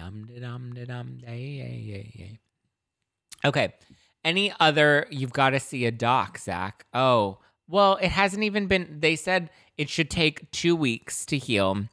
Dum 0.00 0.24
da 0.24 0.40
dum 0.40 0.72
da 0.72 0.84
dum. 0.86 1.18
Okay. 3.44 3.74
Any 4.24 4.52
other? 4.58 5.06
You've 5.10 5.32
got 5.32 5.50
to 5.50 5.60
see 5.60 5.84
a 5.84 5.90
doc, 5.90 6.38
Zach. 6.38 6.86
Oh, 6.94 7.38
well, 7.68 7.98
it 8.00 8.10
hasn't 8.10 8.42
even 8.42 8.66
been. 8.66 9.00
They 9.00 9.14
said 9.16 9.50
it 9.76 9.90
should 9.90 10.10
take 10.10 10.50
two 10.52 10.74
weeks 10.74 11.26
to 11.26 11.36
heal. 11.36 11.84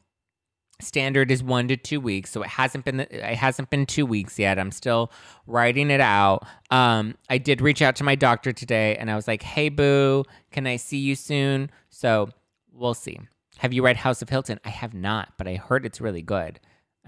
Standard 0.80 1.30
is 1.30 1.42
one 1.42 1.68
to 1.68 1.76
two 1.76 2.00
weeks, 2.00 2.30
so 2.30 2.42
it 2.42 2.48
hasn't 2.48 2.86
been. 2.86 3.00
It 3.00 3.36
hasn't 3.36 3.68
been 3.68 3.84
two 3.84 4.06
weeks 4.06 4.38
yet. 4.38 4.58
I'm 4.58 4.70
still 4.70 5.12
writing 5.46 5.90
it 5.90 6.00
out. 6.00 6.46
Um, 6.70 7.14
I 7.28 7.36
did 7.36 7.60
reach 7.60 7.82
out 7.82 7.96
to 7.96 8.04
my 8.04 8.14
doctor 8.14 8.52
today, 8.52 8.96
and 8.96 9.10
I 9.10 9.16
was 9.16 9.28
like, 9.28 9.42
"Hey, 9.42 9.68
boo, 9.68 10.24
can 10.50 10.66
I 10.66 10.76
see 10.76 10.98
you 10.98 11.14
soon?" 11.14 11.70
So 11.90 12.30
we'll 12.72 12.94
see. 12.94 13.20
Have 13.58 13.74
you 13.74 13.84
read 13.84 13.98
House 13.98 14.22
of 14.22 14.30
Hilton? 14.30 14.60
I 14.64 14.70
have 14.70 14.94
not, 14.94 15.32
but 15.36 15.46
I 15.46 15.56
heard 15.56 15.84
it's 15.84 16.00
really 16.00 16.22
good 16.22 16.58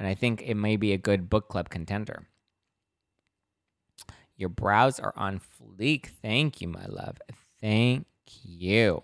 and 0.01 0.09
I 0.09 0.15
think 0.15 0.43
it 0.47 0.55
may 0.55 0.77
be 0.77 0.95
a 0.95 0.99
good 0.99 1.29
book 1.29 1.49
club 1.49 1.69
contender. 1.69 2.27
Your 4.35 4.49
brows 4.49 4.99
are 4.99 5.13
on 5.15 5.39
fleek. 5.39 6.07
Thank 6.07 6.63
you, 6.63 6.69
my 6.69 6.87
love. 6.87 7.19
Thank 7.61 8.07
you. 8.43 9.03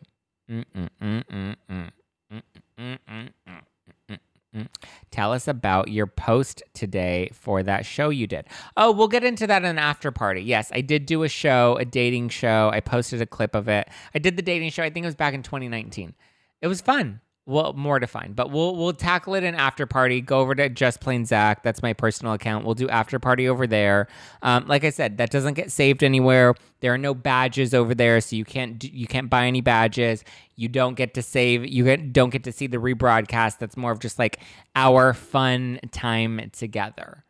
Tell 5.11 5.35
us 5.35 5.47
about 5.47 5.89
your 5.89 6.07
post 6.07 6.63
today 6.73 7.29
for 7.35 7.63
that 7.63 7.85
show 7.85 8.09
you 8.09 8.27
did. 8.27 8.47
Oh, 8.79 8.91
we'll 8.91 9.09
get 9.09 9.23
into 9.23 9.47
that 9.47 9.65
in 9.65 9.69
an 9.69 9.79
after 9.79 10.11
party. 10.11 10.41
Yes, 10.41 10.73
I 10.73 10.81
did 10.81 11.05
do 11.05 11.25
a 11.25 11.29
show, 11.29 11.77
a 11.79 11.85
dating 11.85 12.31
show. 12.31 12.71
I 12.73 12.81
posted 12.81 13.21
a 13.21 13.27
clip 13.27 13.55
of 13.55 13.69
it. 13.69 13.87
I 14.15 14.19
did 14.19 14.39
the 14.39 14.43
dating 14.43 14.71
show. 14.71 14.83
I 14.83 14.89
think 14.89 15.05
it 15.05 15.09
was 15.09 15.15
back 15.15 15.35
in 15.35 15.43
2019. 15.43 16.15
It 16.63 16.69
was 16.69 16.81
fun 16.81 17.21
well 17.47 17.73
more 17.75 18.01
defined 18.01 18.35
but 18.35 18.51
we'll 18.51 18.75
we'll 18.75 18.93
tackle 18.93 19.35
it 19.35 19.45
in 19.45 19.55
after 19.55 19.87
party. 19.87 20.21
Go 20.21 20.41
over 20.41 20.55
to 20.55 20.69
just 20.69 21.01
plain 21.01 21.25
zach. 21.25 21.63
That's 21.63 21.81
my 21.81 21.93
personal 21.93 22.35
account. 22.35 22.65
We'll 22.65 22.75
do 22.75 22.89
after 22.89 23.19
party 23.19 23.49
over 23.49 23.67
there. 23.67 24.09
Um, 24.43 24.67
like 24.67 24.85
i 24.85 24.91
said 24.91 25.19
that 25.19 25.31
doesn't 25.31 25.55
get 25.55 25.71
saved 25.71 26.03
anywhere. 26.03 26.55
There 26.81 26.93
are 26.93 26.99
no 26.99 27.15
badges 27.15 27.73
over 27.73 27.95
there 27.95 28.21
so 28.21 28.37
you 28.37 28.45
can't 28.45 28.83
you 28.83 29.07
can't 29.07 29.31
buy 29.31 29.47
any 29.47 29.61
badges. 29.61 30.25
You 30.57 30.69
don't 30.69 30.95
get 30.95 31.15
to 31.15 31.23
save 31.23 31.67
you 31.67 31.97
don't 31.97 32.31
get 32.31 32.45
to 32.45 32.53
see 32.53 32.67
the 32.67 32.79
rebroadcast. 32.79 33.59
That's 33.59 33.77
more 33.77 33.93
of 33.93 34.01
just 34.01 34.19
like 34.19 34.41
our 34.75 35.15
fun 35.15 35.79
time 35.93 36.51
together. 36.53 37.25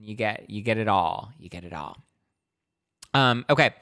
You 0.00 0.14
get 0.14 0.48
you 0.48 0.62
get 0.62 0.78
it 0.78 0.88
all. 0.88 1.32
You 1.38 1.48
get 1.50 1.64
it 1.64 1.74
all. 1.74 1.98
Um, 3.14 3.44
okay 3.48 3.72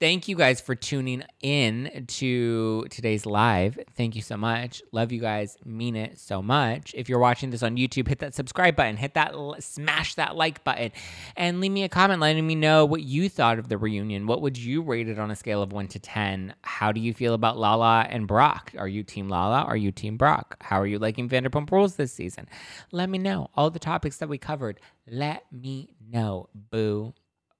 thank 0.00 0.28
you 0.28 0.34
guys 0.34 0.62
for 0.62 0.74
tuning 0.74 1.22
in 1.42 2.06
to 2.08 2.86
today's 2.90 3.26
live. 3.26 3.78
Thank 3.96 4.16
you 4.16 4.22
so 4.22 4.36
much. 4.36 4.82
Love 4.92 5.12
you 5.12 5.20
guys. 5.20 5.58
Mean 5.64 5.94
it 5.94 6.18
so 6.18 6.40
much. 6.40 6.94
If 6.96 7.08
you're 7.08 7.18
watching 7.18 7.50
this 7.50 7.62
on 7.62 7.76
YouTube, 7.76 8.08
hit 8.08 8.18
that 8.20 8.34
subscribe 8.34 8.74
button, 8.74 8.96
hit 8.96 9.12
that, 9.14 9.34
smash 9.60 10.14
that 10.14 10.36
like 10.36 10.64
button, 10.64 10.90
and 11.36 11.60
leave 11.60 11.70
me 11.70 11.84
a 11.84 11.88
comment 11.88 12.20
letting 12.20 12.46
me 12.46 12.54
know 12.54 12.86
what 12.86 13.02
you 13.02 13.28
thought 13.28 13.58
of 13.58 13.68
the 13.68 13.76
reunion. 13.76 14.26
What 14.26 14.40
would 14.40 14.56
you 14.56 14.80
rate 14.80 15.08
it 15.08 15.18
on 15.18 15.30
a 15.30 15.36
scale 15.36 15.62
of 15.62 15.72
one 15.72 15.86
to 15.88 15.98
10? 15.98 16.54
How 16.62 16.92
do 16.92 17.00
you 17.00 17.12
feel 17.12 17.34
about 17.34 17.58
Lala 17.58 18.06
and 18.08 18.26
Brock? 18.26 18.72
Are 18.78 18.88
you 18.88 19.02
Team 19.02 19.28
Lala? 19.28 19.62
Are 19.62 19.76
you 19.76 19.92
Team 19.92 20.16
Brock? 20.16 20.56
How 20.62 20.80
are 20.80 20.86
you 20.86 20.98
liking 20.98 21.28
Vanderpump 21.28 21.70
Rules 21.70 21.96
this 21.96 22.12
season? 22.12 22.48
Let 22.90 23.10
me 23.10 23.18
know. 23.18 23.50
All 23.54 23.70
the 23.70 23.78
topics 23.78 24.16
that 24.16 24.30
we 24.30 24.38
covered, 24.38 24.80
let 25.06 25.44
me 25.52 25.90
know, 26.10 26.48
boo. 26.54 27.12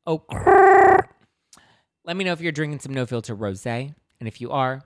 Oh, 0.06 0.24
let 2.04 2.16
me 2.16 2.24
know 2.24 2.32
if 2.32 2.40
you're 2.40 2.52
drinking 2.52 2.80
some 2.80 2.94
no 2.94 3.06
filter 3.06 3.34
rose. 3.34 3.66
And 3.66 3.94
if 4.20 4.40
you 4.40 4.50
are, 4.50 4.82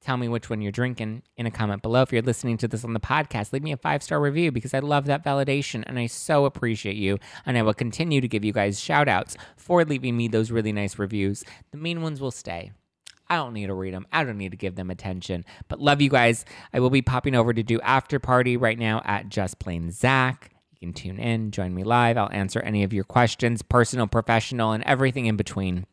tell 0.00 0.16
me 0.16 0.28
which 0.28 0.50
one 0.50 0.60
you're 0.60 0.72
drinking 0.72 1.22
in 1.36 1.46
a 1.46 1.50
comment 1.50 1.82
below. 1.82 2.02
If 2.02 2.12
you're 2.12 2.22
listening 2.22 2.56
to 2.58 2.68
this 2.68 2.84
on 2.84 2.92
the 2.92 3.00
podcast, 3.00 3.52
leave 3.52 3.62
me 3.62 3.72
a 3.72 3.76
five 3.76 4.02
star 4.02 4.20
review 4.20 4.52
because 4.52 4.74
I 4.74 4.80
love 4.80 5.06
that 5.06 5.24
validation 5.24 5.84
and 5.86 5.98
I 5.98 6.06
so 6.06 6.44
appreciate 6.44 6.96
you. 6.96 7.18
And 7.46 7.56
I 7.56 7.62
will 7.62 7.74
continue 7.74 8.20
to 8.20 8.28
give 8.28 8.44
you 8.44 8.52
guys 8.52 8.80
shout 8.80 9.08
outs 9.08 9.36
for 9.56 9.84
leaving 9.84 10.16
me 10.16 10.28
those 10.28 10.50
really 10.50 10.72
nice 10.72 10.98
reviews. 10.98 11.44
The 11.70 11.78
mean 11.78 12.02
ones 12.02 12.20
will 12.20 12.30
stay. 12.30 12.72
I 13.28 13.36
don't 13.36 13.54
need 13.54 13.66
to 13.66 13.74
read 13.74 13.94
them. 13.94 14.06
I 14.12 14.22
don't 14.22 14.36
need 14.36 14.50
to 14.50 14.56
give 14.56 14.74
them 14.76 14.90
attention. 14.90 15.46
But 15.68 15.80
love 15.80 16.02
you 16.02 16.10
guys. 16.10 16.44
I 16.74 16.80
will 16.80 16.90
be 16.90 17.02
popping 17.02 17.34
over 17.34 17.54
to 17.54 17.62
do 17.62 17.80
after 17.80 18.18
party 18.18 18.56
right 18.56 18.78
now 18.78 19.00
at 19.04 19.30
Just 19.30 19.58
Plain 19.58 19.90
Zach. 19.90 20.50
You 20.72 20.88
can 20.88 20.92
tune 20.92 21.18
in, 21.18 21.50
join 21.50 21.74
me 21.74 21.84
live. 21.84 22.18
I'll 22.18 22.30
answer 22.30 22.60
any 22.60 22.84
of 22.84 22.92
your 22.92 23.04
questions, 23.04 23.62
personal, 23.62 24.06
professional, 24.06 24.72
and 24.72 24.84
everything 24.84 25.24
in 25.24 25.36
between. 25.36 25.86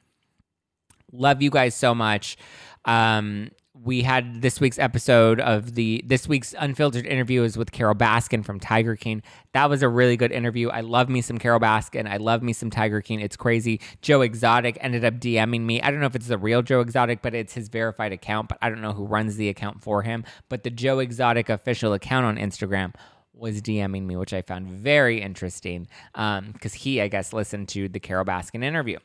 Love 1.12 1.42
you 1.42 1.50
guys 1.50 1.76
so 1.76 1.94
much. 1.94 2.38
Um, 2.86 3.52
we 3.84 4.02
had 4.04 4.42
this 4.42 4.60
week's 4.60 4.78
episode 4.78 5.40
of 5.40 5.74
the 5.76 6.04
this 6.06 6.28
week's 6.28 6.54
unfiltered 6.60 7.06
interview 7.06 7.44
is 7.44 7.58
with 7.58 7.72
Carole 7.72 7.96
Baskin 7.96 8.46
from 8.46 8.60
Tiger 8.60 8.96
King. 8.96 9.24
That 9.54 9.70
was 9.70 9.82
a 9.82 9.90
really 9.90 10.18
good 10.18 10.32
interview. 10.32 10.70
I 10.70 10.82
love 10.82 11.10
me 11.10 11.22
some 11.22 11.38
Carole 11.38 11.60
Baskin. 11.60 12.08
I 12.08 12.18
love 12.18 12.44
me 12.44 12.54
some 12.54 12.70
Tiger 12.70 13.02
King. 13.02 13.22
It's 13.22 13.38
crazy. 13.38 13.80
Joe 14.02 14.22
Exotic 14.22 14.78
ended 14.82 15.04
up 15.04 15.16
DMing 15.16 15.62
me. 15.62 15.82
I 15.82 15.90
don't 15.90 16.00
know 16.00 16.06
if 16.06 16.16
it's 16.16 16.28
the 16.28 16.38
real 16.38 16.62
Joe 16.62 16.82
Exotic, 16.82 17.22
but 17.22 17.34
it's 17.34 17.54
his 17.54 17.70
verified 17.70 18.12
account. 18.12 18.50
But 18.50 18.60
I 18.62 18.70
don't 18.70 18.82
know 18.82 18.94
who 18.94 19.06
runs 19.06 19.38
the 19.38 19.50
account 19.50 19.82
for 19.82 20.04
him. 20.04 20.26
But 20.50 20.64
the 20.64 20.70
Joe 20.70 21.00
Exotic 21.00 21.50
official 21.50 21.94
account 21.94 22.26
on 22.26 22.38
Instagram 22.38 22.94
was 23.34 23.62
DMing 23.62 24.06
me, 24.06 24.16
which 24.16 24.34
I 24.34 24.44
found 24.44 24.68
very 24.68 25.22
interesting 25.22 25.88
because 26.14 26.74
um, 26.74 26.78
he, 26.78 27.02
I 27.02 27.08
guess, 27.08 27.34
listened 27.34 27.70
to 27.70 27.90
the 27.90 28.00
Carole 28.00 28.26
Baskin 28.26 28.64
interview. 28.64 29.00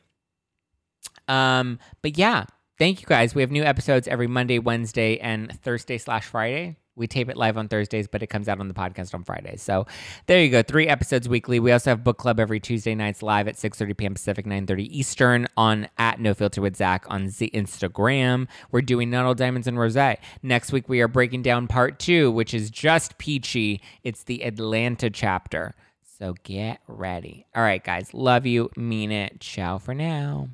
Um, 1.27 1.79
but 2.01 2.17
yeah, 2.17 2.45
thank 2.77 3.01
you 3.01 3.07
guys. 3.07 3.35
We 3.35 3.41
have 3.41 3.51
new 3.51 3.63
episodes 3.63 4.07
every 4.07 4.27
Monday, 4.27 4.59
Wednesday, 4.59 5.17
and 5.19 5.51
Thursday 5.61 5.97
slash 5.97 6.25
Friday. 6.25 6.77
We 6.97 7.05
tape 7.05 7.29
it 7.29 7.37
live 7.37 7.57
on 7.57 7.67
Thursdays, 7.67 8.07
but 8.07 8.23
it 8.23 8.27
comes 8.27 8.49
out 8.49 8.59
on 8.59 8.67
the 8.67 8.73
podcast 8.73 9.13
on 9.13 9.23
Fridays. 9.23 9.61
So 9.61 9.85
there 10.25 10.43
you 10.43 10.49
go. 10.49 10.63
Three 10.63 10.87
episodes 10.87 11.29
weekly. 11.29 11.59
We 11.59 11.71
also 11.71 11.91
have 11.91 12.03
book 12.03 12.17
club 12.17 12.39
every 12.39 12.59
Tuesday 12.59 12.95
nights 12.95 13.21
live 13.21 13.47
at 13.47 13.55
6.30 13.55 13.95
p.m. 13.95 14.13
Pacific, 14.15 14.47
9.30 14.47 14.87
Eastern 14.89 15.47
on 15.55 15.87
at 15.99 16.19
No 16.19 16.33
Filter 16.33 16.59
with 16.59 16.75
Zach 16.75 17.05
on 17.07 17.27
the 17.27 17.51
Instagram. 17.53 18.47
We're 18.71 18.81
doing 18.81 19.11
Not 19.11 19.25
All 19.25 19.35
Diamonds 19.35 19.67
and 19.67 19.77
Rose. 19.77 19.95
Next 20.41 20.71
week, 20.71 20.89
we 20.89 20.99
are 21.01 21.07
breaking 21.07 21.43
down 21.43 21.67
part 21.67 21.99
two, 21.99 22.31
which 22.31 22.55
is 22.55 22.71
just 22.71 23.19
peachy. 23.19 23.79
It's 24.03 24.23
the 24.23 24.43
Atlanta 24.43 25.11
chapter. 25.11 25.75
So 26.17 26.33
get 26.43 26.79
ready. 26.87 27.45
All 27.53 27.61
right, 27.61 27.83
guys. 27.83 28.11
Love 28.15 28.47
you. 28.47 28.71
Mean 28.75 29.11
it. 29.11 29.39
Ciao 29.39 29.77
for 29.77 29.93
now. 29.93 30.49